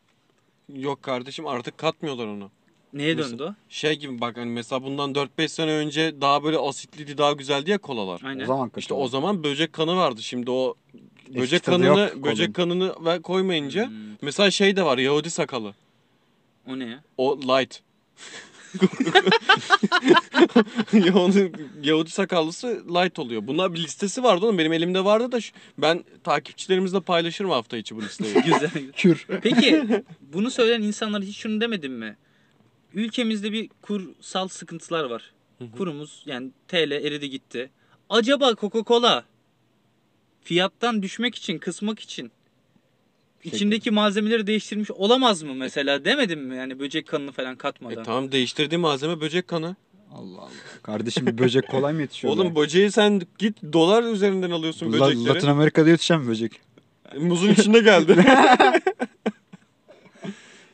Yok 0.75 1.03
kardeşim 1.03 1.47
artık 1.47 1.79
katmıyorlar 1.79 2.27
onu. 2.27 2.51
Neye 2.93 3.17
Nasıl? 3.17 3.31
döndü 3.33 3.43
o? 3.43 3.55
Şey 3.69 3.99
gibi 3.99 4.21
bak 4.21 4.37
hani 4.37 4.51
mesela 4.51 4.83
bundan 4.83 5.13
4-5 5.13 5.49
sene 5.49 5.71
önce 5.71 6.21
daha 6.21 6.45
böyle 6.45 6.59
asitliydi 6.59 7.19
daha 7.19 7.33
güzeldi 7.33 7.71
ya 7.71 7.79
kolalar. 7.79 8.21
Aynen. 8.25 8.43
O 8.43 8.47
zaman 8.47 8.71
İşte 8.77 8.95
o 8.95 9.09
zaman 9.09 9.45
böcek 9.45 9.73
kanı 9.73 9.97
vardı. 9.97 10.23
Şimdi 10.23 10.51
o 10.51 10.75
Eski 11.29 11.41
böcek 11.41 11.65
kanını 11.65 11.85
yok 12.01 12.25
böcek 12.25 12.55
kolun. 12.55 12.69
kanını 12.71 12.95
ve 13.05 13.23
koymayınca 13.23 13.87
Hmm, 13.87 13.95
mesela 14.23 14.51
şey 14.51 14.77
de 14.77 14.83
var 14.85 14.99
Yahudi 14.99 15.31
sakalı. 15.31 15.75
o 16.69 16.79
ne 16.79 16.85
ya? 16.87 17.05
O 17.19 17.39
light. 17.41 17.81
Yahudi, 20.93 21.53
Yahudi 21.83 22.11
sakallısı 22.11 22.67
light 22.89 23.19
oluyor. 23.19 23.47
Bunlar 23.47 23.75
bir 23.75 23.79
listesi 23.79 24.23
vardı 24.23 24.45
oğlum. 24.47 24.59
Benim 24.59 24.73
elimde 24.73 25.05
vardı 25.05 25.33
da 25.33 25.41
şu- 25.41 25.53
ben 25.79 26.05
takipçilerimizle 26.25 27.01
paylaşırım 27.01 27.51
hafta 27.51 27.77
içi 27.77 27.97
bu 27.97 28.03
listeyi. 28.03 28.35
Güzel. 28.45 28.71
Kür. 28.97 29.27
Peki 29.43 29.85
bunu 30.33 30.51
söyleyen 30.51 30.83
insanlar 30.83 31.23
hiç 31.23 31.37
şunu 31.37 31.61
demedim 31.61 31.93
mi? 31.93 32.17
Ülkemizde 32.99 33.53
bir 33.53 33.71
kursal 33.83 34.49
sıkıntılar 34.49 35.05
var. 35.05 35.33
Hı 35.59 35.65
hı. 35.65 35.73
Kurumuz 35.73 36.23
yani 36.27 36.51
TL 36.69 36.91
eridi 36.93 37.31
gitti. 37.31 37.71
Acaba 38.11 38.51
Coca-Cola 38.51 39.23
fiyattan 40.43 41.03
düşmek 41.03 41.35
için, 41.35 41.59
kısmak 41.59 42.01
için 42.01 42.31
içindeki 43.45 43.91
malzemeleri 43.91 44.47
değiştirmiş 44.47 44.91
olamaz 44.91 45.43
mı 45.43 45.55
mesela 45.55 46.05
demedim 46.05 46.41
mi? 46.41 46.57
Yani 46.57 46.79
böcek 46.79 47.09
kanını 47.09 47.33
falan 47.33 47.57
katmadan. 47.57 48.03
e 48.03 48.03
tamam 48.03 48.33
değiştirdiği 48.33 48.79
malzeme 48.79 49.21
böcek 49.21 49.49
kanı. 49.49 49.77
Allah 50.13 50.41
Allah. 50.41 50.51
Kardeşim 50.83 51.27
bir 51.27 51.39
böcek 51.39 51.69
kolay 51.69 51.93
mı 51.93 52.01
yetişiyor? 52.01 52.33
Oğlum 52.33 52.57
böceği 52.57 52.91
sen 52.91 53.23
git 53.39 53.63
dolar 53.73 54.03
üzerinden 54.03 54.51
alıyorsun 54.51 54.93
La- 54.93 54.93
böcekleri. 54.93 55.29
Latin 55.35 55.49
Amerika'da 55.49 55.91
yetişen 55.91 56.27
böcek. 56.27 56.61
Muzun 57.19 57.49
içinde 57.49 57.81
geldi. 57.81 58.25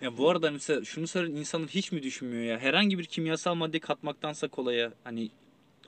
Ya 0.05 0.19
bu 0.19 0.31
arada 0.31 0.51
mesela 0.51 0.85
şunu 0.85 1.07
söyleyen 1.07 1.37
insanlar 1.37 1.69
hiç 1.69 1.93
mi 1.93 2.03
düşünmüyor 2.03 2.43
ya? 2.45 2.59
Herhangi 2.59 2.99
bir 2.99 3.05
kimyasal 3.05 3.55
madde 3.55 3.79
katmaktansa 3.79 4.49
kolaya 4.49 4.93
hani 5.05 5.31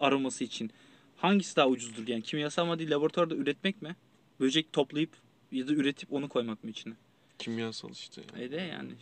aroması 0.00 0.44
için 0.44 0.70
hangisi 1.16 1.56
daha 1.56 1.68
ucuzdur 1.68 2.08
yani? 2.08 2.22
Kimyasal 2.22 2.66
maddeyi 2.66 2.90
laboratuvarda 2.90 3.34
üretmek 3.34 3.82
mi? 3.82 3.96
Böcek 4.40 4.72
toplayıp 4.72 5.10
ya 5.52 5.68
da 5.68 5.72
üretip 5.72 6.12
onu 6.12 6.28
koymak 6.28 6.64
mı 6.64 6.70
içine? 6.70 6.94
Kimyasal 7.38 7.90
işte. 7.90 8.22
yani. 8.32 8.42
Öyle 8.42 8.60
yani. 8.62 8.92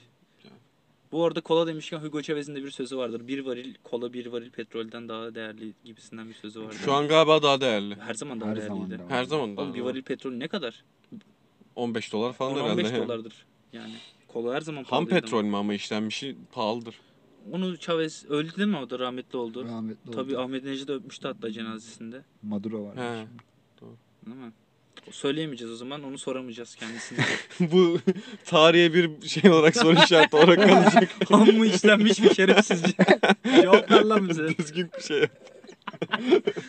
Bu 1.13 1.25
arada 1.25 1.41
kola 1.41 1.67
demişken 1.67 1.99
Hugo 1.99 2.23
Chavez'in 2.23 2.55
de 2.55 2.65
bir 2.65 2.71
sözü 2.71 2.97
vardır. 2.97 3.29
Bir 3.29 3.39
varil 3.45 3.75
kola 3.83 4.13
bir 4.13 4.27
varil 4.27 4.51
petrolden 4.51 5.09
daha 5.09 5.35
değerli 5.35 5.73
gibisinden 5.85 6.29
bir 6.29 6.35
sözü 6.35 6.61
vardır. 6.63 6.77
Şu 6.85 6.93
an 6.93 7.09
galiba 7.09 7.43
daha 7.43 7.61
değerli. 7.61 7.97
her 7.97 8.15
zaman 8.15 8.41
daha 8.41 8.49
Her 8.51 8.57
değerliydi. 8.57 8.89
zaman 8.97 9.09
da. 9.09 9.15
Her 9.15 9.25
zaman 9.25 9.57
daha 9.57 9.65
Oğlum 9.65 9.75
bir 9.75 9.81
varil 9.81 10.03
petrol 10.03 10.33
ne 10.33 10.49
kadar? 10.49 10.85
15 11.77 12.13
dolar 12.13 12.33
falan 12.33 12.55
10-15 12.57 12.63
herhalde. 12.63 12.93
he. 12.93 12.97
dolardır. 13.07 13.47
Yani 13.73 13.95
kola 14.35 14.55
her 14.55 14.61
zaman 14.61 14.79
Ham 14.79 14.85
pahalıydı 14.85 15.13
ama. 15.15 15.21
petrol 15.21 15.43
mü 15.45 15.57
ama 15.57 15.75
işlenmişi 15.75 16.37
pahalıdır. 16.53 16.95
Onu 17.53 17.77
Chavez 17.77 18.25
öldü 18.29 18.57
değil 18.57 18.69
mi 18.69 18.77
o 18.77 18.91
da 18.91 18.99
rahmetli 18.99 19.39
oldu. 19.39 19.65
Rahmetli 19.65 20.11
oldu. 20.11 20.17
Tabii 20.17 20.39
Ahmet 20.39 20.65
Necdet 20.65 20.91
öpmüştü 20.91 21.29
hatta 21.29 21.53
cenazesinde. 21.53 22.23
Maduro 22.43 22.85
var. 22.85 22.97
He. 22.97 23.27
Değil 24.27 24.37
mi? 24.37 24.53
O 25.09 25.11
Söyleyemeyeceğiz 25.13 25.73
o 25.73 25.77
zaman 25.77 26.03
onu 26.03 26.19
soramayacağız 26.19 26.75
kendisine. 26.75 27.19
Bu 27.73 27.99
tarihe 28.45 28.95
bir 28.95 29.29
şey 29.29 29.51
olarak 29.51 29.77
soru 29.77 29.95
işareti 30.05 30.37
olarak 30.37 30.69
kalacak. 30.69 31.11
Ham 31.31 31.49
mı 31.49 31.67
işlenmiş 31.67 32.21
mi 32.21 32.35
şerefsizce? 32.35 32.93
Cevap 33.61 33.91
ver 33.91 34.03
lan 34.03 34.29
bize. 34.29 34.59
Düzgün 34.59 34.91
bir 34.99 35.03
şey. 35.03 35.27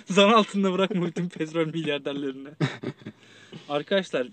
Zan 0.06 0.30
altında 0.30 0.74
bırakma 0.74 1.06
bütün 1.08 1.30
petrol 1.30 1.66
milyarderlerini. 1.66 2.50
Arkadaşlar 3.70 4.28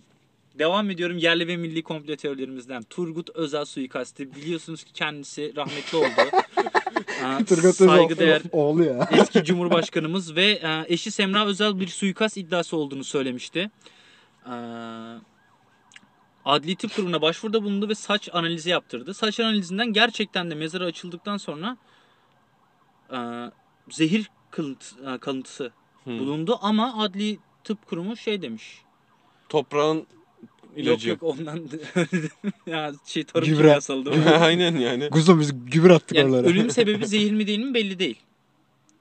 devam 0.59 0.91
ediyorum 0.91 1.19
yerli 1.19 1.49
ve 1.49 1.57
milli 1.57 1.83
komplo 1.83 2.17
teorilerimizden. 2.17 2.83
Turgut 2.83 3.31
Özal 3.31 3.65
suikasti. 3.65 4.35
Biliyorsunuz 4.35 4.85
ki 4.85 4.93
kendisi 4.93 5.53
rahmetli 5.57 5.99
oldu. 5.99 6.37
Aa, 7.25 7.39
Turgut 7.49 7.65
Özal 7.65 7.87
Saygıdeğer 7.87 8.43
oğlu 8.53 8.85
ya. 8.85 9.09
eski 9.13 9.45
cumhurbaşkanımız 9.45 10.37
ve 10.37 10.45
e, 10.45 10.85
eşi 10.89 11.11
Semra 11.11 11.47
Özel 11.47 11.81
bir 11.81 11.89
suikast 11.89 12.37
iddiası 12.37 12.77
olduğunu 12.77 13.05
söylemişti. 13.05 13.71
E, 14.47 14.55
Adli 16.45 16.77
tıp 16.77 16.95
kurumuna 16.97 17.23
başvuruda 17.23 17.63
bulundu 17.63 17.89
ve 17.89 17.95
saç 17.95 18.29
analizi 18.33 18.71
yaptırdı. 18.71 19.15
Saç 19.15 19.41
analizinden 19.41 19.93
gerçekten 19.93 20.51
de 20.51 20.55
mezarı 20.55 20.85
açıldıktan 20.85 21.37
sonra 21.37 21.77
e, 23.13 23.19
zehir 23.91 24.31
e, 24.59 25.19
kalıntısı 25.19 25.73
bulundu 26.07 26.59
ama 26.63 27.03
adli 27.03 27.39
tıp 27.65 27.87
kurumu 27.87 28.17
şey 28.17 28.43
demiş. 28.43 28.83
Toprağın 29.49 30.07
ilacı. 30.77 31.09
Yok 31.09 31.23
yok 31.23 31.37
ondan 31.39 31.61
ya 32.67 32.93
şey 33.07 33.25
tarım 33.25 33.47
Gübre. 33.49 33.57
kimyasalı 33.59 34.05
değil 34.07 34.17
mi? 34.19 34.25
Aynen 34.31 34.77
yani. 34.77 35.11
Kuzum 35.11 35.41
biz 35.41 35.53
gübre 35.71 35.93
attık 35.93 36.19
Yani 36.19 36.31
oralara. 36.31 36.47
ölüm 36.47 36.71
sebebi 36.71 37.07
zehir 37.07 37.33
mi 37.33 37.47
değil 37.47 37.59
mi 37.59 37.75
belli 37.75 37.99
değil. 37.99 38.17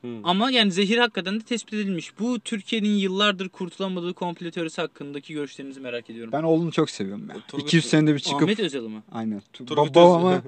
Hı. 0.02 0.08
Ama 0.24 0.52
yani 0.52 0.72
zehir 0.72 0.98
hakikaten 0.98 1.40
de 1.40 1.44
tespit 1.44 1.74
edilmiş. 1.74 2.20
Bu 2.20 2.40
Türkiye'nin 2.40 2.90
yıllardır 2.98 3.50
kurtulamadığı 3.50 4.14
komple 4.14 4.52
teorisi 4.52 4.82
hakkındaki 4.82 5.34
görüşlerinizi 5.34 5.80
merak 5.80 6.10
ediyorum. 6.10 6.32
Ben 6.34 6.44
oğlunu 6.44 6.72
çok 6.72 6.90
seviyorum 6.90 7.30
ya. 7.30 7.36
Turgut- 7.48 7.62
200 7.62 7.86
senede 7.86 8.14
bir 8.14 8.20
çıkıp 8.20 8.42
Ahmet 8.44 8.60
Özel 8.60 8.82
mı? 8.82 9.04
aynen. 9.12 9.42
Turgut 9.54 9.96
Babama. 9.96 10.42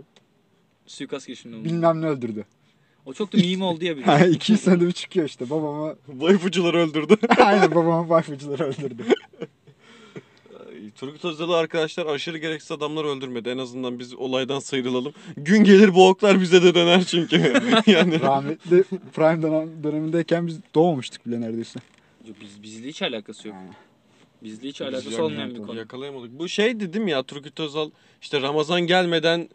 Suikast 0.88 1.28
girişiminde 1.28 1.58
oldu. 1.60 1.66
bilmem 1.66 2.02
ne 2.02 2.06
öldürdü. 2.08 2.46
O 3.06 3.14
çok 3.14 3.34
da 3.34 3.38
meme 3.38 3.64
oldu 3.64 3.86
ya 3.86 3.98
biliyorum. 3.98 4.32
200 4.34 4.60
senede 4.62 4.88
bir 4.88 4.92
çıkıyor 4.92 5.26
işte. 5.26 5.50
Babama 5.50 5.96
Vayfucular 6.08 6.74
öldürdü. 6.74 7.16
aynen 7.38 7.72
babama 7.76 8.10
bayfıcıları 8.10 8.64
öldürdü. 8.64 9.04
Turgut 10.96 11.26
Özal'ı 11.26 11.56
arkadaşlar 11.58 12.06
aşırı 12.06 12.38
gereksiz 12.38 12.72
adamlar 12.72 13.04
öldürmedi. 13.06 13.50
En 13.50 13.58
azından 13.58 14.00
biz 14.00 14.14
olaydan 14.14 14.60
sıyrılalım. 14.60 15.14
Gün 15.38 15.64
gelir 15.64 15.94
bu 15.94 16.08
oklar 16.10 16.42
bize 16.42 16.64
de 16.64 16.76
döner 16.76 17.04
çünkü. 17.04 17.36
yani 17.88 18.22
Rahmetli 18.22 18.84
Prime 19.14 19.42
dönem, 19.42 19.84
dönemindeyken 19.84 20.48
biz 20.48 20.60
doğmamıştık 20.76 21.28
bile 21.28 21.42
neredeyse. 21.42 21.80
Biz, 22.42 22.64
bizle 22.64 22.88
hiç 22.88 23.02
alakası 23.02 23.48
yok. 23.48 23.58
Yani. 23.60 23.70
Bizle 24.44 24.68
hiç 24.70 24.80
Biz 24.80 24.88
alakası 24.88 25.12
yak- 25.12 25.22
olmayan 25.22 25.56
bir 25.56 25.62
konu. 25.62 25.78
yakalayamadık. 25.78 26.40
Bu 26.40 26.48
şey 26.50 26.80
dedim 26.80 27.08
ya 27.08 27.24
Turgut 27.24 27.60
Özal 27.60 27.90
işte 28.22 28.42
Ramazan 28.42 28.82
gelmeden 28.82 29.50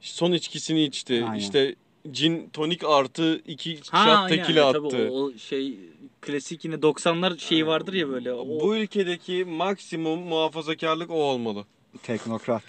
son 0.00 0.32
içkisini 0.32 0.82
içti. 0.84 1.24
Aynen. 1.24 1.38
İşte 1.38 1.74
cin 2.10 2.48
tonik 2.52 2.84
artı 2.84 3.42
iki 3.46 3.78
Ha 3.90 4.04
şat 4.04 4.28
tekili 4.28 4.60
tabii 4.60 4.86
attı. 4.86 5.08
o, 5.12 5.22
o 5.24 5.32
şey 5.32 5.78
klasik 6.20 6.64
yine 6.64 6.74
90'lar 6.74 7.38
şeyi 7.38 7.66
vardır 7.66 7.92
ya 7.92 8.08
böyle. 8.08 8.32
O, 8.32 8.60
Bu 8.60 8.76
ülkedeki 8.76 9.44
maksimum 9.44 10.20
muhafazakarlık 10.20 11.10
o 11.10 11.14
olmalı. 11.14 11.64
Teknokrat. 12.02 12.62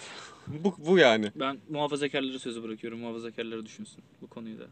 Bu, 0.48 0.76
bu 0.78 0.98
yani. 0.98 1.32
Ben 1.36 1.58
muhafazakarlara 1.70 2.40
sözü 2.40 2.64
bırakıyorum. 2.64 3.00
Muhafazakarlara 3.00 3.66
düşünsün 3.66 4.04
bu 4.22 4.28
konuyu 4.28 4.60
da. 4.60 4.64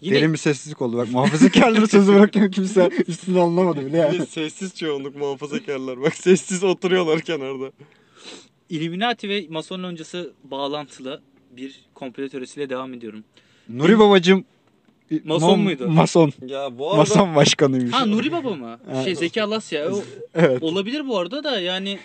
Yine 0.00 0.16
Derin 0.16 0.32
bir 0.32 0.38
sessizlik 0.38 0.82
oldu. 0.82 0.96
Bak 0.96 1.10
muhafazakarları 1.12 1.86
sözü 1.88 2.14
bırakıyor 2.14 2.52
kimse 2.52 2.90
üstüne 3.08 3.40
alınamadı 3.40 3.86
bile 3.86 3.96
yani. 3.96 4.26
Sessiz 4.26 4.74
çoğunluk 4.76 5.16
muhafazakarlar. 5.16 6.00
Bak 6.00 6.14
sessiz 6.14 6.64
oturuyorlar 6.64 7.20
kenarda. 7.20 7.72
Illuminati 8.68 9.28
ve 9.28 9.46
Mason 9.50 9.82
loncası 9.82 10.32
bağlantılı 10.44 11.22
bir 11.50 11.80
komplo 11.94 12.28
teorisiyle 12.28 12.70
devam 12.70 12.94
ediyorum. 12.94 13.24
Nuri 13.68 13.98
babacım 13.98 14.44
Mason 15.24 15.58
Mo- 15.58 15.62
muydu? 15.62 15.88
Mason. 15.88 16.32
Ya 16.46 16.78
bu 16.78 16.86
arada 16.90 16.96
Mason 16.96 17.34
başkanıymış. 17.36 17.92
Ha 17.92 18.06
Nuri 18.06 18.32
Baba 18.32 18.50
mı? 18.50 18.78
Evet. 18.94 19.04
Şey 19.04 19.14
Zeki 19.16 19.42
Alasya. 19.42 19.92
O, 19.92 20.02
Evet. 20.34 20.62
olabilir 20.62 21.08
bu 21.08 21.18
arada 21.18 21.44
da 21.44 21.60
yani 21.60 21.98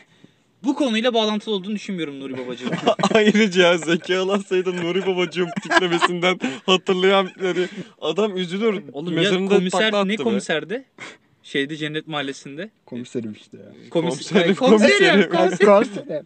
bu 0.64 0.76
konuyla 0.76 1.14
bağlantılı 1.14 1.54
olduğunu 1.56 1.76
düşünmüyorum 1.76 2.20
Nuri 2.20 2.38
Babacığım. 2.38 2.70
ayrıca 3.14 3.78
Zeki 3.78 4.18
Alasya'ydı 4.18 4.76
Nuri 4.78 5.06
Babacığım 5.06 5.50
tiplemesinden 5.64 6.40
hatırlayan 6.66 7.30
yani 7.44 7.68
adam 8.02 8.38
üzülür. 8.38 8.84
Oğlum 8.94 9.14
ya 9.14 9.22
Mezarında 9.22 9.56
komiser 9.56 9.80
takla 9.92 10.06
ne 10.06 10.12
be. 10.20 10.24
komiserdi? 10.24 10.84
Şeydi 11.44 11.78
Cennet 11.78 12.08
Mahallesi'nde. 12.08 12.70
Komiserim 12.86 13.34
işte 13.34 13.58
ya. 13.58 13.90
Komiserim, 13.90 14.56
komiserim, 14.56 14.56
komiserim. 14.56 15.30
komiserim. 15.32 15.68
Komiserim. 15.68 16.26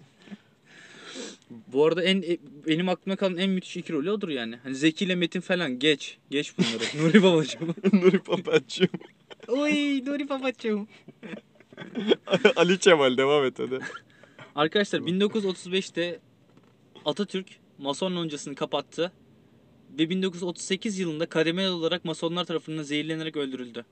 Bu 1.74 1.86
arada 1.86 2.03
en 2.03 2.21
e, 2.21 2.38
benim 2.67 2.89
aklımda 2.89 3.15
kalan 3.15 3.38
en 3.38 3.49
müthiş 3.49 3.78
iki 3.78 3.93
rolü 3.93 4.11
odur 4.11 4.30
yani. 4.30 4.55
Hani 4.63 4.76
Zeki 4.76 5.05
ile 5.05 5.15
Metin 5.15 5.39
falan 5.39 5.80
geç. 5.80 6.17
Geç 6.32 6.53
bunları. 6.57 7.03
Nuri 7.07 7.24
Babacığım. 7.24 7.76
Nuri 7.93 8.28
Babacığım. 8.28 8.89
Oy 9.47 10.05
Nuri 10.05 10.30
Babacığım. 10.30 10.88
Ali 12.55 12.78
Kemal 12.78 13.17
devam 13.17 13.45
et 13.45 13.59
hadi. 13.59 13.80
Arkadaşlar 14.55 14.99
1935'te 14.99 16.19
Atatürk 17.05 17.47
Mason 17.78 18.15
loncasını 18.15 18.55
kapattı. 18.55 19.11
Ve 19.99 20.09
1938 20.09 20.99
yılında 20.99 21.26
kademeli 21.26 21.69
olarak 21.69 22.05
Masonlar 22.05 22.45
tarafından 22.45 22.84
zehirlenerek 22.84 23.38
öldürüldü. 23.38 23.86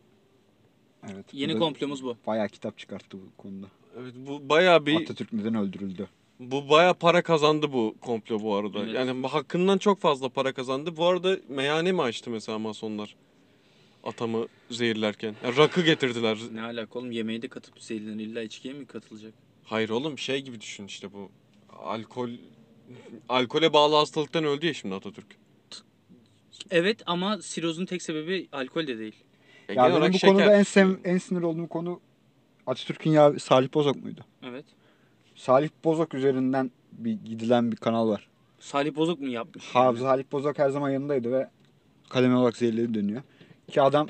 Evet. 1.14 1.26
Yeni 1.34 1.58
komplomuz 1.58 2.04
bu. 2.04 2.18
Bayağı 2.28 2.50
kitap 2.50 2.78
çıkarttı 2.78 3.18
bu 3.18 3.42
konuda. 3.42 3.68
Evet 4.00 4.14
bu 4.16 4.50
bayağı 4.50 4.86
bir 4.86 5.02
Atatürk 5.02 5.34
neden 5.34 5.56
öldürüldü? 5.56 6.08
Bu 6.42 6.70
bayağı 6.70 6.94
para 6.94 7.22
kazandı 7.22 7.74
bu 7.74 7.96
komplo 8.02 8.40
bu 8.44 8.56
arada. 8.56 8.80
Evet. 8.80 8.96
Yani 8.96 9.28
hakkından 9.28 9.78
çok 9.78 10.00
fazla 10.00 10.30
para 10.30 10.54
kazandı. 10.54 10.98
Bu 10.98 11.06
arada 11.06 11.38
meyhane 11.50 11.92
mi 11.92 12.02
açtı 12.02 12.30
mesela 12.30 12.60
masonlar? 12.60 13.16
Atamı 14.04 14.48
zehirlerken. 14.72 15.36
Yani 15.44 15.58
rakı 15.58 15.82
getirdiler. 15.82 16.38
Ne 16.52 16.62
alaka 16.62 17.00
oğlum 17.00 17.12
yemeğe 17.12 17.42
de 17.42 17.48
katıp 17.48 17.80
zehirlenir. 17.84 18.26
İlla 18.26 18.42
içkiye 18.42 18.74
mi 18.74 18.86
katılacak? 18.86 19.34
Hayır 19.64 19.90
oğlum 19.90 20.18
şey 20.18 20.42
gibi 20.42 20.62
düşün 20.62 20.86
işte 20.86 21.14
bu. 21.14 21.30
Alkol 21.84 22.30
alkole 23.30 23.74
bağlı 23.74 23.96
hastalıktan 23.96 24.44
öldü 24.44 24.66
ya 24.66 24.74
şimdi 24.74 24.96
Atatürk. 24.96 25.38
Evet 26.72 27.04
ama 27.06 27.42
sirozun 27.42 27.86
tek 27.86 28.02
sebebi 28.02 28.48
alkol 28.52 28.88
de 28.88 28.98
değil. 29.00 29.16
E, 29.70 29.74
Ya 29.74 29.88
genel 29.88 30.02
benim 30.02 30.14
bu 30.14 30.18
şeker. 30.18 30.36
konuda 30.36 30.56
en 30.58 30.64
sev, 30.64 30.90
en 31.04 31.18
sinir 31.18 31.42
olduğum 31.42 31.68
konu 31.68 32.00
Atatürk'ün 32.68 33.12
ya 33.12 33.40
Salih 33.40 33.74
Bozok 33.74 33.96
muydu? 33.96 34.22
Evet. 34.44 34.66
Salih 35.42 35.70
Bozok 35.84 36.14
üzerinden 36.14 36.72
bir 36.92 37.12
gidilen 37.12 37.72
bir 37.72 37.78
kanal 37.78 38.10
var. 38.10 38.28
Salih 38.60 38.96
Bozok 38.96 39.20
mu 39.20 39.28
yapmış? 39.28 39.66
Ha, 39.66 39.84
yani? 39.84 40.00
Salih 40.00 40.24
Bozok 40.32 40.60
her 40.60 40.70
zaman 40.70 40.90
yanındaydı 40.90 41.32
ve 41.32 41.50
kademe 42.10 42.36
olarak 42.36 42.58
zehirleri 42.58 42.94
dönüyor. 42.94 43.22
Ki 43.72 43.82
adam 43.82 44.08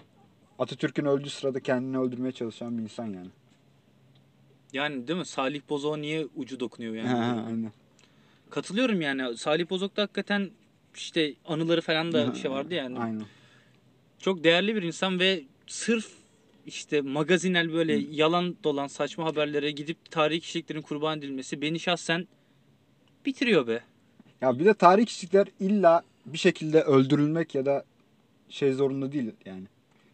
Atatürk'ün 0.59 1.05
öldüğü 1.05 1.29
sırada 1.29 1.59
kendini 1.59 1.97
öldürmeye 1.97 2.31
çalışan 2.31 2.77
bir 2.77 2.83
insan 2.83 3.05
yani. 3.05 3.29
Yani 4.73 5.07
değil 5.07 5.19
mi? 5.19 5.25
Salih 5.25 5.61
Bozok'a 5.69 5.97
niye 5.97 6.27
ucu 6.35 6.59
dokunuyor 6.59 6.95
yani? 6.95 7.07
Ha, 7.07 7.45
aynen. 7.47 7.71
Katılıyorum 8.49 9.01
yani. 9.01 9.37
Salih 9.37 9.69
Bozok'ta 9.69 10.01
hakikaten 10.01 10.49
işte 10.95 11.33
anıları 11.45 11.81
falan 11.81 12.11
da 12.11 12.35
şey 12.35 12.51
vardı 12.51 12.73
yani. 12.73 12.99
Aynen. 12.99 13.25
Çok 14.19 14.43
değerli 14.43 14.75
bir 14.75 14.83
insan 14.83 15.19
ve 15.19 15.43
sırf 15.67 16.20
işte 16.65 17.01
magazinel 17.01 17.73
böyle 17.73 17.93
yalan 18.11 18.55
dolan 18.63 18.87
saçma 18.87 19.25
haberlere 19.25 19.71
gidip 19.71 20.11
tarihi 20.11 20.39
kişiliklerin 20.39 20.81
kurban 20.81 21.19
edilmesi 21.19 21.61
beni 21.61 21.79
şahsen 21.79 22.27
bitiriyor 23.25 23.67
be. 23.67 23.83
Ya 24.41 24.59
bir 24.59 24.65
de 24.65 24.73
tarih 24.73 25.05
kişilikler 25.05 25.47
illa 25.59 26.03
bir 26.25 26.37
şekilde 26.37 26.81
öldürülmek 26.81 27.55
ya 27.55 27.65
da 27.65 27.85
şey 28.49 28.73
zorunda 28.73 29.11
değil 29.11 29.31
yani. 29.45 29.63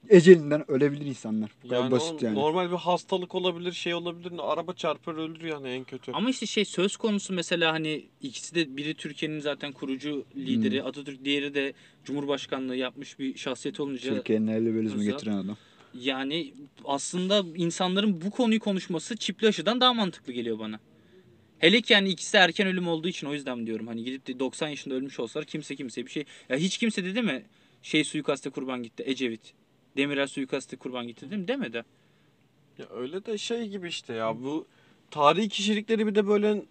Ecelinden 0.10 0.72
ölebilir 0.72 1.06
insanlar. 1.06 1.52
Bu 1.64 1.68
kadar 1.68 1.82
Yani 1.82 1.92
basit 1.92 2.22
yani. 2.22 2.36
Normal 2.36 2.72
bir 2.72 2.76
hastalık 2.76 3.36
olabilir, 3.36 3.72
şey 3.72 3.94
olabilir. 3.94 4.32
Araba 4.40 4.74
çarpar 4.74 5.16
ölür 5.16 5.44
yani 5.44 5.70
en 5.70 5.84
kötü. 5.84 6.12
Ama 6.12 6.30
işte 6.30 6.46
şey 6.46 6.66
söz 6.66 6.98
konusu 6.98 7.34
mesela 7.34 7.74
hani 7.74 8.06
ikisi 8.22 8.56
de 8.56 8.78
biri 8.78 8.94
Türkiye'nin 8.94 9.40
zaten 9.40 9.72
kurucu 9.72 10.26
lideri 10.36 10.80
Hmm. 10.82 10.88
Atatürk 10.88 11.26
diğeri 11.26 11.54
de 11.54 11.74
Cumhurbaşkanlığı 12.06 12.76
yapmış 12.76 13.20
bir 13.20 13.38
şahsiyet 13.38 13.80
olunca 13.80 14.16
Türkiye'nin 14.16 14.48
el 14.48 14.66
liberalizmi 14.66 15.00
Özel. 15.00 15.12
getiren 15.12 15.38
adam. 15.38 15.58
Yani 16.00 16.54
aslında 16.86 17.44
insanların 17.56 18.22
bu 18.22 18.30
konuyu 18.30 18.60
konuşması 18.60 19.18
çipli 19.18 19.48
aşıdan 19.48 19.82
daha 19.82 19.94
mantıklı 19.94 20.34
geliyor 20.34 20.60
bana. 20.60 20.80
Hele 21.60 21.82
ki 21.82 21.94
yani 21.94 22.10
ikisi 22.10 22.38
erken 22.38 22.68
ölüm 22.68 22.88
olduğu 22.88 23.08
için 23.08 23.28
o 23.28 23.34
yüzden 23.34 23.68
diyorum. 23.68 23.88
Hani 23.88 24.04
gidip 24.04 24.28
de 24.28 24.40
90 24.40 24.68
yaşında 24.68 24.96
ölmüş 24.96 25.20
olsalar 25.20 25.46
kimse 25.46 25.76
kimseye 25.76 26.06
bir 26.06 26.12
şey... 26.12 26.26
Ya 26.50 26.58
hiç 26.58 26.78
kimse 26.78 27.04
dedi 27.04 27.22
mi 27.22 27.44
şey 27.82 28.04
suikaste 28.04 28.50
kurban 28.50 28.84
gitti 28.84 29.04
Ecevit. 29.06 29.54
Demirel 29.98 30.28
suikaste 30.28 30.78
kurban 30.78 31.08
gitti 31.08 31.30
değil 31.30 31.42
mi? 31.42 31.48
Demedi. 31.48 31.84
Ya 32.78 32.86
öyle 32.90 33.26
de 33.26 33.38
şey 33.38 33.68
gibi 33.68 33.88
işte 33.88 34.14
ya 34.14 34.44
bu 34.44 34.68
tarihi 35.12 35.50
kişilikleri 35.50 36.08
bir 36.08 36.16
de 36.16 36.28
böyle 36.28 36.64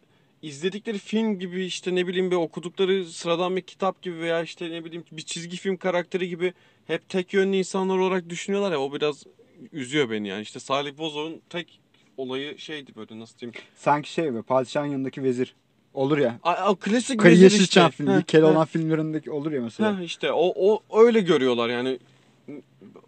izledikleri 0.43 0.99
film 0.99 1.39
gibi 1.39 1.65
işte 1.65 1.95
ne 1.95 2.07
bileyim 2.07 2.31
bir 2.31 2.37
okudukları 2.37 3.05
sıradan 3.05 3.57
bir 3.57 3.63
kitap 3.63 4.03
gibi 4.03 4.19
veya 4.19 4.43
işte 4.43 4.71
ne 4.71 4.85
bileyim 4.85 5.05
bir 5.13 5.23
çizgi 5.23 5.57
film 5.57 5.77
karakteri 5.77 6.29
gibi 6.29 6.53
hep 6.87 7.09
tek 7.09 7.33
yönlü 7.33 7.57
insanlar 7.57 7.99
olarak 7.99 8.29
düşünüyorlar 8.29 8.73
ya 8.73 8.81
o 8.81 8.93
biraz 8.93 9.25
üzüyor 9.73 10.11
beni 10.11 10.29
yani. 10.29 10.43
İşte 10.43 10.61
Salih 10.61 10.99
Bozok'un 10.99 11.41
tek 11.51 11.81
olayı 12.17 12.59
şeydi 12.59 12.93
böyle 12.97 13.19
nasıl 13.19 13.39
diyeyim. 13.39 13.61
Sanki 13.77 14.13
şey 14.13 14.35
be 14.35 14.43
padişahın 14.43 14.87
yanındaki 14.87 15.23
vezir. 15.23 15.55
Olur 15.95 16.19
ya. 16.19 16.39
A, 16.43 16.71
o 16.71 16.77
klasik 16.77 17.21
Kayı 17.21 17.41
vezir 17.41 17.61
işte. 17.61 17.91
filmi. 17.91 18.25
Keloğlan 18.25 18.67
filmlerindeki 18.67 19.31
olur 19.31 19.53
ya 19.53 19.61
mesela. 19.61 20.01
Heh, 20.01 20.05
işte 20.05 20.33
o, 20.33 20.53
o 20.57 21.01
öyle 21.01 21.21
görüyorlar 21.21 21.69
yani. 21.69 21.99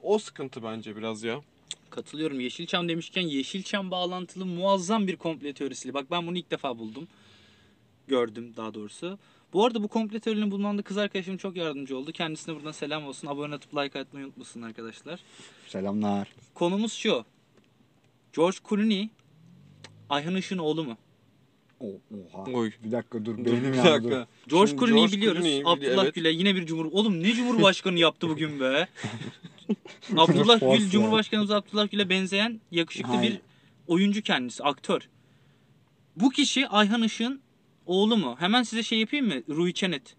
O 0.03 0.18
sıkıntı 0.18 0.62
bence 0.62 0.97
biraz 0.97 1.22
ya. 1.22 1.41
Katılıyorum. 1.91 2.41
Yeşilçam 2.41 2.89
demişken 2.89 3.23
Yeşilçam 3.23 3.91
bağlantılı 3.91 4.47
muazzam 4.47 5.07
bir 5.07 5.16
komple 5.16 5.53
teorisiyle. 5.53 5.95
Bak 5.95 6.11
ben 6.11 6.27
bunu 6.27 6.39
ilk 6.39 6.51
defa 6.51 6.79
buldum. 6.79 7.09
Gördüm 8.07 8.53
daha 8.57 8.75
doğrusu. 8.75 9.19
Bu 9.53 9.64
arada 9.64 9.83
bu 9.83 9.89
komple 9.89 10.21
teorini 10.21 10.51
bulmamda 10.51 10.83
kız 10.83 10.99
arkadaşım 10.99 11.37
çok 11.37 11.57
yardımcı 11.57 11.99
oldu. 11.99 12.12
Kendisine 12.12 12.55
buradan 12.55 12.73
selam 12.73 13.07
olsun. 13.07 13.29
Abone 13.29 13.55
olup 13.55 13.75
like 13.77 14.01
atmayı 14.01 14.27
unutmasın 14.27 14.62
arkadaşlar. 14.62 15.21
Selamlar. 15.69 16.29
Konumuz 16.55 16.93
şu. 16.93 17.25
George 18.33 18.57
Clooney 18.69 19.09
Ayhan 20.09 20.37
Işık'ın 20.37 20.59
oğlu 20.59 20.85
mu? 20.85 20.97
Oha. 21.81 22.45
Oy. 22.53 22.70
Bir 22.85 22.93
dakika 22.93 23.24
dur 23.24 23.39
Dur, 23.39 23.45
beynim 23.45 23.72
bir 23.72 23.79
dakika. 23.79 24.26
George 24.49 24.70
Şimdi 24.70 24.81
Clooney'i 24.81 24.97
George 25.01 25.16
biliyoruz. 25.16 25.43
Clooney'i 25.43 25.62
bili- 25.62 25.68
Abdullah 25.68 26.05
evet. 26.05 26.14
Gül'e 26.14 26.31
yine 26.31 26.55
bir 26.55 26.66
cumhur... 26.66 26.85
Oğlum 26.93 27.22
ne 27.22 27.33
cumhurbaşkanı 27.33 27.99
yaptı 27.99 28.29
bugün 28.29 28.61
be? 28.61 28.89
Abdullah 30.16 30.79
Gül. 30.79 30.91
Cumhurbaşkanımız 30.91 31.51
Abdullah 31.51 31.91
Gül'e 31.91 32.09
benzeyen 32.09 32.61
yakışıklı 32.70 33.12
Hayır. 33.12 33.33
bir 33.33 33.41
oyuncu 33.87 34.22
kendisi, 34.22 34.64
aktör. 34.64 35.01
Bu 36.16 36.31
kişi 36.31 36.68
Ayhan 36.68 37.03
Işık'ın 37.03 37.41
oğlu 37.87 38.16
mu? 38.16 38.37
Hemen 38.39 38.62
size 38.62 38.83
şey 38.83 38.99
yapayım 38.99 39.26
mı? 39.26 39.35
Ruhi 39.49 39.74
Çenet. 39.74 40.16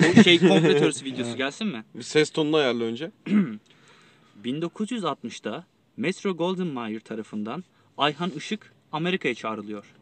O 0.00 0.22
şey 0.22 0.38
komple 0.38 0.78
teorisi 0.78 1.04
videosu 1.04 1.36
gelsin 1.36 1.66
mi? 1.66 1.84
Bir 1.94 2.02
ses 2.02 2.30
tonunu 2.30 2.56
ayarla 2.56 2.84
önce. 2.84 3.10
1960'da 4.44 5.66
Metro 5.96 6.36
Goldwyn 6.36 6.66
Mayer 6.66 7.00
tarafından 7.00 7.64
Ayhan 7.98 8.30
Işık 8.30 8.72
Amerika'ya 8.92 9.34
çağrılıyor. 9.34 9.94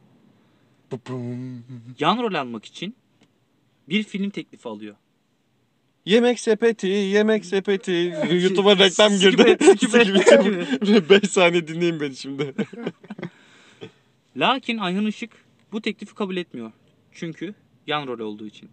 Yan 2.00 2.18
rol 2.18 2.34
almak 2.34 2.64
için 2.64 2.96
bir 3.88 4.02
film 4.02 4.30
teklifi 4.30 4.68
alıyor. 4.68 4.96
Yemek 6.04 6.40
sepeti, 6.40 6.86
yemek 6.86 7.44
sepeti. 7.44 7.92
YouTube'a 8.42 8.78
reklam 8.78 9.12
girdi. 9.12 9.42
et, 9.42 9.62
skip 9.62 9.94
et, 9.94 10.06
Skip 10.06 10.88
et. 10.88 11.10
5 11.10 11.30
saniye 11.30 11.68
dinleyin 11.68 12.00
beni 12.00 12.16
şimdi. 12.16 12.54
Lakin 14.36 14.78
Ayhan 14.78 15.06
Işık 15.06 15.30
bu 15.72 15.80
teklifi 15.80 16.14
kabul 16.14 16.36
etmiyor. 16.36 16.72
Çünkü 17.12 17.54
yan 17.86 18.06
rol 18.06 18.18
olduğu 18.18 18.46
için. 18.46 18.70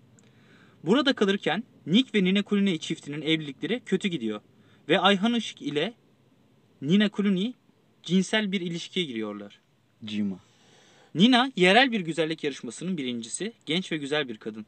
Burada 0.84 1.14
kalırken 1.14 1.64
Nick 1.88 2.20
ve 2.20 2.24
Nina 2.24 2.44
Cooney 2.44 2.78
çiftinin 2.78 3.22
evlilikleri 3.22 3.82
kötü 3.86 4.08
gidiyor. 4.08 4.42
Ve 4.90 5.00
Ayhan 5.00 5.34
Işık 5.34 5.62
ile 5.62 5.94
Nina 6.82 7.10
Cooney 7.10 7.54
cinsel 8.04 8.52
bir 8.52 8.62
ilişkiye 8.62 9.06
giriyorlar. 9.06 9.60
Cima. 10.06 10.40
Nina 11.16 11.52
yerel 11.56 11.92
bir 11.92 12.00
güzellik 12.00 12.44
yarışmasının 12.44 12.98
birincisi, 12.98 13.54
genç 13.66 13.92
ve 13.92 13.98
güzel 13.98 14.30
bir 14.30 14.38
kadın. 14.38 14.66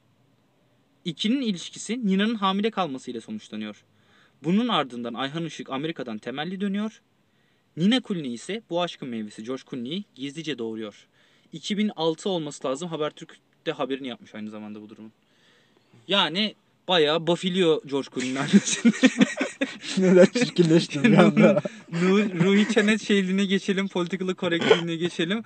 İkinin 1.06 1.42
ilişkisi 1.42 2.08
Nina'nın 2.08 2.36
hamile 2.36 2.72
kalmasıyla 2.72 3.22
sonuçlanıyor. 3.22 3.84
Bunun 4.44 4.68
ardından 4.68 5.14
Ayhan 5.14 5.46
Işık 5.46 5.70
Amerika'dan 5.70 6.18
temelli 6.18 6.62
dönüyor. 6.62 7.02
Nina 7.78 8.02
Cooney 8.02 8.34
ise 8.34 8.62
bu 8.70 8.82
aşkın 8.82 9.10
meyvesi 9.10 9.44
George 9.44 9.64
Clooney'i 9.70 10.04
gizlice 10.16 10.58
doğuruyor. 10.58 11.08
2006 11.54 12.30
olması 12.30 12.68
lazım. 12.68 12.90
Habertürk'te 12.90 13.72
haberini 13.72 14.08
yapmış 14.08 14.36
aynı 14.36 14.50
zamanda 14.50 14.82
bu 14.82 14.90
durumun. 14.90 15.12
Yani 16.08 16.56
bayağı 16.88 17.28
bafiliyor 17.28 17.82
George 17.86 18.08
Clooney'nin 18.14 18.36
annesini. 18.36 18.92
Neden 19.98 20.26
çirkinleştim 20.26 21.04
bir 21.04 21.18
anda? 21.18 21.62
Ru- 21.92 22.44
Ruhi 22.44 22.74
Çenet 22.74 23.02
şeyliğine 23.08 23.46
geçelim. 23.46 23.88
Political 23.88 24.36
correctliğine 24.36 24.96
geçelim. 24.96 25.44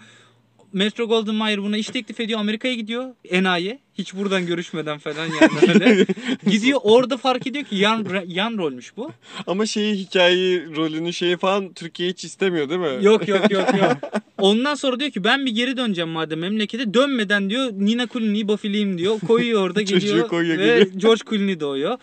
Metro 0.73 1.07
Golden 1.07 1.35
Mayer 1.35 1.63
buna 1.63 1.77
iş 1.77 1.87
teklif 1.87 2.19
ediyor. 2.19 2.39
Amerika'ya 2.39 2.73
gidiyor. 2.73 3.15
Enayi. 3.29 3.79
Hiç 3.97 4.13
buradan 4.13 4.45
görüşmeden 4.45 4.97
falan 4.97 5.25
yani. 5.25 5.83
Öyle. 5.83 6.05
Gidiyor 6.51 6.79
orada 6.83 7.17
fark 7.17 7.47
ediyor 7.47 7.65
ki 7.65 7.75
yan, 7.75 8.05
yan 8.27 8.57
rolmüş 8.57 8.97
bu. 8.97 9.11
Ama 9.47 9.65
şeyi 9.65 9.95
hikayeyi, 9.95 10.75
rolünü 10.75 11.13
şeyi 11.13 11.37
falan 11.37 11.73
Türkiye 11.73 12.09
hiç 12.09 12.23
istemiyor 12.23 12.69
değil 12.69 12.79
mi? 12.79 13.05
Yok 13.05 13.27
yok 13.27 13.51
yok 13.51 13.67
yok. 13.81 13.97
Ondan 14.37 14.75
sonra 14.75 14.99
diyor 14.99 15.11
ki 15.11 15.23
ben 15.23 15.45
bir 15.45 15.51
geri 15.51 15.77
döneceğim 15.77 16.09
madem 16.09 16.39
memlekete. 16.39 16.93
Dönmeden 16.93 17.49
diyor 17.49 17.71
Nina 17.73 18.07
Cooney'i 18.07 18.47
bafileyim 18.47 18.97
diyor. 18.97 19.19
Koyuyor 19.19 19.61
orada 19.61 19.85
Çocuğu 19.85 20.07
geliyor. 20.07 20.27
koyuyor, 20.27 20.57
ve 20.59 20.65
geliyor. 20.65 20.91
George 20.95 21.21
Clooney 21.29 21.59
doğuyor. 21.59 21.97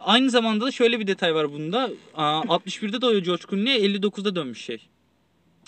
Aynı 0.00 0.30
zamanda 0.30 0.66
da 0.66 0.70
şöyle 0.70 1.00
bir 1.00 1.06
detay 1.06 1.34
var 1.34 1.52
bunda. 1.52 1.90
Aa, 2.14 2.40
61'de 2.40 3.00
doğuyor 3.00 3.22
George 3.22 3.42
Clooney, 3.50 3.76
59'da 3.76 4.36
dönmüş 4.36 4.64
şey. 4.64 4.78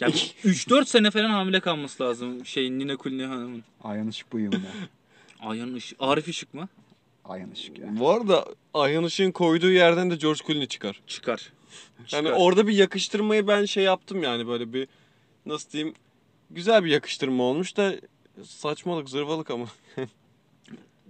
Yani 0.02 0.14
3-4 0.44 0.84
sene 0.86 1.10
falan 1.10 1.30
hamile 1.30 1.60
kalması 1.60 2.02
lazım 2.02 2.46
şey 2.46 2.70
Nina 2.70 2.96
Cooney 2.96 3.26
hanımın. 3.26 3.64
Ayhan 3.84 4.08
Işık 4.08 4.32
buyum 4.32 4.52
ya. 4.52 4.60
Ayhan 5.40 5.74
Işık, 5.74 5.98
Arif 6.00 6.28
Işık 6.28 6.54
mı? 6.54 6.68
Ayhan 7.24 7.50
Işık 7.50 7.78
ya. 7.78 7.86
Bu 7.90 8.10
arada 8.10 8.44
Ayhan 8.74 9.04
Işık'ın 9.04 9.32
koyduğu 9.32 9.70
yerden 9.70 10.10
de 10.10 10.16
George 10.16 10.40
Clooney 10.46 10.66
çıkar. 10.66 11.00
Çıkar. 11.06 11.52
Yani 11.98 12.24
Çıkar. 12.26 12.32
orada 12.38 12.66
bir 12.66 12.72
yakıştırmayı 12.72 13.46
ben 13.46 13.64
şey 13.64 13.84
yaptım 13.84 14.22
yani 14.22 14.46
böyle 14.46 14.72
bir 14.72 14.88
nasıl 15.46 15.70
diyeyim 15.70 15.94
güzel 16.50 16.84
bir 16.84 16.90
yakıştırma 16.90 17.42
olmuş 17.42 17.76
da 17.76 17.94
saçmalık 18.44 19.08
zırvalık 19.08 19.50
ama. 19.50 19.66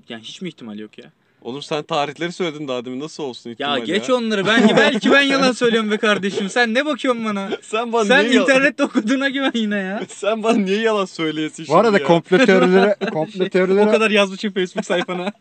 Yani 0.08 0.22
hiç 0.22 0.42
mi 0.42 0.48
ihtimal 0.48 0.78
yok 0.78 0.98
ya? 0.98 1.12
Oğlum 1.42 1.62
sen 1.62 1.82
tarihleri 1.82 2.32
söyledin 2.32 2.68
daha 2.68 2.84
demin 2.84 3.00
nasıl 3.00 3.22
olsun 3.22 3.50
Ya 3.50 3.54
ihtimal 3.54 3.84
geç 3.84 4.10
onları. 4.10 4.46
Ben 4.46 4.76
belki 4.76 5.10
ben 5.12 5.22
yalan 5.22 5.52
söylüyorum 5.52 5.90
be 5.90 5.96
kardeşim. 5.96 6.48
Sen 6.48 6.74
ne 6.74 6.86
bakıyorsun 6.86 7.24
bana? 7.24 7.50
Sen 7.62 7.92
bana 7.92 8.04
Sen 8.04 8.20
niye 8.24 8.34
yalan- 8.34 8.42
internet 8.50 8.80
okuduğuna 8.80 9.28
güven 9.28 9.52
yine 9.54 9.76
ya. 9.78 10.02
Sen 10.08 10.42
bana 10.42 10.56
niye 10.58 10.80
yalan 10.80 11.04
söyleyesin 11.04 11.66
Bu 11.68 11.76
arada 11.76 11.86
şimdi 11.90 12.02
ya? 12.02 12.06
komplo 12.08 12.38
teorileri, 12.38 13.10
komplo 13.10 13.44
o 13.44 13.48
teorileri, 13.48 13.90
kadar 13.90 14.10
yazmışım 14.10 14.52
Facebook 14.52 14.84
sayfana. 14.86 15.32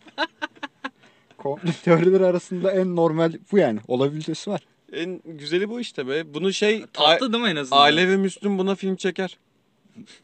komplo 1.37 1.69
teorileri 1.85 2.25
arasında 2.25 2.71
en 2.71 2.95
normal 2.95 3.33
bu 3.51 3.57
yani. 3.57 3.79
Olabilitesi 3.87 4.49
var. 4.49 4.61
En 4.93 5.21
güzeli 5.25 5.69
bu 5.69 5.79
işte 5.79 6.07
be. 6.07 6.33
Bunu 6.33 6.53
şey 6.53 6.83
a- 6.83 6.87
Tatlı 6.93 7.33
değil 7.33 7.43
mi 7.43 7.49
en 7.49 7.55
azından? 7.55 7.81
Aile 7.81 8.07
ve 8.07 8.17
Müslüm 8.17 8.57
buna 8.57 8.75
film 8.75 8.95
çeker. 8.95 9.37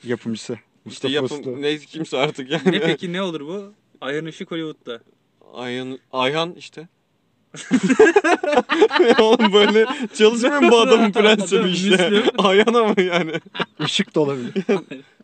Yapımcısı. 0.03 0.53
İşte 0.53 1.07
Mustafa 1.07 1.13
yapım 1.13 1.39
Uslu. 1.39 1.61
ne 1.61 1.77
kimse 1.77 2.17
artık 2.17 2.51
yani. 2.51 2.61
Ne 2.65 2.79
peki 2.79 3.13
ne 3.13 3.21
olur 3.21 3.41
bu? 3.41 3.73
Ayhan 4.01 4.25
Işık 4.25 4.51
Hollywood'da. 4.51 4.99
Ayhan, 5.53 5.99
Ayhan 6.11 6.53
işte. 6.57 6.87
Oğlum 9.21 9.53
böyle 9.53 9.85
çalışmıyor 10.17 10.59
mu 10.61 10.71
bu 10.71 10.79
adamın 10.79 11.11
prensibi 11.11 11.69
işte? 11.69 12.23
Ayhan 12.37 12.73
ama 12.73 13.01
yani. 13.01 13.31
Işık 13.85 14.15
da 14.15 14.19
olabilir. 14.19 14.53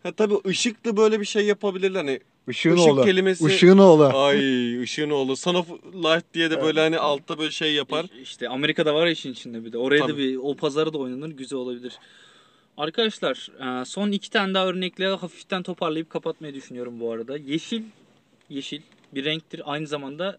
Ha, 0.02 0.12
tabii 0.12 0.34
ışıklı 0.46 0.96
böyle 0.96 1.20
bir 1.20 1.24
şey 1.24 1.46
yapabilirler 1.46 1.98
hani. 2.00 2.20
Işığın 2.48 2.76
Işık 2.76 2.88
oğlu. 2.88 3.04
kelimesi- 3.04 3.48
Işığın 3.54 3.78
oğlu. 3.78 4.04
Ay 4.04 4.80
ışığın 4.82 5.10
oğlu. 5.10 5.36
Son 5.36 5.54
of 5.54 5.68
Light 5.94 6.24
diye 6.34 6.50
de 6.50 6.62
böyle 6.62 6.80
hani 6.80 6.98
altta 6.98 7.38
böyle 7.38 7.50
şey 7.50 7.74
yapar. 7.74 8.06
İşte 8.22 8.48
Amerika'da 8.48 8.94
var 8.94 9.06
işin 9.06 9.32
içinde 9.32 9.64
bir 9.64 9.72
de. 9.72 9.78
Oraya 9.78 10.02
da 10.02 10.06
Tabii. 10.06 10.18
bir 10.18 10.36
o 10.36 10.54
pazara 10.54 10.92
da 10.92 10.98
oynanır 10.98 11.28
güzel 11.30 11.58
olabilir. 11.58 11.92
Arkadaşlar 12.76 13.48
e, 13.80 13.84
son 13.84 14.10
iki 14.10 14.30
tane 14.30 14.54
daha 14.54 14.66
örnekle 14.66 15.06
hafiften 15.08 15.62
toparlayıp 15.62 16.10
kapatmayı 16.10 16.54
düşünüyorum 16.54 17.00
bu 17.00 17.12
arada. 17.12 17.36
Yeşil, 17.36 17.82
yeşil 18.50 18.80
bir 19.14 19.24
renktir. 19.24 19.62
Aynı 19.64 19.86
zamanda 19.86 20.38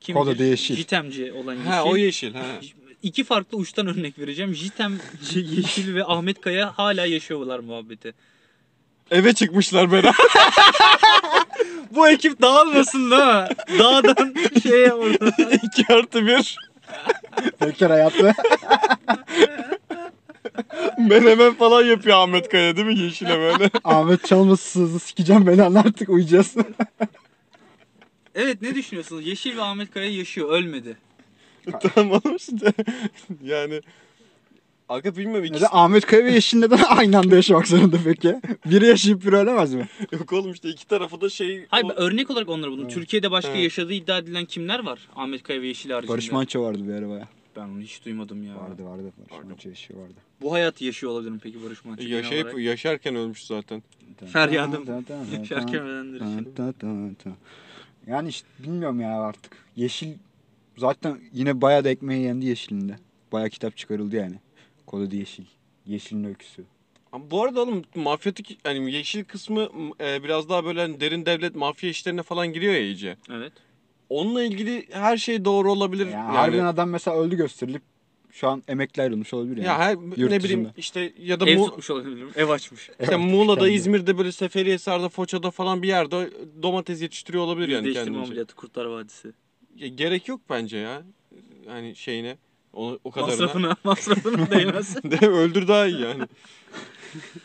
kim 0.00 0.14
Kodu 0.16 0.30
bilir, 0.30 0.38
da 0.38 0.44
yeşil. 0.44 0.76
Jitemci 0.76 1.32
olan 1.32 1.54
yeşil. 1.54 1.70
Ha 1.70 1.84
o 1.84 1.96
yeşil 1.96 2.34
ha. 2.34 2.44
İki 3.02 3.24
farklı 3.24 3.58
uçtan 3.58 3.86
örnek 3.86 4.18
vereceğim. 4.18 4.54
Jitem, 4.54 4.92
Yeşil 5.34 5.94
ve 5.94 6.04
Ahmet 6.04 6.40
Kaya 6.40 6.78
hala 6.78 7.06
yaşıyorlar 7.06 7.58
muhabbeti. 7.58 8.14
Eve 9.10 9.32
çıkmışlar 9.32 9.92
beraber. 9.92 10.14
Bu 11.90 12.08
ekip 12.08 12.42
dağılmasın 12.42 13.10
değil 13.10 13.22
mi? 13.22 13.48
Dağdan 13.78 14.34
şeye 14.62 14.92
orada. 14.92 15.30
2 15.78 15.94
artı 15.94 16.26
1. 16.26 16.58
Bekar 17.60 17.90
hayatı. 17.90 18.32
Menemen 20.98 21.54
falan 21.54 21.84
yapıyor 21.84 22.16
Ahmet 22.16 22.48
Kaya 22.48 22.76
değil 22.76 22.86
mi 22.86 22.98
yeşile 22.98 23.38
böyle? 23.38 23.70
Ahmet 23.84 24.24
çalmasız 24.24 25.02
sikeceğim 25.02 25.46
beni 25.46 25.62
artık 25.62 26.08
uyuyacağız. 26.08 26.54
Evet 28.34 28.62
ne 28.62 28.74
düşünüyorsunuz? 28.74 29.26
Yeşil 29.26 29.56
ve 29.56 29.62
Ahmet 29.62 29.90
Kaya 29.90 30.10
yaşıyor 30.10 30.50
ölmedi. 30.52 30.96
tamam 31.94 32.20
işte. 32.36 32.72
Yani 33.42 33.80
Aga 34.88 35.16
bilmiyorum 35.16 35.44
ikisi. 35.44 35.64
Neden 35.64 35.76
Ahmet 35.76 36.06
Kaya 36.06 36.24
ve 36.24 36.32
Yeşil 36.32 36.58
neden 36.58 36.78
aynı 36.88 37.18
anda 37.18 37.36
yaşamak 37.36 37.68
zorunda 37.68 37.96
peki? 38.04 38.40
Biri 38.66 38.86
yaşayıp 38.86 39.24
biri 39.26 39.36
ölemez 39.36 39.74
mi? 39.74 39.88
Yok 40.12 40.32
oğlum 40.32 40.52
işte 40.52 40.68
iki 40.68 40.86
tarafı 40.86 41.20
da 41.20 41.28
şey. 41.28 41.66
Hayır 41.68 41.84
o- 41.84 41.88
ben 41.88 41.96
örnek 41.96 42.30
olarak 42.30 42.48
onları 42.48 42.70
buldum. 42.70 42.88
Türkiye'de 42.88 43.30
başka 43.30 43.50
Evet. 43.50 43.62
yaşadığı 43.62 43.92
iddia 43.92 44.18
edilen 44.18 44.44
kimler 44.44 44.78
var? 44.84 44.98
Ahmet 45.16 45.42
Kaya 45.42 45.62
ve 45.62 45.66
Yeşil 45.66 45.90
haricinde. 45.90 46.12
Barış 46.12 46.32
Manço 46.32 46.62
vardı 46.62 46.88
bir 46.88 46.92
ara 46.94 47.08
baya. 47.08 47.28
Ben 47.56 47.68
onu 47.68 47.80
hiç 47.80 48.04
duymadım 48.04 48.42
ya. 48.44 48.56
Vardı 48.56 48.84
vardı. 48.84 49.02
Barış 49.18 49.32
Vardı. 49.32 49.46
Manço 49.48 49.68
yaşıyor 49.68 50.00
vardı. 50.00 50.14
Bu 50.40 50.52
hayatı 50.52 50.84
yaşıyor 50.84 51.12
olabilir 51.12 51.30
mi 51.30 51.38
peki 51.42 51.64
Barış 51.64 51.84
Manço? 51.84 52.02
genel 52.02 52.16
Yaşayıp 52.16 52.46
olarak? 52.46 52.60
yaşarken 52.60 53.16
ölmüş 53.16 53.44
zaten. 53.44 53.82
Feryadım. 54.32 55.04
Yaşarken 55.40 55.80
ölenler 55.80 56.16
için. 56.16 56.54
Yani 58.06 58.28
işte 58.28 58.48
bilmiyorum 58.58 59.00
ya 59.00 59.20
artık. 59.20 59.56
Yeşil 59.76 60.14
zaten 60.76 61.20
yine 61.32 61.60
bayağı 61.60 61.84
da 61.84 61.90
ekmeği 61.90 62.22
yendi 62.24 62.46
Yeşil'in 62.46 62.88
de. 62.88 62.96
Bayağı 63.32 63.50
kitap 63.50 63.76
çıkarıldı 63.76 64.16
yani. 64.16 64.36
Kodu 64.86 65.16
Yeşil. 65.16 65.44
Yeşil'in 65.86 66.24
öyküsü. 66.24 66.64
Ama 67.12 67.30
bu 67.30 67.42
arada 67.42 67.62
oğlum 67.62 67.82
mafyatik 67.94 68.58
hani 68.64 68.92
yeşil 68.92 69.24
kısmı 69.24 69.68
e, 70.00 70.22
biraz 70.22 70.48
daha 70.48 70.64
böyle 70.64 70.80
hani 70.80 71.00
derin 71.00 71.26
devlet 71.26 71.54
mafya 71.54 71.90
işlerine 71.90 72.22
falan 72.22 72.52
giriyor 72.52 72.74
ya 72.74 72.80
iyice. 72.80 73.16
Evet. 73.30 73.52
Onunla 74.08 74.42
ilgili 74.42 74.86
her 74.90 75.16
şey 75.16 75.44
doğru 75.44 75.72
olabilir. 75.72 76.06
Ya 76.06 76.12
yani. 76.12 76.36
harbiden 76.36 76.64
adam 76.64 76.90
mesela 76.90 77.16
öldü 77.16 77.36
gösterilip 77.36 77.82
şu 78.34 78.48
an 78.48 78.62
emekli 78.68 79.02
ayrılmış 79.02 79.34
olabilir 79.34 79.56
yani. 79.56 79.66
ya 79.66 79.78
her, 79.78 79.92
Yurt 80.16 80.30
ne 80.30 80.38
bileyim 80.42 80.42
dışında. 80.64 80.72
işte 80.76 81.12
ya 81.18 81.40
da 81.40 81.50
Ev 81.50 81.58
mu, 81.58 81.66
tutmuş 81.66 81.90
olabilirim. 81.90 82.28
Ev 82.36 82.48
açmış. 82.48 82.90
işte 83.00 83.16
Muğla'da. 83.16 83.68
İzmir'de 83.68 84.18
böyle 84.18 84.32
Seferihisar'da, 84.32 85.08
Foça'da 85.08 85.50
falan 85.50 85.82
bir 85.82 85.88
yerde 85.88 86.30
domates 86.62 87.02
yetiştiriyor 87.02 87.44
olabilir 87.44 87.68
yani 87.68 87.84
Değiştirme 87.84 88.04
kendince. 88.06 88.26
ameliyatı 88.26 88.54
Kurtlar 88.54 88.84
Vadisi. 88.84 89.32
Ya 89.76 89.88
gerek 89.88 90.28
yok 90.28 90.40
bence 90.50 90.76
ya. 90.76 91.02
Yani 91.68 91.96
şeyine 91.96 92.36
o, 92.72 92.98
o 93.04 93.10
kadarına. 93.10 93.30
Masrafına, 93.30 93.76
masrafına 93.84 94.50
değmez. 94.50 94.96
De 95.04 95.26
öldür 95.28 95.68
daha 95.68 95.86
iyi 95.86 96.00
yani. 96.00 96.22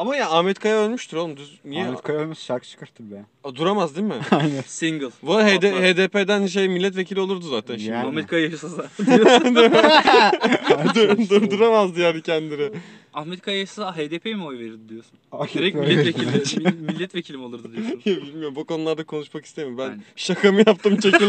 Ama 0.00 0.16
ya 0.16 0.30
Ahmet 0.30 0.58
Kaya 0.58 0.76
ölmüştür 0.76 1.16
oğlum. 1.16 1.36
Düz, 1.36 1.60
niye? 1.64 1.84
Ahmet 1.86 2.02
Kaya 2.02 2.18
ölmüş 2.18 2.38
şarkı 2.38 2.68
çıkartır 2.68 3.10
be. 3.10 3.24
Aa, 3.44 3.54
Duramaz 3.54 3.96
değil 3.96 4.06
mi? 4.06 4.14
Aynen. 4.30 4.62
Single. 4.66 5.08
Bu 5.22 5.40
HD, 5.40 5.54
Patlar. 5.60 5.82
HDP'den 5.82 6.46
şey 6.46 6.68
milletvekili 6.68 7.20
olurdu 7.20 7.48
zaten 7.48 7.76
şimdi. 7.76 7.90
Yani. 7.90 8.08
Ahmet 8.08 8.26
Kaya 8.26 8.42
yaşasa. 8.48 8.82
Dur, 10.94 11.30
durduramazdı 11.30 12.00
yani 12.00 12.22
kendini. 12.22 12.70
Ahmet 13.14 13.42
Kaya 13.42 13.58
yaşasa 13.58 13.96
HDP'ye 13.96 14.34
mi 14.34 14.44
oy 14.44 14.58
verirdi 14.58 14.88
diyorsun? 14.88 15.12
Ahmet 15.32 15.54
Direkt 15.54 15.76
Kaya 15.76 15.88
milletvekili, 15.88 16.64
mi- 16.64 16.92
milletvekili 16.92 17.36
mi 17.36 17.44
olurdu 17.44 17.72
diyorsun? 17.72 18.02
Bilmiyorum 18.06 18.56
bu 18.56 18.64
konularda 18.64 19.04
konuşmak 19.04 19.44
istemiyorum. 19.44 19.78
Ben 19.78 19.90
Aynen. 19.90 20.02
şaka 20.16 20.52
mı 20.52 20.62
yaptım 20.66 20.96
çekildim. 20.96 21.28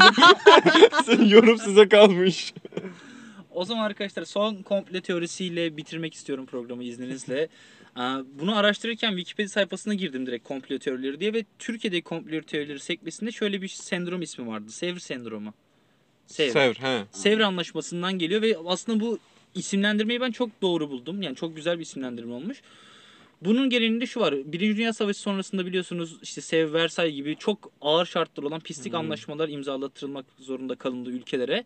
Senin 1.06 1.26
yorum 1.26 1.58
size 1.58 1.90
kalmış. 1.90 2.54
O 3.52 3.66
zaman 3.66 3.84
arkadaşlar 3.84 4.26
son 4.26 4.56
komple 4.56 5.02
teorisiyle 5.02 5.78
bitirmek 5.78 6.14
istiyorum 6.14 6.46
programı 6.46 6.84
izninizle. 6.84 7.48
Bunu 8.40 8.58
araştırırken 8.58 9.10
Wikipedia 9.10 9.50
sayfasına 9.50 9.94
girdim 9.94 10.26
direkt 10.26 10.48
komple 10.48 10.80
teorileri 10.80 11.20
diye 11.20 11.34
ve 11.34 11.46
Türkiye'deki 11.60 12.04
komple 12.04 12.42
teorileri 12.42 12.80
sekmesinde 12.80 13.32
şöyle 13.32 13.62
bir 13.62 13.68
sendrom 13.68 14.22
ismi 14.22 14.48
vardı. 14.48 14.72
Sevr 14.72 15.00
sendromu. 15.00 15.54
Sevr. 16.28 16.52
Sevr 16.52 16.76
he. 16.76 17.04
Sevr 17.12 17.40
anlaşmasından 17.40 18.20
geliyor 18.20 18.42
ve 18.42 18.58
aslında 18.66 19.00
bu 19.00 19.20
isimlendirmeyi 19.56 20.22
ben 20.22 20.32
çok 20.32 20.62
doğru 20.62 20.90
buldum. 20.90 21.22
Yani 21.22 21.36
çok 21.36 21.56
güzel 21.56 21.78
bir 21.78 21.84
isimlendirme 21.84 22.34
olmuş. 22.34 22.62
Bunun 23.42 23.70
genelinde 23.70 24.06
şu 24.06 24.20
var. 24.20 24.36
Birinci 24.46 24.78
Dünya 24.78 24.94
Savaşı 24.94 25.20
sonrasında 25.20 25.66
biliyorsunuz 25.66 26.18
işte 26.22 26.42
Sev 26.42 26.74
Versay 26.74 27.12
gibi 27.12 27.36
çok 27.36 27.72
ağır 27.82 28.06
şartlar 28.06 28.44
olan 28.44 28.60
pislik 28.60 28.94
Hı. 28.94 28.98
anlaşmalar 28.98 29.50
imzalatılmak 29.50 30.26
zorunda 30.40 30.76
kalındı 30.76 31.10
ülkelere. 31.10 31.66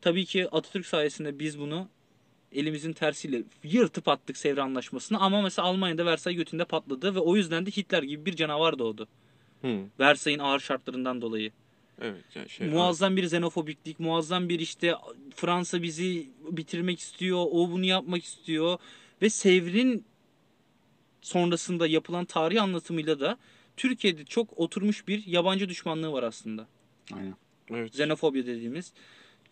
Tabii 0.00 0.24
ki 0.24 0.48
Atatürk 0.50 0.86
sayesinde 0.86 1.38
biz 1.38 1.58
bunu 1.58 1.88
elimizin 2.54 2.92
tersiyle 2.92 3.42
yırtıp 3.64 4.08
attık 4.08 4.36
Sevr 4.36 4.58
Anlaşması'nı. 4.58 5.18
Ama 5.18 5.42
mesela 5.42 5.68
Almanya'da 5.68 6.06
Versay 6.06 6.34
götünde 6.34 6.64
patladı 6.64 7.14
ve 7.14 7.18
o 7.18 7.36
yüzden 7.36 7.66
de 7.66 7.70
Hitler 7.70 8.02
gibi 8.02 8.26
bir 8.26 8.36
canavar 8.36 8.78
doğdu. 8.78 9.08
Hı. 9.62 9.78
Versay'ın 10.00 10.38
ağır 10.38 10.60
şartlarından 10.60 11.22
dolayı. 11.22 11.50
Evet 12.00 12.24
ya 12.34 12.48
şey. 12.48 12.68
Muazzam 12.68 13.16
bir 13.16 13.22
xenofobiklik, 13.22 14.00
muazzam 14.00 14.48
bir 14.48 14.60
işte 14.60 14.94
Fransa 15.36 15.82
bizi 15.82 16.28
bitirmek 16.50 17.00
istiyor, 17.00 17.46
o 17.50 17.70
bunu 17.70 17.84
yapmak 17.84 18.24
istiyor 18.24 18.78
ve 19.22 19.30
Sevr'in 19.30 20.04
sonrasında 21.22 21.86
yapılan 21.86 22.24
tarih 22.24 22.62
anlatımıyla 22.62 23.20
da 23.20 23.38
Türkiye'de 23.76 24.24
çok 24.24 24.58
oturmuş 24.58 25.08
bir 25.08 25.26
yabancı 25.26 25.68
düşmanlığı 25.68 26.12
var 26.12 26.22
aslında. 26.22 26.66
Aynen. 27.12 27.34
Evet. 27.70 27.90
Xenofobya 27.90 28.46
dediğimiz. 28.46 28.92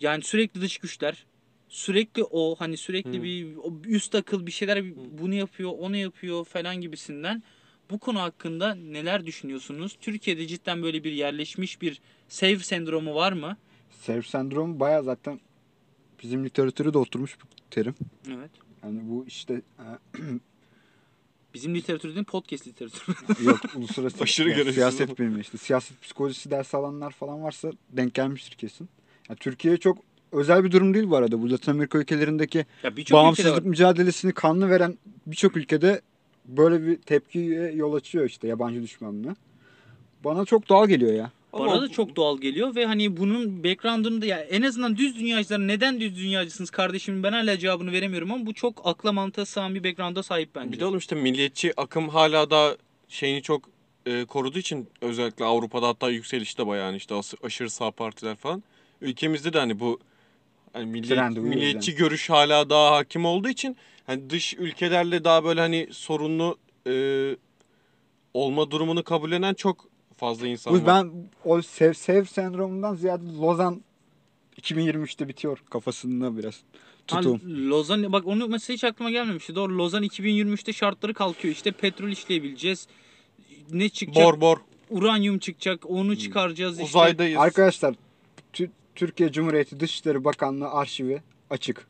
Yani 0.00 0.22
sürekli 0.22 0.60
dış 0.60 0.78
güçler, 0.78 1.24
sürekli 1.70 2.24
o 2.24 2.54
hani 2.58 2.76
sürekli 2.76 3.18
Hı. 3.18 3.22
bir 3.22 3.56
o 3.56 3.72
üst 3.84 4.14
akıl 4.14 4.46
bir 4.46 4.52
şeyler 4.52 4.84
bunu 5.18 5.34
yapıyor, 5.34 5.72
onu 5.78 5.96
yapıyor 5.96 6.44
falan 6.44 6.76
gibisinden. 6.80 7.42
Bu 7.90 7.98
konu 7.98 8.20
hakkında 8.20 8.74
neler 8.74 9.26
düşünüyorsunuz? 9.26 9.96
Türkiye'de 10.00 10.46
cidden 10.46 10.82
böyle 10.82 11.04
bir 11.04 11.12
yerleşmiş 11.12 11.82
bir 11.82 12.00
sev 12.28 12.58
sendromu 12.58 13.14
var 13.14 13.32
mı? 13.32 13.56
Sevr 13.90 14.22
sendromu 14.22 14.80
baya 14.80 15.02
zaten 15.02 15.40
bizim 16.22 16.44
literatüre 16.44 16.92
de 16.94 16.98
oturmuş 16.98 17.36
bir 17.40 17.46
terim. 17.70 17.94
Evet. 18.28 18.50
Yani 18.84 19.00
bu 19.02 19.24
işte 19.26 19.62
e, 20.14 20.18
Bizim 21.54 21.74
literatür 21.74 22.14
değil 22.14 22.24
podcast 22.24 22.66
literatürü. 22.66 23.16
yok 23.44 23.60
uluslararası 23.76 24.16
Aşırı 24.22 24.48
ya, 24.48 24.54
gereksiz. 24.54 24.74
siyaset 24.74 25.18
bilimi 25.18 25.40
işte 25.40 25.58
siyaset 25.58 26.02
psikolojisi 26.02 26.50
dersi 26.50 26.76
alanlar 26.76 27.10
falan 27.10 27.42
varsa 27.42 27.72
denk 27.90 28.14
gelmiştir 28.14 28.56
kesin. 28.56 28.88
Yani 29.28 29.38
Türkiye 29.38 29.76
çok 29.76 29.98
özel 30.32 30.64
bir 30.64 30.72
durum 30.72 30.94
değil 30.94 31.10
bu 31.10 31.16
arada. 31.16 31.42
Bu 31.42 31.50
Latin 31.50 31.72
Amerika 31.72 31.98
ülkelerindeki 31.98 32.66
ülkede 32.84 33.12
bağımsızlık 33.12 33.56
var. 33.56 33.62
mücadelesini 33.62 34.32
kanlı 34.32 34.70
veren 34.70 34.98
birçok 35.26 35.56
ülkede 35.56 36.00
böyle 36.44 36.86
bir 36.86 36.96
tepkiye 36.96 37.72
yol 37.72 37.94
açıyor 37.94 38.24
işte 38.24 38.48
yabancı 38.48 38.82
düşmanlığı. 38.82 39.36
Bana 40.24 40.44
çok 40.44 40.68
doğal 40.68 40.88
geliyor 40.88 41.12
ya. 41.12 41.30
Bana 41.52 41.72
Ama 41.72 41.82
da 41.82 41.88
çok 41.88 42.16
doğal 42.16 42.38
geliyor 42.38 42.74
ve 42.74 42.86
hani 42.86 43.16
bunun 43.16 43.64
background'ını 43.64 44.22
da 44.22 44.26
ya 44.26 44.38
en 44.38 44.62
azından 44.62 44.96
düz 44.96 45.16
dünyacılar 45.16 45.58
neden 45.58 46.00
düz 46.00 46.16
dünyacısınız 46.16 46.70
kardeşim 46.70 47.22
ben 47.22 47.32
hala 47.32 47.58
cevabını 47.58 47.92
veremiyorum 47.92 48.32
ama 48.32 48.46
bu 48.46 48.54
çok 48.54 48.82
akla 48.84 49.12
mantığa 49.12 49.46
sığan 49.46 49.74
bir 49.74 49.84
background'a 49.84 50.22
sahip 50.22 50.54
bence. 50.54 50.72
Bir 50.72 50.80
de 50.80 50.86
oğlum 50.86 50.98
işte 50.98 51.16
milliyetçi 51.16 51.80
akım 51.80 52.08
hala 52.08 52.50
da 52.50 52.76
şeyini 53.08 53.42
çok 53.42 53.62
e, 54.06 54.24
koruduğu 54.24 54.58
için 54.58 54.88
özellikle 55.00 55.44
Avrupa'da 55.44 55.88
hatta 55.88 56.10
yükselişte 56.10 56.66
bayağı 56.66 56.86
yani 56.86 56.96
işte 56.96 57.14
aşırı 57.42 57.70
sağ 57.70 57.90
partiler 57.90 58.36
falan. 58.36 58.62
Ülkemizde 59.00 59.52
de 59.52 59.58
hani 59.58 59.80
bu 59.80 60.00
hani 60.72 60.86
milliyet- 60.86 61.14
Trend 61.18 61.36
uyuyor 61.36 61.54
milliyetçi 61.54 61.94
görüş 61.94 62.30
hala 62.30 62.70
daha 62.70 62.96
hakim 62.96 63.24
olduğu 63.24 63.48
için 63.48 63.76
hani 64.06 64.30
dış 64.30 64.54
ülkelerle 64.54 65.24
daha 65.24 65.44
böyle 65.44 65.60
hani 65.60 65.88
sorunlu 65.92 66.58
e, 66.86 67.36
olma 68.34 68.70
durumunu 68.70 69.04
kabullenen 69.04 69.54
çok 69.54 69.88
fazla 70.16 70.46
insan 70.46 70.74
var. 70.74 70.86
ben 70.86 71.12
o 71.44 71.62
sev, 71.62 71.92
sev 71.92 72.24
sendromundan 72.24 72.94
ziyade 72.94 73.24
Lozan 73.40 73.82
2023'te 74.60 75.28
bitiyor 75.28 75.62
kafasında 75.70 76.36
biraz 76.36 76.60
tutum. 77.06 77.40
Hani 77.42 77.68
Lozan 77.68 78.12
bak 78.12 78.26
onu 78.26 78.48
mesela 78.48 78.74
hiç 78.74 78.84
aklıma 78.84 79.10
gelmemişti. 79.10 79.54
Doğru 79.54 79.78
Lozan 79.78 80.04
2023'te 80.04 80.72
şartları 80.72 81.14
kalkıyor. 81.14 81.54
İşte 81.54 81.70
petrol 81.70 82.08
işleyebileceğiz. 82.08 82.86
Ne 83.70 83.88
çıkacak? 83.88 84.24
Bor 84.24 84.40
bor 84.40 84.56
Uranyum 84.90 85.38
çıkacak. 85.38 85.90
Onu 85.90 86.18
çıkaracağız 86.18 86.72
işte. 86.80 86.84
uzaydayız. 86.84 87.38
Arkadaşlar 87.38 87.94
Türkiye 88.94 89.32
Cumhuriyeti 89.32 89.80
Dışişleri 89.80 90.24
Bakanlığı 90.24 90.70
arşivi 90.70 91.22
açık. 91.50 91.86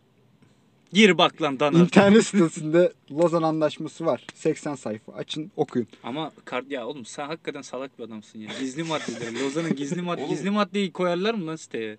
Gir 0.92 1.18
bak 1.18 1.42
lan 1.42 1.60
dana. 1.60 1.78
İnternet 1.78 2.26
sitesinde 2.26 2.92
Lozan 3.12 3.42
Anlaşması 3.42 4.06
var. 4.06 4.26
80 4.34 4.74
sayfa. 4.74 5.12
Açın 5.12 5.50
okuyun. 5.56 5.86
Ama 6.04 6.32
kar 6.44 6.64
ya 6.70 6.86
oğlum 6.86 7.04
sen 7.04 7.26
hakikaten 7.26 7.62
salak 7.62 7.98
bir 7.98 8.04
adamsın 8.04 8.38
ya. 8.38 8.48
Gizli 8.60 8.82
maddeleri. 8.82 9.44
Lozan'ın 9.44 9.76
gizli 9.76 10.02
madde 10.02 10.20
Oğlum. 10.20 10.30
gizli 10.30 10.50
maddeyi 10.50 10.92
koyarlar 10.92 11.34
mı 11.34 11.46
lan 11.46 11.56
siteye? 11.56 11.98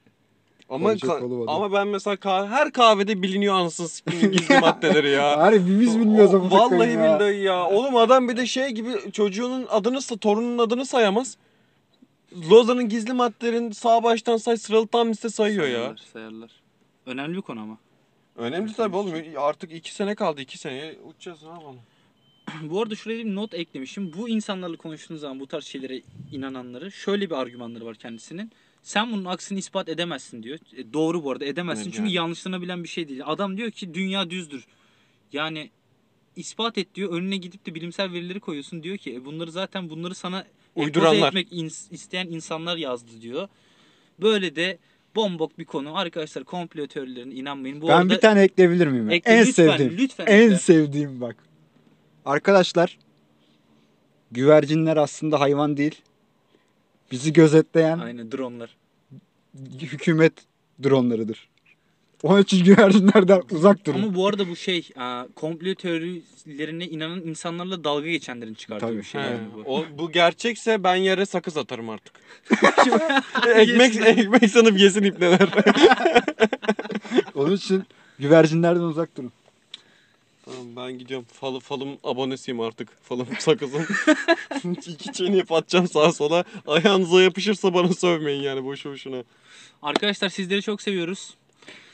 ama 0.70 0.94
ka- 0.94 1.44
ama 1.48 1.74
ben 1.74 1.88
mesela 1.88 2.14
kah- 2.16 2.48
her 2.50 2.72
kahvede 2.72 3.22
biliniyor 3.22 3.56
anasını 3.56 3.88
sikeyim 3.90 4.32
gizli 4.38 4.60
maddeleri 4.60 5.10
ya. 5.10 5.38
Harbi 5.38 5.80
biz 5.80 6.00
bilmiyoruz 6.00 6.34
O- 6.34 6.38
ama. 6.38 6.52
Vallahi 6.52 6.90
ya. 6.92 7.20
billahi 7.20 7.38
ya. 7.44 7.66
Oğlum 7.68 7.96
adam 7.96 8.30
bir 8.30 8.38
de 8.38 8.46
şey 8.46 8.70
gibi 8.70 9.12
çocuğunun 9.12 9.66
adını, 9.70 9.98
sa- 9.98 10.18
torunun 10.20 10.58
adını 10.58 10.86
sayamaz. 10.86 11.38
Lozan'ın 12.50 12.90
gizli 12.90 13.14
maddelerini 13.14 13.74
sağ 13.74 14.04
baştan 14.04 14.38
say 14.38 14.58
sıralı 14.58 14.88
tam 14.88 15.10
liste 15.10 15.30
sayıyor 15.30 15.68
ya. 15.68 15.72
Sayarlar, 15.72 15.98
sayarlar. 16.14 16.52
Önemli 17.06 17.38
bir 17.38 17.42
konu 17.42 17.60
ama. 17.60 17.78
Önemli 18.36 18.74
tabii 18.74 18.96
oğlum. 18.96 19.14
Artık 19.38 19.72
iki 19.72 19.94
sene 19.94 20.16
kaldı. 20.16 20.42
iki 20.42 20.58
seneye 20.58 21.00
uçacağız 21.00 21.44
ne 21.44 21.50
yapalım. 21.50 21.80
Bu 22.64 22.82
arada 22.82 22.96
şuraya 22.96 23.26
bir 23.26 23.36
not 23.36 23.54
eklemişim. 23.54 24.14
Bu 24.14 24.30
insanlarla 24.30 24.78
konuştuğunuz 24.78 25.22
zaman 25.22 25.40
bu 25.40 25.48
tarz 25.48 25.66
şeylere 25.66 26.02
inananları 26.32 26.92
şöyle 26.92 27.30
bir 27.30 27.36
argümanları 27.36 27.86
var 27.86 27.96
kendisinin. 27.96 28.52
Sen 28.84 29.12
bunun 29.12 29.26
aksini 29.26 29.60
ispat 29.60 29.90
edemezsin 29.90 30.44
diyor. 30.44 30.60
E, 30.78 30.94
doğru 30.94 31.24
bu 31.24 31.32
arada 31.32 31.46
edemezsin. 31.46 31.84
Evet, 31.84 31.94
Çünkü 31.94 32.08
yani. 32.08 32.16
yanlışlanabilen 32.16 32.84
bir 32.84 32.90
şey 32.90 33.08
değil. 33.08 33.22
Adam 33.26 33.58
diyor 33.58 33.72
ki 33.72 33.94
dünya 33.94 34.30
düzdür. 34.30 34.68
Yani 35.34 35.70
ispat 36.36 36.78
et 36.78 36.96
diyor. 36.96 37.14
Önüne 37.14 37.38
gidip 37.38 37.66
de 37.66 37.76
bilimsel 37.76 38.12
verileri 38.12 38.40
koyuyorsun. 38.40 38.84
Diyor 38.84 38.98
ki 38.98 39.16
e, 39.16 39.26
bunları 39.26 39.52
zaten 39.52 39.90
bunları 39.90 40.16
sana 40.16 40.46
Uyduranlar. 40.76 41.28
etmek 41.28 41.52
ins- 41.52 41.94
isteyen 41.94 42.28
insanlar 42.28 42.78
yazdı 42.78 43.22
diyor. 43.22 43.48
Böyle 44.22 44.56
de 44.56 44.78
bombok 45.16 45.60
bir 45.60 45.66
konu. 45.66 45.98
Arkadaşlar 45.98 46.44
komplo 46.44 46.88
teorilerine 46.88 47.34
inanmayın. 47.34 47.82
Bu 47.82 47.88
Ben 47.88 47.94
arada 47.98 48.10
bir 48.10 48.20
tane 48.20 48.42
ekleyebilir 48.42 48.88
miyim? 48.88 49.10
ekle, 49.10 49.32
en 49.32 49.46
lütfen, 49.48 49.52
sevdiğim. 49.70 49.98
lütfen 49.98 50.26
en 50.26 50.42
ekle. 50.46 50.58
sevdiğim 50.58 51.22
bak. 51.22 51.36
Arkadaşlar 52.26 52.98
güvercinler 54.32 54.98
aslında 54.98 55.40
hayvan 55.40 55.78
değil. 55.78 56.02
Bizi 57.12 57.34
gözetleyen 57.34 58.00
Aynen 58.00 58.32
dronlar. 58.32 58.78
hükümet 59.82 60.34
dronlarıdır. 60.84 61.50
Onun 62.24 62.42
için 62.42 62.64
güvercinlerden 62.64 63.42
uzak 63.52 63.86
durun. 63.86 64.02
Ama 64.04 64.16
bu 64.16 64.28
arada 64.28 64.50
bu 64.50 64.56
şey 64.56 64.90
aa, 64.98 65.26
komplo 65.36 65.76
teorilerine 65.76 66.86
inanan 66.86 67.22
insanlarla 67.22 67.84
dalga 67.84 68.08
geçenlerin 68.10 68.54
çıkarttığı 68.54 68.86
Tabii. 68.86 68.98
bir 68.98 69.04
şey. 69.04 69.22
Yani 69.22 69.40
bu. 69.56 69.76
o, 69.76 69.86
bu 69.98 70.12
gerçekse 70.12 70.84
ben 70.84 70.96
yere 70.96 71.26
sakız 71.26 71.58
atarım 71.58 71.90
artık. 71.90 72.14
ekmek 73.56 73.96
ekmek 73.96 74.52
sanıp 74.52 74.80
yesin 74.80 75.04
ipneler. 75.04 75.50
Onun 77.36 77.56
için 77.56 77.84
güvercinlerden 78.20 78.82
uzak 78.82 79.18
durun. 79.18 79.32
tamam 80.46 80.76
ben 80.76 80.98
gidiyorum. 81.00 81.26
Falı 81.34 81.60
falım 81.60 81.98
abonesiyim 82.04 82.60
artık. 82.60 82.90
Falım 83.04 83.28
sakızım. 83.40 83.86
İki 84.88 85.14
çeneyip 85.14 85.52
atacağım 85.52 85.88
sağa 85.88 86.12
sola. 86.12 86.44
Ayağınıza 86.68 87.22
yapışırsa 87.22 87.74
bana 87.74 87.94
sövmeyin 87.94 88.42
yani 88.44 88.64
boşu 88.64 88.92
boşuna. 88.92 89.24
Arkadaşlar 89.82 90.30
sizleri 90.30 90.62
çok 90.62 90.82
seviyoruz. 90.82 91.34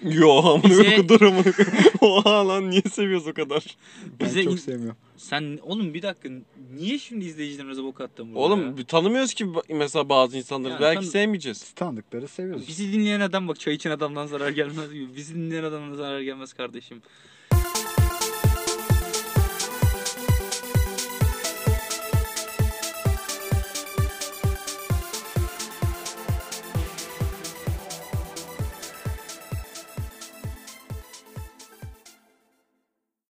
Yo 0.04 0.30
amına 0.38 0.64
Bize- 0.70 1.10
dur 1.10 1.22
amına. 1.22 1.44
Oha 2.02 2.48
lan 2.48 2.70
niye 2.70 2.82
seviyoruz 2.82 3.28
o 3.28 3.34
kadar? 3.34 3.78
Ben 4.20 4.28
Bize 4.28 4.44
çok 4.44 4.54
in- 4.54 4.58
sevmiyorum. 4.58 4.98
Sen 5.18 5.60
oğlum 5.64 5.94
bir 5.94 6.02
dakika 6.02 6.30
niye 6.76 7.00
şimdi 7.00 7.26
izleyicilerimize 7.26 7.84
bok 7.84 8.02
attın 8.02 8.28
burada 8.36 8.40
Oğlum 8.40 8.66
ya? 8.66 8.78
bir 8.78 8.84
tanımıyoruz 8.84 9.34
ki 9.34 9.44
ba- 9.46 9.74
mesela 9.74 10.10
bazı 10.10 10.38
insanları. 10.38 10.72
Yani 10.72 10.82
Belki 10.82 11.00
tanı- 11.02 11.12
sevmeyeceğiz. 11.12 11.72
Tanıdıkları 11.72 12.28
seviyoruz. 12.28 12.68
Bizi 12.68 12.94
dinleyen 12.94 13.20
adam 13.20 13.48
bak 13.48 13.60
çay 13.60 13.74
içen 13.74 13.92
adamdan 13.92 14.28
zarar 14.28 14.50
gelmez 14.50 14.94
gibi. 14.94 15.16
Bizi 15.16 15.36
dinleyen 15.36 15.64
adamdan 15.64 15.96
zarar 15.96 16.22
gelmez 16.22 16.54
kardeşim. 16.54 17.02